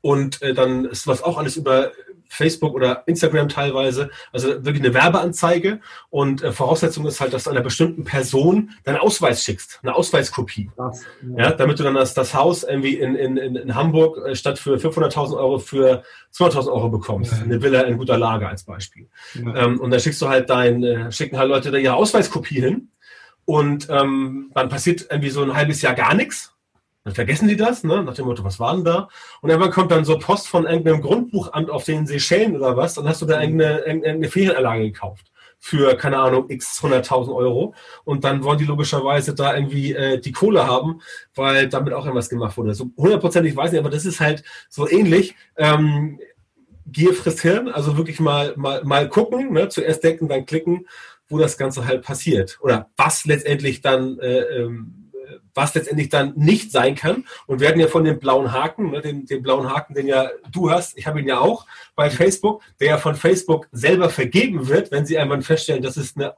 Und 0.00 0.40
äh, 0.42 0.54
dann 0.54 0.84
ist 0.84 1.06
was 1.06 1.22
auch 1.22 1.38
alles 1.38 1.56
über 1.56 1.92
Facebook 2.28 2.74
oder 2.74 3.02
Instagram 3.06 3.48
teilweise, 3.48 4.10
also 4.32 4.48
wirklich 4.64 4.84
eine 4.84 4.94
Werbeanzeige 4.94 5.80
und 6.10 6.42
äh, 6.42 6.52
Voraussetzung 6.52 7.06
ist 7.06 7.20
halt, 7.20 7.32
dass 7.32 7.44
du 7.44 7.50
einer 7.50 7.62
bestimmten 7.62 8.04
Person 8.04 8.70
deinen 8.84 8.98
Ausweis 8.98 9.42
schickst, 9.42 9.80
eine 9.82 9.94
Ausweiskopie. 9.94 10.70
Das, 10.76 11.04
ja. 11.36 11.44
ja. 11.44 11.52
damit 11.52 11.78
du 11.78 11.82
dann 11.82 11.94
das, 11.94 12.14
das 12.14 12.34
Haus 12.34 12.62
irgendwie 12.62 12.94
in, 12.94 13.14
in, 13.16 13.36
in 13.36 13.74
Hamburg 13.74 14.18
äh, 14.26 14.34
statt 14.34 14.58
für 14.58 14.76
500.000 14.76 15.36
Euro 15.36 15.58
für 15.58 16.02
200.000 16.34 16.68
Euro 16.68 16.88
bekommst. 16.88 17.32
Ja. 17.32 17.42
Eine 17.42 17.62
Villa 17.62 17.82
in 17.82 17.96
guter 17.98 18.18
Lage 18.18 18.48
als 18.48 18.64
Beispiel. 18.64 19.08
Ja. 19.34 19.64
Ähm, 19.64 19.80
und 19.80 19.90
dann 19.90 20.00
schickst 20.00 20.20
du 20.20 20.28
halt 20.28 20.50
dein, 20.50 20.82
äh, 20.82 21.10
schicken 21.10 21.38
halt 21.38 21.48
Leute 21.48 21.70
da 21.70 21.78
ihre 21.78 21.94
Ausweiskopie 21.94 22.60
hin 22.60 22.90
und 23.44 23.88
ähm, 23.90 24.50
dann 24.54 24.68
passiert 24.68 25.06
irgendwie 25.10 25.30
so 25.30 25.42
ein 25.42 25.54
halbes 25.54 25.80
Jahr 25.80 25.94
gar 25.94 26.14
nichts 26.14 26.54
dann 27.08 27.14
vergessen 27.14 27.48
die 27.48 27.56
das, 27.56 27.84
ne? 27.84 28.02
nach 28.02 28.14
dem 28.14 28.26
Motto, 28.26 28.44
was 28.44 28.60
war 28.60 28.74
denn 28.74 28.84
da? 28.84 29.08
Und 29.40 29.48
irgendwann 29.48 29.72
kommt 29.72 29.90
dann 29.90 30.04
so 30.04 30.18
Post 30.18 30.46
von 30.46 30.66
irgendeinem 30.66 31.00
Grundbuchamt 31.00 31.70
auf 31.70 31.84
den 31.84 32.06
Seychellen 32.06 32.54
oder 32.54 32.76
was, 32.76 32.94
dann 32.94 33.08
hast 33.08 33.22
du 33.22 33.26
da 33.26 33.40
irgendeine, 33.40 33.78
irgendeine 33.80 34.28
Ferienanlage 34.28 34.84
gekauft 34.84 35.32
für, 35.58 35.96
keine 35.96 36.18
Ahnung, 36.18 36.50
x 36.50 36.80
100.000 36.82 37.34
Euro. 37.34 37.74
Und 38.04 38.24
dann 38.24 38.44
wollen 38.44 38.58
die 38.58 38.66
logischerweise 38.66 39.34
da 39.34 39.56
irgendwie 39.56 39.92
äh, 39.94 40.20
die 40.20 40.32
Kohle 40.32 40.66
haben, 40.66 41.00
weil 41.34 41.68
damit 41.68 41.94
auch 41.94 42.04
irgendwas 42.04 42.28
gemacht 42.28 42.56
wurde. 42.56 42.74
So 42.74 42.90
hundertprozentig 42.96 43.56
weiß 43.56 43.72
ich, 43.72 43.78
aber 43.78 43.90
das 43.90 44.04
ist 44.04 44.20
halt 44.20 44.44
so 44.68 44.88
ähnlich. 44.88 45.34
Ähm, 45.56 46.20
Gier 46.86 47.14
frisst 47.14 47.40
Hirn, 47.40 47.68
also 47.68 47.96
wirklich 47.96 48.20
mal, 48.20 48.52
mal, 48.56 48.84
mal 48.84 49.08
gucken, 49.08 49.52
ne? 49.52 49.68
zuerst 49.68 50.04
denken, 50.04 50.28
dann 50.28 50.46
klicken, 50.46 50.86
wo 51.28 51.38
das 51.38 51.58
Ganze 51.58 51.86
halt 51.86 52.02
passiert. 52.02 52.58
Oder 52.60 52.90
was 52.96 53.24
letztendlich 53.24 53.80
dann 53.80 54.18
äh, 54.20 54.40
ähm, 54.40 55.07
was 55.54 55.74
letztendlich 55.74 56.08
dann 56.08 56.32
nicht 56.36 56.70
sein 56.72 56.94
kann. 56.94 57.24
Und 57.46 57.60
wir 57.60 57.68
hatten 57.68 57.80
ja 57.80 57.88
von 57.88 58.04
dem 58.04 58.18
blauen 58.18 58.52
Haken, 58.52 58.90
ne, 58.90 59.00
den, 59.00 59.26
den 59.26 59.42
blauen 59.42 59.70
Haken, 59.70 59.94
den 59.94 60.06
ja 60.06 60.30
du 60.50 60.70
hast, 60.70 60.96
ich 60.96 61.06
habe 61.06 61.20
ihn 61.20 61.28
ja 61.28 61.40
auch 61.40 61.66
bei 61.94 62.10
Facebook, 62.10 62.62
der 62.80 62.88
ja 62.88 62.98
von 62.98 63.14
Facebook 63.14 63.68
selber 63.72 64.10
vergeben 64.10 64.68
wird, 64.68 64.90
wenn 64.90 65.06
sie 65.06 65.18
einmal 65.18 65.42
feststellen, 65.42 65.82
das 65.82 65.96
ist 65.96 66.16
eine 66.16 66.34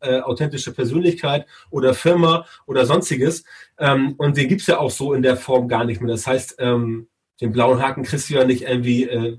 äh, 0.00 0.20
authentische 0.20 0.72
Persönlichkeit 0.72 1.46
oder 1.70 1.94
Firma 1.94 2.46
oder 2.66 2.86
sonstiges. 2.86 3.44
Ähm, 3.78 4.14
und 4.16 4.36
den 4.36 4.48
gibt 4.48 4.62
es 4.62 4.66
ja 4.66 4.78
auch 4.78 4.90
so 4.90 5.12
in 5.14 5.22
der 5.22 5.36
Form 5.36 5.68
gar 5.68 5.84
nicht 5.84 6.00
mehr. 6.00 6.12
Das 6.12 6.26
heißt, 6.26 6.56
ähm, 6.58 7.08
den 7.40 7.52
blauen 7.52 7.82
Haken 7.82 8.02
kriegst 8.02 8.30
du 8.30 8.34
ja 8.34 8.44
nicht 8.44 8.62
irgendwie 8.62 9.04
äh, 9.04 9.38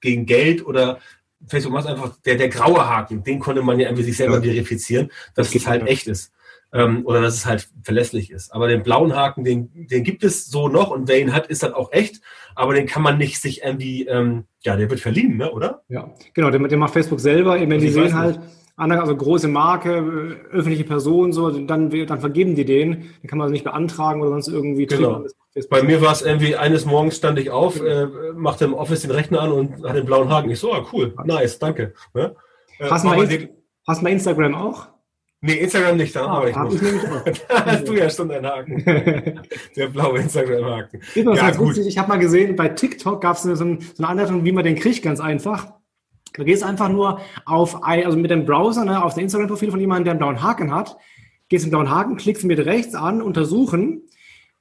gegen 0.00 0.26
Geld 0.26 0.64
oder 0.64 0.98
Facebook 1.46 1.72
macht 1.72 1.86
einfach 1.86 2.16
der, 2.24 2.36
der 2.36 2.48
graue 2.48 2.88
Haken, 2.88 3.22
den 3.22 3.38
konnte 3.38 3.62
man 3.62 3.78
ja 3.78 3.88
irgendwie 3.88 4.02
sich 4.02 4.16
selber 4.16 4.36
ja. 4.36 4.42
verifizieren, 4.42 5.10
dass 5.34 5.48
das 5.48 5.62
es 5.62 5.66
halt 5.66 5.86
echt 5.86 6.06
ist 6.08 6.32
ähm, 6.72 7.06
oder 7.06 7.20
dass 7.22 7.34
es 7.34 7.46
halt 7.46 7.68
verlässlich 7.82 8.30
ist. 8.30 8.52
Aber 8.52 8.68
den 8.68 8.82
blauen 8.82 9.14
Haken, 9.14 9.44
den, 9.44 9.70
den 9.88 10.04
gibt 10.04 10.24
es 10.24 10.46
so 10.46 10.68
noch 10.68 10.90
und 10.90 11.08
wer 11.08 11.20
ihn 11.20 11.32
hat, 11.32 11.46
ist 11.46 11.62
dann 11.62 11.74
auch 11.74 11.92
echt, 11.92 12.20
aber 12.54 12.74
den 12.74 12.86
kann 12.86 13.02
man 13.02 13.18
nicht 13.18 13.40
sich 13.40 13.62
irgendwie, 13.62 14.06
ähm, 14.06 14.44
ja, 14.62 14.76
der 14.76 14.90
wird 14.90 15.00
verliehen, 15.00 15.36
ne, 15.36 15.50
oder? 15.50 15.82
Ja, 15.88 16.10
genau, 16.34 16.50
den, 16.50 16.68
den 16.68 16.78
macht 16.78 16.92
Facebook 16.92 17.20
selber, 17.20 17.58
eben 17.58 17.70
wenn 17.70 17.80
die 17.80 17.88
sehen 17.88 18.14
halt, 18.14 18.40
andere, 18.76 19.00
also 19.00 19.16
große 19.16 19.48
Marke, 19.48 20.38
öffentliche 20.52 20.84
Person, 20.84 21.32
so, 21.32 21.50
dann, 21.50 21.90
dann 21.90 22.20
vergeben 22.20 22.54
die 22.54 22.64
den, 22.64 23.10
den 23.22 23.28
kann 23.28 23.38
man 23.38 23.46
also 23.46 23.52
nicht 23.52 23.64
beantragen 23.64 24.20
oder 24.20 24.30
sonst 24.30 24.48
irgendwie. 24.48 24.86
Genau. 24.86 25.24
Bei 25.68 25.82
mir 25.82 26.00
war 26.00 26.12
es 26.12 26.22
irgendwie, 26.22 26.54
eines 26.54 26.84
Morgens 26.84 27.16
stand 27.16 27.38
ich 27.40 27.50
auf, 27.50 27.82
äh, 27.82 28.06
machte 28.36 28.64
im 28.64 28.74
Office 28.74 29.02
den 29.02 29.10
Rechner 29.10 29.40
an 29.40 29.50
und 29.50 29.84
hatte 29.84 30.00
den 30.00 30.06
blauen 30.06 30.28
Haken. 30.28 30.50
Ich 30.50 30.60
so, 30.60 30.72
ah, 30.72 30.86
cool, 30.92 31.12
nice, 31.24 31.58
danke. 31.58 31.94
Ja? 32.14 32.32
Äh, 32.78 32.88
hast, 32.88 33.04
du 33.04 33.48
hast 33.86 34.02
du 34.02 34.06
Instagram 34.06 34.54
auch? 34.54 34.86
Nee, 35.40 35.54
Instagram 35.54 35.96
nicht, 35.96 36.16
da 36.16 36.26
ah, 36.26 36.52
habe 36.56 36.74
ich 36.74 36.82
nicht. 36.82 36.94
Ich 37.26 37.46
da 37.48 37.64
hast 37.64 37.86
du 37.86 37.92
ja 37.92 38.10
schon 38.10 38.30
einen 38.30 38.44
Haken. 38.44 38.84
Der 39.76 39.86
blaue 39.86 40.18
Instagram-Haken. 40.18 41.00
Ja, 41.14 41.50
gut. 41.52 41.78
Ich 41.78 41.96
habe 41.96 42.08
mal 42.08 42.18
gesehen, 42.18 42.56
bei 42.56 42.68
TikTok 42.68 43.20
gab 43.20 43.36
es 43.36 43.42
so, 43.42 43.64
eine 43.64 43.78
Anleitung, 44.00 44.44
wie 44.44 44.50
man 44.50 44.64
den 44.64 44.74
kriegt, 44.74 45.02
ganz 45.02 45.20
einfach. 45.20 45.74
Du 46.34 46.44
gehst 46.44 46.64
einfach 46.64 46.88
nur 46.88 47.20
auf, 47.44 47.84
ein, 47.84 48.04
also 48.04 48.18
mit 48.18 48.32
dem 48.32 48.46
Browser, 48.46 48.84
ne, 48.84 49.02
auf 49.02 49.14
das 49.14 49.22
Instagram-Profil 49.22 49.70
von 49.70 49.80
jemandem, 49.80 50.04
der 50.04 50.12
einen 50.12 50.18
blauen 50.18 50.42
Haken 50.42 50.74
hat, 50.74 50.96
gehst 51.48 51.64
den 51.64 51.70
blauen 51.70 51.90
Haken, 51.90 52.16
klickst 52.16 52.44
mit 52.44 52.58
rechts 52.58 52.96
an, 52.96 53.22
untersuchen, 53.22 54.02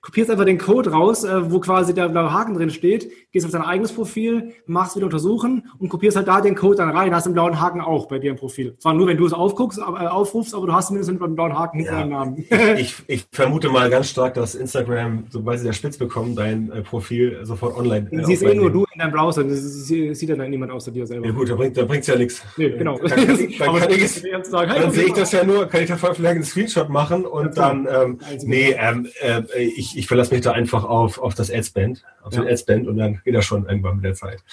kopierst 0.02 0.30
einfach 0.30 0.46
den 0.46 0.58
Code 0.58 0.92
raus, 0.92 1.24
äh, 1.24 1.52
wo 1.52 1.60
quasi 1.60 1.94
der 1.94 2.10
blaue 2.10 2.32
Haken 2.32 2.54
drin 2.54 2.70
steht, 2.70 3.10
gehst 3.32 3.46
auf 3.46 3.52
dein 3.52 3.62
eigenes 3.62 3.92
Profil, 3.92 4.54
machst 4.66 4.96
wieder 4.96 5.06
untersuchen 5.06 5.70
und 5.80 5.90
kopierst 5.90 6.16
halt 6.16 6.28
da 6.28 6.40
den 6.40 6.56
Code 6.56 6.78
dann 6.78 6.90
rein, 6.90 7.14
hast 7.14 7.26
den 7.26 7.34
blauen 7.34 7.60
Haken 7.60 7.82
auch 7.82 8.08
bei 8.08 8.20
dir 8.20 8.32
im 8.32 8.38
Profil. 8.38 8.76
Zwar 8.78 8.94
nur, 8.94 9.08
wenn 9.08 9.18
du 9.18 9.26
es 9.26 9.34
aufguckst, 9.34 9.80
äh, 9.80 9.82
aufrufst, 9.82 10.56
aber 10.56 10.68
du 10.68 10.74
hast 10.74 10.92
mindestens 10.92 11.22
einen 11.22 11.36
blauen 11.36 11.58
Haken 11.58 11.80
hinter 11.80 11.94
ja, 11.94 12.00
deinem 12.00 12.12
Namen. 12.12 12.46
ich, 12.78 12.96
ich, 13.08 13.26
vermute 13.32 13.70
mal 13.70 13.90
ganz 13.90 14.10
stark, 14.10 14.36
dass 14.36 14.56
Instagram, 14.56 15.26
sobald 15.30 15.60
sie 15.60 15.68
das 15.68 15.76
spitz 15.76 15.98
bekommen, 15.98 16.36
dein 16.36 16.72
äh, 16.72 16.82
Profil 16.82 17.40
sofort 17.44 17.76
online. 17.78 18.10
Äh, 18.12 18.24
Siehst 18.24 18.44
eh 18.44 18.54
nur 18.54 18.72
du 18.72 18.86
in 18.94 19.00
deinem 19.00 19.12
Browser, 19.12 19.44
das 19.44 19.60
sieht 19.88 20.30
dann 20.30 20.50
niemand 20.50 20.72
außer 20.72 20.92
dir 20.92 21.06
selber. 21.06 21.28
Ja 21.28 21.32
gut, 21.32 21.50
da 21.50 21.56
bringt 21.56 21.78
da 21.78 21.86
bringt's 21.86 22.08
ja 22.08 22.16
nichts. 22.16 22.44
Nee, 22.58 22.70
genau. 22.70 22.98
Dann, 22.98 23.10
kann 23.10 23.40
ich, 23.40 23.58
dann, 23.60 23.76
kann 23.76 23.92
ich, 23.92 24.12
sagen, 24.12 24.72
dann 24.74 24.92
sehe 24.92 25.06
ich 25.06 25.14
das 25.14 25.32
ja 25.32 25.44
nur, 25.44 25.66
kann 25.68 25.82
ich 25.82 25.90
da 25.90 25.98
vielleicht 25.98 26.20
einen 26.20 26.44
Screenshot 26.44 26.90
machen 26.90 27.26
und 27.26 27.58
dann, 27.58 27.88
ähm, 27.92 28.20
nee, 28.44 28.76
ähm, 28.78 29.08
äh, 29.22 29.42
ich, 29.64 29.87
ich 29.96 30.08
verlasse 30.08 30.34
mich 30.34 30.44
da 30.44 30.52
einfach 30.52 30.84
auf, 30.84 31.20
auf 31.20 31.36
das 31.36 31.52
Adspend, 31.52 32.04
auf 32.24 32.34
ja. 32.34 32.42
den 32.42 32.50
Adspend 32.52 32.88
und 32.88 32.98
dann 32.98 33.22
geht 33.24 33.36
er 33.36 33.42
schon 33.42 33.68
irgendwann 33.68 33.98
mit 33.98 34.06
der 34.06 34.16
Zeit. 34.16 34.44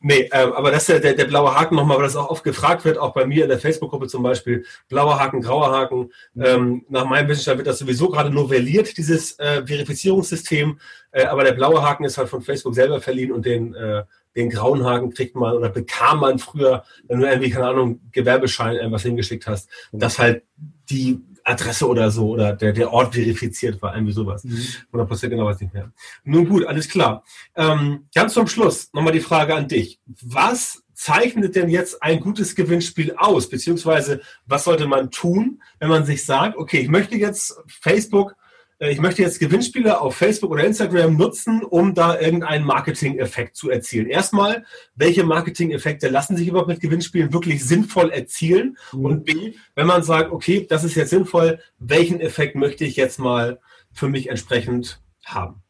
Nee, 0.00 0.28
ähm, 0.32 0.52
aber 0.52 0.70
das 0.70 0.82
ist 0.82 0.88
ja 0.88 0.98
der, 0.98 1.14
der 1.14 1.24
blaue 1.24 1.54
Haken 1.54 1.74
nochmal, 1.74 1.96
weil 1.96 2.04
das 2.04 2.16
auch 2.16 2.28
oft 2.28 2.44
gefragt 2.44 2.84
wird, 2.84 2.98
auch 2.98 3.14
bei 3.14 3.26
mir 3.26 3.44
in 3.44 3.48
der 3.48 3.58
Facebook-Gruppe 3.58 4.06
zum 4.06 4.22
Beispiel, 4.22 4.64
blauer 4.88 5.18
Haken, 5.18 5.40
grauer 5.40 5.70
Haken. 5.70 6.12
Mhm. 6.34 6.44
Ähm, 6.44 6.84
nach 6.88 7.06
meinem 7.06 7.28
Wissensstand 7.28 7.58
wird 7.58 7.66
das 7.66 7.78
sowieso 7.78 8.10
gerade 8.10 8.30
novelliert, 8.30 8.96
dieses 8.96 9.38
äh, 9.38 9.66
Verifizierungssystem, 9.66 10.78
äh, 11.10 11.24
aber 11.24 11.44
der 11.44 11.52
blaue 11.52 11.82
Haken 11.82 12.04
ist 12.04 12.18
halt 12.18 12.28
von 12.28 12.42
Facebook 12.42 12.74
selber 12.74 13.00
verliehen 13.00 13.32
und 13.32 13.46
den 13.46 13.74
äh, 13.74 14.04
den 14.36 14.50
grauen 14.50 14.84
Haken 14.84 15.10
kriegt 15.12 15.36
man 15.36 15.54
oder 15.54 15.68
bekam 15.68 16.20
man 16.20 16.38
früher, 16.38 16.84
wenn 17.06 17.20
du 17.20 17.26
irgendwie, 17.26 17.50
keine 17.50 17.68
Ahnung, 17.68 18.00
Gewerbeschein 18.12 18.76
irgendwas 18.76 19.02
hingeschickt 19.02 19.46
hast, 19.46 19.68
dass 19.92 20.18
halt 20.18 20.42
die 20.90 21.20
Adresse 21.44 21.86
oder 21.86 22.10
so 22.10 22.30
oder 22.30 22.54
der, 22.54 22.72
der 22.72 22.92
Ort 22.92 23.14
verifiziert 23.14 23.80
war, 23.82 23.94
irgendwie 23.94 24.12
sowas. 24.12 24.44
Mhm. 24.44 24.58
100% 24.92 25.28
genau 25.28 25.44
weiß 25.44 25.60
nicht 25.60 25.74
mehr. 25.74 25.92
Nun 26.24 26.48
gut, 26.48 26.66
alles 26.66 26.88
klar. 26.88 27.22
Ähm, 27.54 28.06
ganz 28.14 28.32
zum 28.32 28.46
Schluss 28.46 28.90
nochmal 28.92 29.12
die 29.12 29.20
Frage 29.20 29.54
an 29.54 29.68
dich. 29.68 30.00
Was 30.22 30.82
zeichnet 30.94 31.54
denn 31.54 31.68
jetzt 31.68 32.02
ein 32.02 32.20
gutes 32.20 32.54
Gewinnspiel 32.54 33.14
aus? 33.16 33.48
Beziehungsweise 33.48 34.22
was 34.46 34.64
sollte 34.64 34.86
man 34.86 35.10
tun, 35.10 35.62
wenn 35.78 35.88
man 35.88 36.04
sich 36.04 36.24
sagt, 36.24 36.56
okay, 36.56 36.78
ich 36.78 36.88
möchte 36.88 37.16
jetzt 37.16 37.56
Facebook 37.68 38.36
ich 38.78 39.00
möchte 39.00 39.22
jetzt 39.22 39.38
Gewinnspiele 39.38 40.00
auf 40.00 40.16
Facebook 40.16 40.50
oder 40.50 40.64
Instagram 40.64 41.16
nutzen, 41.16 41.62
um 41.62 41.94
da 41.94 42.18
irgendeinen 42.18 42.64
Marketing-Effekt 42.64 43.56
zu 43.56 43.70
erzielen. 43.70 44.06
Erstmal, 44.06 44.64
welche 44.94 45.24
Marketing-Effekte 45.24 46.08
lassen 46.08 46.36
sich 46.36 46.48
überhaupt 46.48 46.68
mit 46.68 46.80
Gewinnspielen 46.80 47.32
wirklich 47.32 47.64
sinnvoll 47.64 48.10
erzielen? 48.10 48.76
Mhm. 48.92 49.04
Und 49.04 49.24
B, 49.24 49.54
wenn 49.74 49.86
man 49.86 50.02
sagt, 50.02 50.32
okay, 50.32 50.66
das 50.68 50.84
ist 50.84 50.96
jetzt 50.96 51.10
sinnvoll, 51.10 51.60
welchen 51.78 52.20
Effekt 52.20 52.56
möchte 52.56 52.84
ich 52.84 52.96
jetzt 52.96 53.18
mal 53.18 53.60
für 53.92 54.08
mich 54.08 54.28
entsprechend 54.28 55.00
haben? 55.24 55.62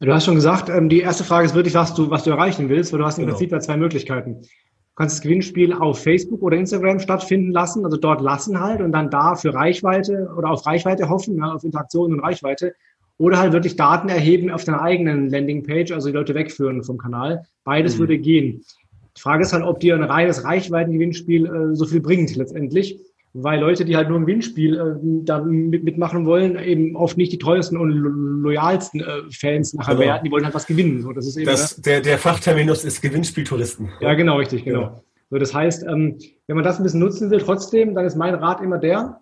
Du 0.00 0.12
hast 0.12 0.24
schon 0.24 0.34
gesagt, 0.34 0.68
ähm, 0.68 0.88
die 0.88 1.00
erste 1.00 1.22
Frage 1.22 1.46
ist 1.46 1.54
wirklich, 1.54 1.74
was 1.74 1.94
du, 1.94 2.10
was 2.10 2.24
du 2.24 2.30
erreichen 2.30 2.68
willst, 2.68 2.92
weil 2.92 2.98
du 2.98 3.06
hast 3.06 3.18
im 3.18 3.26
genau. 3.26 3.36
Prinzip 3.36 3.50
da 3.50 3.60
zwei 3.60 3.76
Möglichkeiten. 3.76 4.42
Du 4.92 4.96
kannst 4.96 5.16
das 5.16 5.22
Gewinnspiel 5.22 5.72
auf 5.72 6.02
Facebook 6.02 6.42
oder 6.42 6.58
Instagram 6.58 6.98
stattfinden 6.98 7.50
lassen, 7.50 7.84
also 7.86 7.96
dort 7.96 8.20
lassen 8.20 8.60
halt 8.60 8.82
und 8.82 8.92
dann 8.92 9.10
da 9.10 9.34
für 9.36 9.54
Reichweite 9.54 10.30
oder 10.36 10.50
auf 10.50 10.66
Reichweite 10.66 11.08
hoffen, 11.08 11.38
ja, 11.38 11.52
auf 11.52 11.64
Interaktion 11.64 12.12
und 12.12 12.20
Reichweite. 12.20 12.74
Oder 13.16 13.38
halt 13.38 13.52
wirklich 13.52 13.76
Daten 13.76 14.10
erheben 14.10 14.50
auf 14.50 14.64
deiner 14.64 14.82
eigenen 14.82 15.30
Landingpage, 15.30 15.92
also 15.92 16.08
die 16.08 16.14
Leute 16.14 16.34
wegführen 16.34 16.82
vom 16.82 16.98
Kanal. 16.98 17.44
Beides 17.64 17.94
mhm. 17.94 18.00
würde 18.00 18.18
gehen. 18.18 18.64
Die 19.16 19.20
Frage 19.20 19.42
ist 19.42 19.54
halt, 19.54 19.64
ob 19.64 19.80
dir 19.80 19.94
ein 19.94 20.02
reines 20.02 20.44
Reichweitengewinnspiel 20.44 21.46
äh, 21.46 21.74
so 21.74 21.86
viel 21.86 22.00
bringt 22.00 22.34
letztendlich 22.36 22.98
weil 23.34 23.60
Leute, 23.60 23.84
die 23.84 23.96
halt 23.96 24.08
nur 24.08 24.18
ein 24.18 24.26
Gewinnspiel 24.26 24.78
äh, 24.78 25.24
da 25.24 25.40
mit, 25.40 25.84
mitmachen 25.84 26.26
wollen, 26.26 26.58
eben 26.58 26.96
oft 26.96 27.16
nicht 27.16 27.32
die 27.32 27.38
treuesten 27.38 27.78
und 27.78 27.90
loyalsten 27.90 29.00
äh, 29.00 29.22
Fans 29.30 29.72
nachher 29.72 29.94
genau. 29.94 30.06
werden. 30.06 30.24
Die 30.24 30.30
wollen 30.30 30.44
halt 30.44 30.54
was 30.54 30.66
gewinnen. 30.66 31.00
So, 31.02 31.12
das 31.12 31.26
ist 31.26 31.36
eben, 31.36 31.46
das, 31.46 31.76
der, 31.80 32.00
der 32.00 32.18
Fachterminus 32.18 32.84
ist 32.84 33.00
Gewinnspieltouristen. 33.00 33.88
Ja, 34.00 34.14
genau, 34.14 34.36
richtig, 34.36 34.64
genau. 34.64 34.80
Ja. 34.80 35.00
So, 35.30 35.38
das 35.38 35.54
heißt, 35.54 35.84
ähm, 35.84 36.18
wenn 36.46 36.56
man 36.56 36.64
das 36.64 36.78
ein 36.78 36.82
bisschen 36.82 37.00
nutzen 37.00 37.30
will, 37.30 37.40
trotzdem, 37.40 37.94
dann 37.94 38.04
ist 38.04 38.16
mein 38.16 38.34
Rat 38.34 38.60
immer 38.60 38.78
der, 38.78 39.20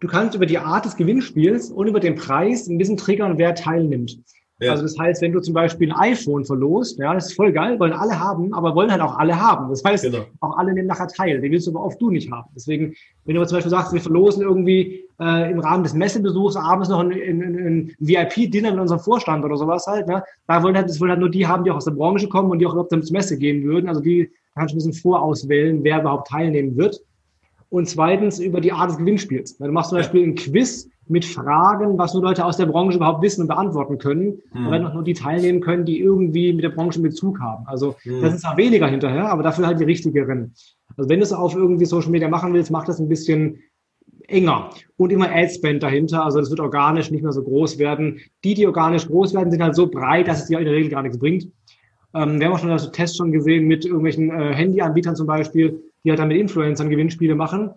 du 0.00 0.08
kannst 0.08 0.34
über 0.34 0.46
die 0.46 0.58
Art 0.58 0.84
des 0.84 0.96
Gewinnspiels 0.96 1.70
und 1.70 1.86
über 1.86 2.00
den 2.00 2.16
Preis 2.16 2.66
ein 2.66 2.78
bisschen 2.78 2.96
triggern, 2.96 3.38
wer 3.38 3.54
teilnimmt. 3.54 4.18
Ja. 4.60 4.70
Also 4.70 4.84
das 4.84 4.96
heißt, 4.96 5.20
wenn 5.20 5.32
du 5.32 5.40
zum 5.40 5.52
Beispiel 5.52 5.92
ein 5.92 6.12
iPhone 6.12 6.44
verlost, 6.44 6.98
ja, 6.98 7.12
das 7.12 7.26
ist 7.26 7.34
voll 7.34 7.52
geil, 7.52 7.78
wollen 7.80 7.92
alle 7.92 8.18
haben, 8.18 8.54
aber 8.54 8.74
wollen 8.76 8.90
halt 8.90 9.00
auch 9.00 9.18
alle 9.18 9.38
haben. 9.38 9.68
Das 9.68 9.82
heißt, 9.82 10.04
genau. 10.04 10.24
auch 10.40 10.56
alle 10.56 10.72
nehmen 10.72 10.86
nachher 10.86 11.08
teil. 11.08 11.40
Den 11.40 11.50
willst 11.50 11.66
du 11.66 11.72
aber 11.72 11.84
oft 11.84 12.00
du 12.00 12.10
nicht 12.10 12.30
haben. 12.30 12.48
Deswegen, 12.54 12.94
wenn 13.24 13.34
du 13.34 13.40
aber 13.40 13.48
zum 13.48 13.56
Beispiel 13.56 13.70
sagst, 13.70 13.92
wir 13.92 14.00
verlosen 14.00 14.42
irgendwie 14.42 15.04
äh, 15.20 15.50
im 15.50 15.58
Rahmen 15.58 15.82
des 15.82 15.94
Messebesuchs 15.94 16.54
abends 16.54 16.88
noch 16.88 17.00
ein, 17.00 17.10
ein, 17.10 17.42
ein 17.42 17.96
VIP-Dinner 17.98 18.70
in 18.70 18.78
unserem 18.78 19.00
Vorstand 19.00 19.44
oder 19.44 19.56
sowas 19.56 19.86
halt, 19.88 20.06
ne? 20.06 20.22
da 20.46 20.62
wollen 20.62 20.76
halt, 20.76 20.88
das 20.88 21.00
wollen 21.00 21.10
halt 21.10 21.20
nur 21.20 21.30
die 21.30 21.46
haben, 21.46 21.64
die 21.64 21.72
auch 21.72 21.76
aus 21.76 21.86
der 21.86 21.92
Branche 21.92 22.28
kommen 22.28 22.50
und 22.50 22.60
die 22.60 22.66
auch 22.66 22.72
überhaupt 22.74 22.90
zur 22.90 23.12
Messe 23.12 23.36
gehen 23.36 23.64
würden. 23.64 23.88
Also 23.88 24.00
die 24.00 24.30
kannst 24.54 24.72
du 24.72 24.76
ein 24.76 24.78
bisschen 24.78 25.02
vorauswählen, 25.02 25.82
wer 25.82 26.00
überhaupt 26.00 26.28
teilnehmen 26.28 26.76
wird. 26.76 27.00
Und 27.68 27.88
zweitens 27.88 28.38
über 28.38 28.60
die 28.60 28.72
Art 28.72 28.90
des 28.90 28.98
Gewinnspiels. 28.98 29.58
Du 29.58 29.70
machst 29.72 29.90
zum 29.90 29.98
Beispiel 29.98 30.22
ein 30.22 30.34
Quiz 30.34 30.88
mit 31.06 31.24
Fragen, 31.24 31.98
was 31.98 32.14
nur 32.14 32.22
Leute 32.22 32.44
aus 32.44 32.56
der 32.56 32.66
Branche 32.66 32.96
überhaupt 32.96 33.22
wissen 33.22 33.42
und 33.42 33.48
beantworten 33.48 33.98
können. 33.98 34.40
Hm. 34.52 34.64
Da 34.64 34.70
werden 34.70 34.86
auch 34.86 34.94
nur 34.94 35.04
die 35.04 35.14
teilnehmen 35.14 35.60
können, 35.60 35.84
die 35.84 36.00
irgendwie 36.00 36.52
mit 36.52 36.64
der 36.64 36.70
Branche 36.70 36.96
einen 36.96 37.04
Bezug 37.04 37.40
haben. 37.40 37.66
Also 37.66 37.96
hm. 38.02 38.22
das 38.22 38.34
ist 38.34 38.46
auch 38.46 38.56
weniger 38.56 38.86
hinterher, 38.86 39.28
aber 39.30 39.42
dafür 39.42 39.66
halt 39.66 39.80
die 39.80 39.84
richtigeren. 39.84 40.54
Also 40.96 41.10
wenn 41.10 41.18
du 41.18 41.24
es 41.24 41.32
auf 41.32 41.54
irgendwie 41.54 41.84
Social 41.84 42.10
Media 42.10 42.28
machen 42.28 42.54
willst, 42.54 42.70
mach 42.70 42.84
das 42.84 43.00
ein 43.00 43.08
bisschen 43.08 43.58
enger 44.28 44.70
und 44.96 45.10
immer 45.10 45.30
Adspend 45.30 45.82
dahinter. 45.82 46.24
Also 46.24 46.38
das 46.38 46.50
wird 46.50 46.60
organisch 46.60 47.10
nicht 47.10 47.22
mehr 47.22 47.32
so 47.32 47.42
groß 47.42 47.78
werden. 47.78 48.20
Die, 48.42 48.54
die 48.54 48.66
organisch 48.66 49.06
groß 49.06 49.34
werden, 49.34 49.50
sind 49.50 49.62
halt 49.62 49.74
so 49.74 49.88
breit, 49.88 50.28
dass 50.28 50.42
es 50.42 50.46
dir 50.46 50.58
in 50.58 50.64
der 50.64 50.74
Regel 50.74 50.90
gar 50.90 51.02
nichts 51.02 51.18
bringt. 51.18 51.48
Ähm, 52.14 52.38
wir 52.38 52.46
haben 52.46 52.54
auch 52.54 52.58
schon 52.58 52.70
also 52.70 52.90
Tests 52.90 53.16
schon 53.16 53.32
gesehen 53.32 53.66
mit 53.66 53.84
irgendwelchen 53.84 54.30
äh, 54.30 54.54
Handyanbietern 54.54 55.16
zum 55.16 55.26
Beispiel, 55.26 55.82
die 56.04 56.10
halt 56.10 56.18
dann 56.18 56.28
mit 56.28 56.38
Influencern 56.38 56.90
Gewinnspiele 56.90 57.34
machen. 57.34 57.70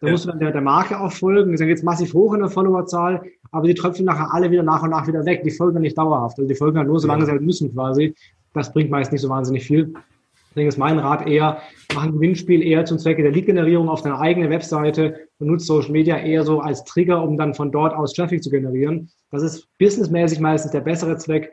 Da 0.00 0.08
ja. 0.08 0.12
musst 0.12 0.24
du 0.24 0.30
dann 0.30 0.40
der, 0.40 0.50
der 0.50 0.60
Marke 0.60 1.00
auch 1.00 1.12
folgen. 1.12 1.52
Die 1.52 1.56
sind 1.56 1.68
jetzt 1.68 1.84
massiv 1.84 2.12
hoch 2.12 2.34
in 2.34 2.40
der 2.40 2.50
Followerzahl, 2.50 3.22
aber 3.52 3.66
die 3.66 3.74
tröpfeln 3.74 4.06
nachher 4.06 4.34
alle 4.34 4.50
wieder 4.50 4.62
nach 4.62 4.82
und 4.82 4.90
nach 4.90 5.06
wieder 5.06 5.24
weg. 5.24 5.42
Die 5.44 5.50
folgen 5.50 5.80
nicht 5.80 5.96
dauerhaft. 5.96 6.38
Also 6.38 6.48
die 6.48 6.54
folgen 6.54 6.78
halt 6.78 6.88
nur, 6.88 6.98
solange 6.98 7.20
ja. 7.20 7.26
sie 7.26 7.32
halt 7.32 7.42
müssen 7.42 7.72
quasi. 7.72 8.14
Das 8.52 8.72
bringt 8.72 8.90
meist 8.90 9.12
nicht 9.12 9.22
so 9.22 9.28
wahnsinnig 9.28 9.64
viel. 9.64 9.94
Deswegen 10.50 10.68
ist 10.68 10.78
mein 10.78 11.00
Rat 11.00 11.26
eher, 11.26 11.62
mach 11.94 12.04
ein 12.04 12.12
Gewinnspiel 12.12 12.62
eher 12.62 12.84
zum 12.84 12.98
Zwecke 12.98 13.22
der 13.22 13.32
Lead-Generierung 13.32 13.88
auf 13.88 14.02
deiner 14.02 14.20
eigenen 14.20 14.50
Webseite 14.50 15.28
und 15.40 15.48
nutzt 15.48 15.66
Social 15.66 15.90
Media 15.90 16.16
eher 16.16 16.44
so 16.44 16.60
als 16.60 16.84
Trigger, 16.84 17.24
um 17.24 17.36
dann 17.36 17.54
von 17.54 17.72
dort 17.72 17.92
aus 17.92 18.12
Traffic 18.12 18.40
zu 18.42 18.50
generieren. 18.50 19.10
Das 19.32 19.42
ist 19.42 19.66
businessmäßig 19.78 20.38
meistens 20.38 20.70
der 20.70 20.80
bessere 20.80 21.16
Zweck. 21.16 21.50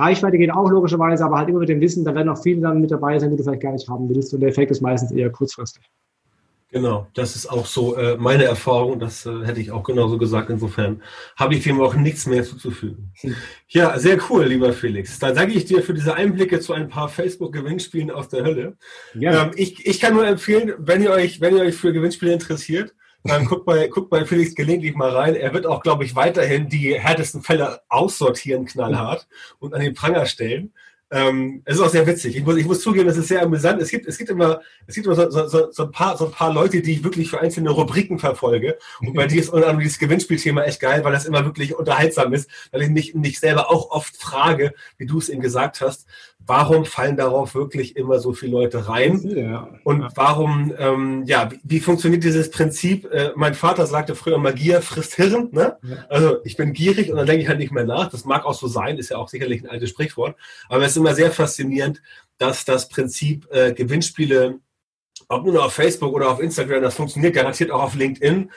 Reichweite 0.00 0.38
geht 0.38 0.50
auch 0.50 0.70
logischerweise, 0.70 1.24
aber 1.24 1.38
halt 1.38 1.48
immer 1.48 1.60
mit 1.60 1.68
dem 1.68 1.80
Wissen, 1.80 2.04
da 2.04 2.14
werden 2.14 2.28
auch 2.28 2.42
viele 2.42 2.60
dann 2.60 2.80
mit 2.80 2.90
dabei 2.90 3.18
sein, 3.18 3.30
die 3.30 3.36
du 3.36 3.42
vielleicht 3.42 3.62
gar 3.62 3.72
nicht 3.72 3.88
haben 3.88 4.08
willst. 4.08 4.32
Und 4.34 4.40
der 4.40 4.48
Effekt 4.48 4.70
ist 4.70 4.80
meistens 4.80 5.12
eher 5.12 5.30
kurzfristig. 5.30 5.84
Genau, 6.72 7.08
das 7.14 7.34
ist 7.34 7.50
auch 7.50 7.66
so 7.66 7.96
äh, 7.96 8.16
meine 8.16 8.44
Erfahrung. 8.44 9.00
Das 9.00 9.26
äh, 9.26 9.44
hätte 9.44 9.60
ich 9.60 9.72
auch 9.72 9.82
genauso 9.82 10.18
gesagt. 10.18 10.50
Insofern 10.50 11.02
habe 11.36 11.54
ich 11.54 11.64
dem 11.64 11.80
auch 11.80 11.94
nichts 11.94 12.26
mehr 12.26 12.44
zuzufügen. 12.44 13.12
Ja, 13.72 13.96
sehr 14.00 14.18
cool, 14.28 14.46
lieber 14.46 14.72
Felix. 14.72 15.20
Dann 15.20 15.36
danke 15.36 15.54
ich 15.54 15.64
dir 15.64 15.80
für 15.80 15.94
diese 15.94 16.14
Einblicke 16.14 16.58
zu 16.58 16.72
ein 16.72 16.88
paar 16.88 17.08
Facebook-Gewinnspielen 17.08 18.10
aus 18.10 18.28
der 18.28 18.42
Hölle. 18.42 18.76
Ja. 19.14 19.44
Ähm, 19.44 19.52
ich, 19.54 19.86
ich 19.86 20.00
kann 20.00 20.14
nur 20.14 20.26
empfehlen, 20.26 20.72
wenn 20.78 21.00
ihr 21.00 21.12
euch, 21.12 21.40
wenn 21.40 21.56
ihr 21.56 21.62
euch 21.62 21.76
für 21.76 21.92
Gewinnspiele 21.92 22.32
interessiert, 22.32 22.92
dann 23.24 23.44
guckt 23.44 23.66
bei, 23.66 23.88
guckt 23.88 24.10
bei 24.10 24.24
Felix 24.24 24.54
gelegentlich 24.54 24.94
mal 24.94 25.10
rein. 25.10 25.34
Er 25.34 25.52
wird 25.52 25.66
auch, 25.66 25.82
glaube 25.82 26.04
ich, 26.04 26.16
weiterhin 26.16 26.68
die 26.68 26.98
härtesten 26.98 27.42
Fälle 27.42 27.80
aussortieren, 27.88 28.64
knallhart, 28.64 29.28
und 29.58 29.74
an 29.74 29.80
den 29.80 29.94
Pranger 29.94 30.26
stellen. 30.26 30.72
Ähm, 31.12 31.62
es 31.64 31.74
ist 31.74 31.82
auch 31.82 31.88
sehr 31.88 32.06
witzig. 32.06 32.36
Ich 32.36 32.44
muss, 32.44 32.56
ich 32.56 32.66
muss 32.66 32.82
zugeben, 32.82 33.08
es 33.08 33.16
ist 33.16 33.28
sehr 33.28 33.42
amüsant. 33.42 33.82
Es 33.82 33.90
gibt, 33.90 34.06
es 34.06 34.16
gibt 34.16 34.30
immer, 34.30 34.60
es 34.86 34.94
gibt 34.94 35.06
immer 35.06 35.16
so, 35.16 35.48
so, 35.48 35.72
so, 35.72 35.82
ein 35.84 35.90
paar, 35.90 36.16
so 36.16 36.26
ein 36.26 36.30
paar 36.30 36.52
Leute, 36.52 36.82
die 36.82 36.92
ich 36.92 37.04
wirklich 37.04 37.28
für 37.28 37.40
einzelne 37.40 37.70
Rubriken 37.70 38.20
verfolge. 38.20 38.78
Und 39.00 39.14
bei 39.14 39.26
dir 39.26 39.40
ist 39.40 39.48
unter 39.48 39.66
anderem 39.66 39.82
dieses 39.82 39.98
Gewinnspielthema 39.98 40.62
echt 40.62 40.78
geil, 40.78 41.02
weil 41.02 41.12
das 41.12 41.26
immer 41.26 41.44
wirklich 41.44 41.76
unterhaltsam 41.76 42.32
ist, 42.32 42.48
weil 42.70 42.82
ich 42.82 42.90
mich, 42.90 43.14
mich 43.14 43.40
selber 43.40 43.70
auch 43.70 43.90
oft 43.90 44.16
frage, 44.16 44.72
wie 44.98 45.06
du 45.06 45.18
es 45.18 45.28
eben 45.28 45.42
gesagt 45.42 45.80
hast, 45.80 46.06
warum 46.50 46.84
fallen 46.84 47.16
darauf 47.16 47.54
wirklich 47.54 47.94
immer 47.94 48.18
so 48.18 48.32
viele 48.32 48.50
Leute 48.50 48.88
rein? 48.88 49.20
Ja. 49.24 49.68
Und 49.84 50.04
warum, 50.16 50.74
ähm, 50.76 51.22
ja, 51.24 51.48
wie, 51.48 51.60
wie, 51.62 51.78
funktioniert 51.78 52.24
dieses 52.24 52.50
Prinzip? 52.50 53.04
Äh, 53.12 53.30
mein 53.36 53.54
Vater 53.54 53.86
sagte 53.86 54.16
früher, 54.16 54.36
Magier 54.36 54.82
frisst 54.82 55.14
Hirn. 55.14 55.50
Ne? 55.52 55.78
Ja. 55.82 55.96
Also 56.08 56.38
ich 56.42 56.56
bin 56.56 56.72
gierig 56.72 57.08
und 57.08 57.18
dann 57.18 57.26
denke 57.26 57.42
ich 57.42 57.48
halt 57.48 57.60
nicht 57.60 57.70
mehr 57.70 57.84
nach. 57.84 58.10
Das 58.10 58.24
mag 58.24 58.44
auch 58.44 58.54
so 58.54 58.66
sein, 58.66 58.98
ist 58.98 59.10
ja 59.10 59.18
auch 59.18 59.28
sicherlich 59.28 59.62
ein 59.62 59.70
altes 59.70 59.90
Sprichwort. 59.90 60.34
Aber 60.68 60.82
es 60.82 60.90
ist 60.90 60.96
immer 60.96 61.14
sehr 61.14 61.30
faszinierend, 61.30 62.02
dass 62.36 62.64
das 62.64 62.88
Prinzip 62.88 63.46
äh, 63.52 63.72
Gewinnspiele, 63.72 64.58
ob 65.28 65.46
nur 65.46 65.64
auf 65.64 65.72
Facebook 65.72 66.12
oder 66.12 66.30
auf 66.30 66.40
Instagram, 66.40 66.82
das 66.82 66.96
funktioniert 66.96 67.32
garantiert 67.34 67.70
auch 67.70 67.84
auf 67.84 67.94
LinkedIn 67.94 68.50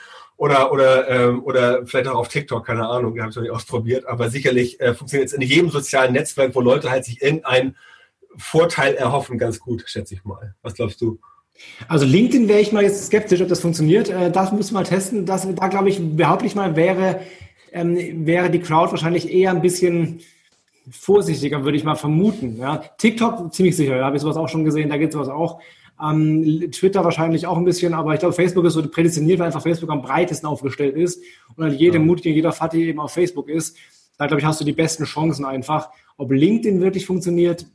oder 0.44 0.70
oder 0.72 1.08
ähm, 1.08 1.42
oder 1.42 1.86
vielleicht 1.86 2.06
auch 2.06 2.16
auf 2.16 2.28
TikTok, 2.28 2.66
keine 2.66 2.86
Ahnung, 2.86 3.14
ich 3.14 3.20
habe 3.20 3.30
es 3.30 3.36
noch 3.36 3.42
nicht 3.42 3.52
ausprobiert, 3.52 4.06
aber 4.06 4.28
sicherlich 4.28 4.78
äh, 4.78 4.92
funktioniert 4.92 5.28
es 5.28 5.32
in 5.32 5.40
jedem 5.40 5.70
sozialen 5.70 6.12
Netzwerk, 6.12 6.54
wo 6.54 6.60
Leute 6.60 6.90
halt 6.90 7.06
sich 7.06 7.22
irgendeinen 7.22 7.76
Vorteil 8.36 8.94
erhoffen, 8.94 9.38
ganz 9.38 9.58
gut, 9.58 9.84
schätze 9.86 10.12
ich 10.12 10.24
mal. 10.24 10.54
Was 10.60 10.74
glaubst 10.74 11.00
du? 11.00 11.18
Also 11.88 12.04
LinkedIn 12.04 12.48
wäre 12.48 12.60
ich 12.60 12.72
mal 12.72 12.82
jetzt 12.82 13.06
skeptisch, 13.06 13.40
ob 13.40 13.48
das 13.48 13.60
funktioniert. 13.60 14.10
Äh, 14.10 14.30
das 14.30 14.52
müssen 14.52 14.74
wir 14.74 14.80
mal 14.80 14.84
testen. 14.84 15.24
Das, 15.24 15.48
da 15.54 15.68
glaube 15.68 15.88
ich, 15.88 15.98
behaupte 16.00 16.44
ich 16.44 16.54
mal, 16.54 16.76
wäre 16.76 17.20
ähm, 17.72 18.26
wäre 18.26 18.50
die 18.50 18.60
Crowd 18.60 18.90
wahrscheinlich 18.90 19.32
eher 19.32 19.50
ein 19.50 19.62
bisschen 19.62 20.20
vorsichtiger, 20.90 21.64
würde 21.64 21.78
ich 21.78 21.84
mal 21.84 21.94
vermuten. 21.94 22.58
Ja. 22.58 22.84
TikTok 22.98 23.52
ziemlich 23.54 23.76
sicher, 23.76 23.98
da 23.98 24.04
habe 24.04 24.16
ich 24.16 24.22
sowas 24.22 24.36
auch 24.36 24.48
schon 24.48 24.64
gesehen, 24.64 24.90
da 24.90 24.98
geht 24.98 25.12
sowas 25.12 25.28
auch. 25.28 25.60
Ähm, 26.02 26.70
Twitter 26.72 27.04
wahrscheinlich 27.04 27.46
auch 27.46 27.56
ein 27.56 27.64
bisschen, 27.64 27.94
aber 27.94 28.14
ich 28.14 28.20
glaube, 28.20 28.34
Facebook 28.34 28.64
ist 28.64 28.74
so 28.74 28.86
prädestiniert, 28.88 29.38
weil 29.38 29.46
einfach 29.46 29.62
Facebook 29.62 29.90
am 29.90 30.02
breitesten 30.02 30.48
aufgestellt 30.48 30.96
ist 30.96 31.22
und 31.56 31.64
halt 31.64 31.78
jede 31.78 31.98
ja. 31.98 32.04
Mutige, 32.04 32.34
jeder 32.34 32.52
Fatih 32.52 32.88
eben 32.88 33.00
auf 33.00 33.12
Facebook 33.12 33.48
ist. 33.48 33.76
Da, 34.18 34.26
glaube 34.26 34.40
ich, 34.40 34.46
hast 34.46 34.60
du 34.60 34.64
die 34.64 34.72
besten 34.72 35.04
Chancen 35.04 35.44
einfach. 35.44 35.90
Ob 36.16 36.30
LinkedIn 36.30 36.80
wirklich 36.80 37.06
funktioniert, 37.06 37.66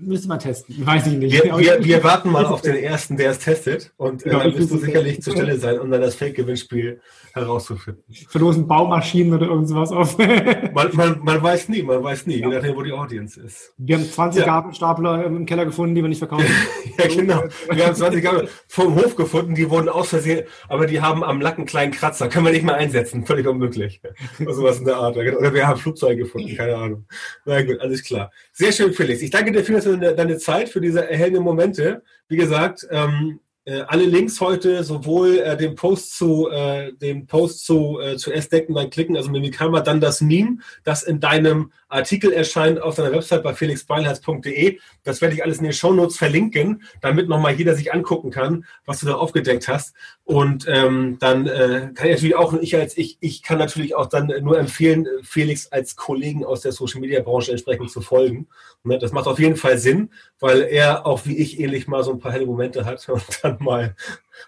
müsste 0.00 0.28
man 0.28 0.38
testen. 0.38 0.86
Weiß 0.86 1.06
ich 1.06 1.14
nicht. 1.14 1.32
Wir, 1.32 1.58
wir, 1.58 1.84
wir 1.84 2.04
warten 2.04 2.30
mal 2.30 2.46
auf 2.46 2.62
den 2.62 2.76
ersten, 2.76 3.16
der 3.16 3.30
es 3.30 3.38
testet. 3.38 3.92
Und 3.96 4.24
äh, 4.24 4.30
dann 4.30 4.54
wirst 4.54 4.70
du 4.70 4.78
sicherlich 4.78 5.22
zur 5.22 5.34
Stelle 5.34 5.58
sein, 5.58 5.78
um 5.78 5.90
dann 5.90 6.00
das 6.00 6.14
Fake-Gewinnspiel 6.14 7.00
herauszufinden. 7.32 8.02
Verlosen 8.28 8.66
Baumaschinen 8.66 9.34
oder 9.34 9.46
irgendwas 9.46 9.92
auf. 9.92 10.18
man, 10.72 10.94
man, 10.94 11.20
man 11.22 11.42
weiß 11.42 11.68
nie, 11.68 11.82
man 11.82 12.02
weiß 12.02 12.26
nie, 12.26 12.40
ja. 12.40 12.48
je 12.48 12.54
nachdem, 12.54 12.76
wo 12.76 12.82
die 12.82 12.92
Audience 12.92 13.40
ist. 13.40 13.72
Wir 13.78 13.96
haben 13.96 14.04
20 14.04 14.40
ja. 14.40 14.46
Gabelstapler 14.46 15.24
im 15.24 15.46
Keller 15.46 15.64
gefunden, 15.64 15.94
die 15.94 16.02
wir 16.02 16.08
nicht 16.08 16.18
verkaufen. 16.18 16.46
ja, 16.98 17.06
genau. 17.06 17.44
Wir 17.70 17.86
haben 17.86 17.94
20 17.94 18.22
Gabel 18.22 18.48
vom 18.68 18.94
Hof 18.94 19.16
gefunden, 19.16 19.54
die 19.54 19.68
wurden 19.70 19.88
aus 19.88 20.08
Versehen, 20.08 20.46
aber 20.68 20.86
die 20.86 21.00
haben 21.00 21.22
am 21.24 21.40
Lacken 21.40 21.66
kleinen 21.66 21.92
Kratzer. 21.92 22.28
Können 22.28 22.46
wir 22.46 22.52
nicht 22.52 22.64
mehr 22.64 22.76
einsetzen. 22.76 23.26
Völlig 23.26 23.46
unmöglich. 23.46 24.00
Oder 24.40 24.54
sowas 24.54 24.78
in 24.78 24.84
der 24.84 24.96
Art. 24.96 25.16
Oder 25.16 25.54
wir 25.54 25.66
haben 25.66 25.78
Flugzeuge 25.78 26.24
gefunden, 26.24 26.56
keine 26.56 26.76
Ahnung. 26.76 27.06
Na 27.44 27.62
gut, 27.62 27.80
alles 27.80 28.02
klar. 28.02 28.30
Sehr 28.58 28.72
schön, 28.72 28.92
Felix. 28.92 29.22
Ich 29.22 29.30
danke 29.30 29.52
dir 29.52 29.62
für 29.62 29.96
deine 29.96 30.36
Zeit, 30.36 30.68
für 30.68 30.80
diese 30.80 31.08
erhellenden 31.08 31.44
Momente. 31.44 32.02
Wie 32.26 32.36
gesagt, 32.36 32.84
ähm, 32.90 33.38
äh, 33.64 33.82
alle 33.86 34.04
Links 34.04 34.40
heute, 34.40 34.82
sowohl 34.82 35.38
äh, 35.38 35.56
den 35.56 35.76
Post 35.76 36.16
zu, 36.16 36.48
äh, 36.50 36.92
den 36.94 37.28
Post 37.28 37.64
zu, 37.64 38.00
äh, 38.00 38.16
zu 38.16 38.32
S-Decken 38.32 38.74
dann 38.74 38.90
klicken, 38.90 39.16
also 39.16 39.30
mit 39.30 39.42
Mikama, 39.42 39.80
dann 39.80 40.00
das 40.00 40.20
Meme, 40.20 40.56
das 40.82 41.04
in 41.04 41.20
deinem 41.20 41.70
Artikel 41.88 42.32
erscheint 42.32 42.80
auf 42.80 42.94
deiner 42.94 43.12
Website 43.12 43.42
bei 43.42 43.54
felixbeilharz.de. 43.54 44.78
Das 45.04 45.20
werde 45.20 45.34
ich 45.34 45.42
alles 45.42 45.58
in 45.58 45.64
den 45.64 45.72
Shownotes 45.72 46.16
verlinken, 46.16 46.82
damit 47.00 47.28
nochmal 47.28 47.54
jeder 47.54 47.74
sich 47.74 47.92
angucken 47.92 48.30
kann, 48.30 48.66
was 48.84 49.00
du 49.00 49.06
da 49.06 49.14
aufgedeckt 49.14 49.68
hast. 49.68 49.94
Und 50.24 50.66
ähm, 50.68 51.16
dann 51.20 51.46
äh, 51.46 51.90
kann 51.94 52.06
ich 52.06 52.14
natürlich 52.14 52.36
auch, 52.36 52.52
ich 52.54 52.76
als 52.76 52.96
ich, 52.98 53.16
ich 53.20 53.42
kann 53.42 53.58
natürlich 53.58 53.94
auch 53.94 54.06
dann 54.06 54.26
nur 54.42 54.58
empfehlen, 54.58 55.06
Felix 55.22 55.68
als 55.72 55.96
Kollegen 55.96 56.44
aus 56.44 56.60
der 56.60 56.72
Social 56.72 57.00
Media 57.00 57.22
Branche 57.22 57.52
entsprechend 57.52 57.90
zu 57.90 58.02
folgen. 58.02 58.46
Ne, 58.84 58.98
das 58.98 59.12
macht 59.12 59.26
auf 59.26 59.38
jeden 59.38 59.56
Fall 59.56 59.78
Sinn, 59.78 60.10
weil 60.38 60.62
er 60.62 61.06
auch 61.06 61.24
wie 61.24 61.36
ich 61.36 61.58
ähnlich 61.58 61.88
mal 61.88 62.04
so 62.04 62.12
ein 62.12 62.18
paar 62.20 62.32
helle 62.32 62.46
Momente 62.46 62.84
hat 62.84 63.08
und 63.08 63.22
dann 63.42 63.56
mal 63.60 63.96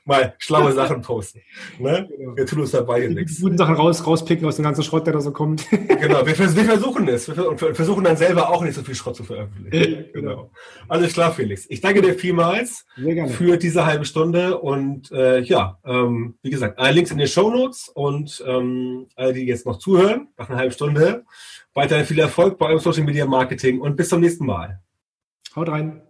mal 0.04 0.34
schlaue 0.38 0.72
Sachen 0.80 1.02
posten. 1.02 1.40
Ne? 1.78 2.08
Genau. 2.16 2.36
Wir 2.36 2.46
tun 2.46 2.60
uns 2.60 2.70
dabei 2.70 3.00
hier 3.00 3.10
nichts. 3.10 3.40
Guten 3.40 3.58
Sachen 3.58 3.74
raus, 3.74 4.06
rauspicken 4.06 4.46
aus 4.46 4.56
dem 4.56 4.64
ganzen 4.64 4.82
Schrott, 4.82 5.06
der 5.06 5.14
da 5.14 5.20
so 5.20 5.32
kommt. 5.32 5.68
genau, 5.70 6.26
wir, 6.26 6.38
wir 6.56 6.64
versuchen 6.64 7.08
es. 7.08 7.28
Wir 7.28 7.74
versuchen 7.74 8.04
dann 8.04 8.16
selber 8.16 8.50
auch 8.50 8.62
nicht 8.62 8.74
so 8.74 8.82
viel 8.82 8.94
Schrott 8.94 9.16
zu 9.16 9.24
veröffentlichen. 9.24 10.06
genau. 10.12 10.50
Alles 10.88 11.12
klar, 11.12 11.32
Felix. 11.32 11.66
Ich 11.68 11.80
danke 11.80 12.02
dir 12.02 12.14
vielmals 12.14 12.86
für 13.28 13.56
diese 13.56 13.86
halbe 13.86 14.04
Stunde 14.04 14.58
und 14.58 15.10
äh, 15.12 15.40
ja, 15.40 15.78
ähm, 15.84 16.34
wie 16.42 16.50
gesagt, 16.50 16.78
alle 16.78 16.92
Links 16.92 17.10
in 17.10 17.18
den 17.18 17.28
Show 17.28 17.50
Notes 17.50 17.88
und 17.88 18.42
ähm, 18.46 19.06
alle, 19.16 19.32
die 19.32 19.46
jetzt 19.46 19.66
noch 19.66 19.78
zuhören, 19.78 20.28
nach 20.36 20.48
einer 20.48 20.58
halben 20.58 20.72
Stunde, 20.72 21.24
weiterhin 21.74 22.06
viel 22.06 22.18
Erfolg 22.18 22.58
bei 22.58 22.66
eurem 22.66 22.78
Social 22.78 23.04
Media 23.04 23.26
Marketing 23.26 23.80
und 23.80 23.96
bis 23.96 24.08
zum 24.08 24.20
nächsten 24.20 24.46
Mal. 24.46 24.80
Haut 25.54 25.68
rein. 25.68 26.02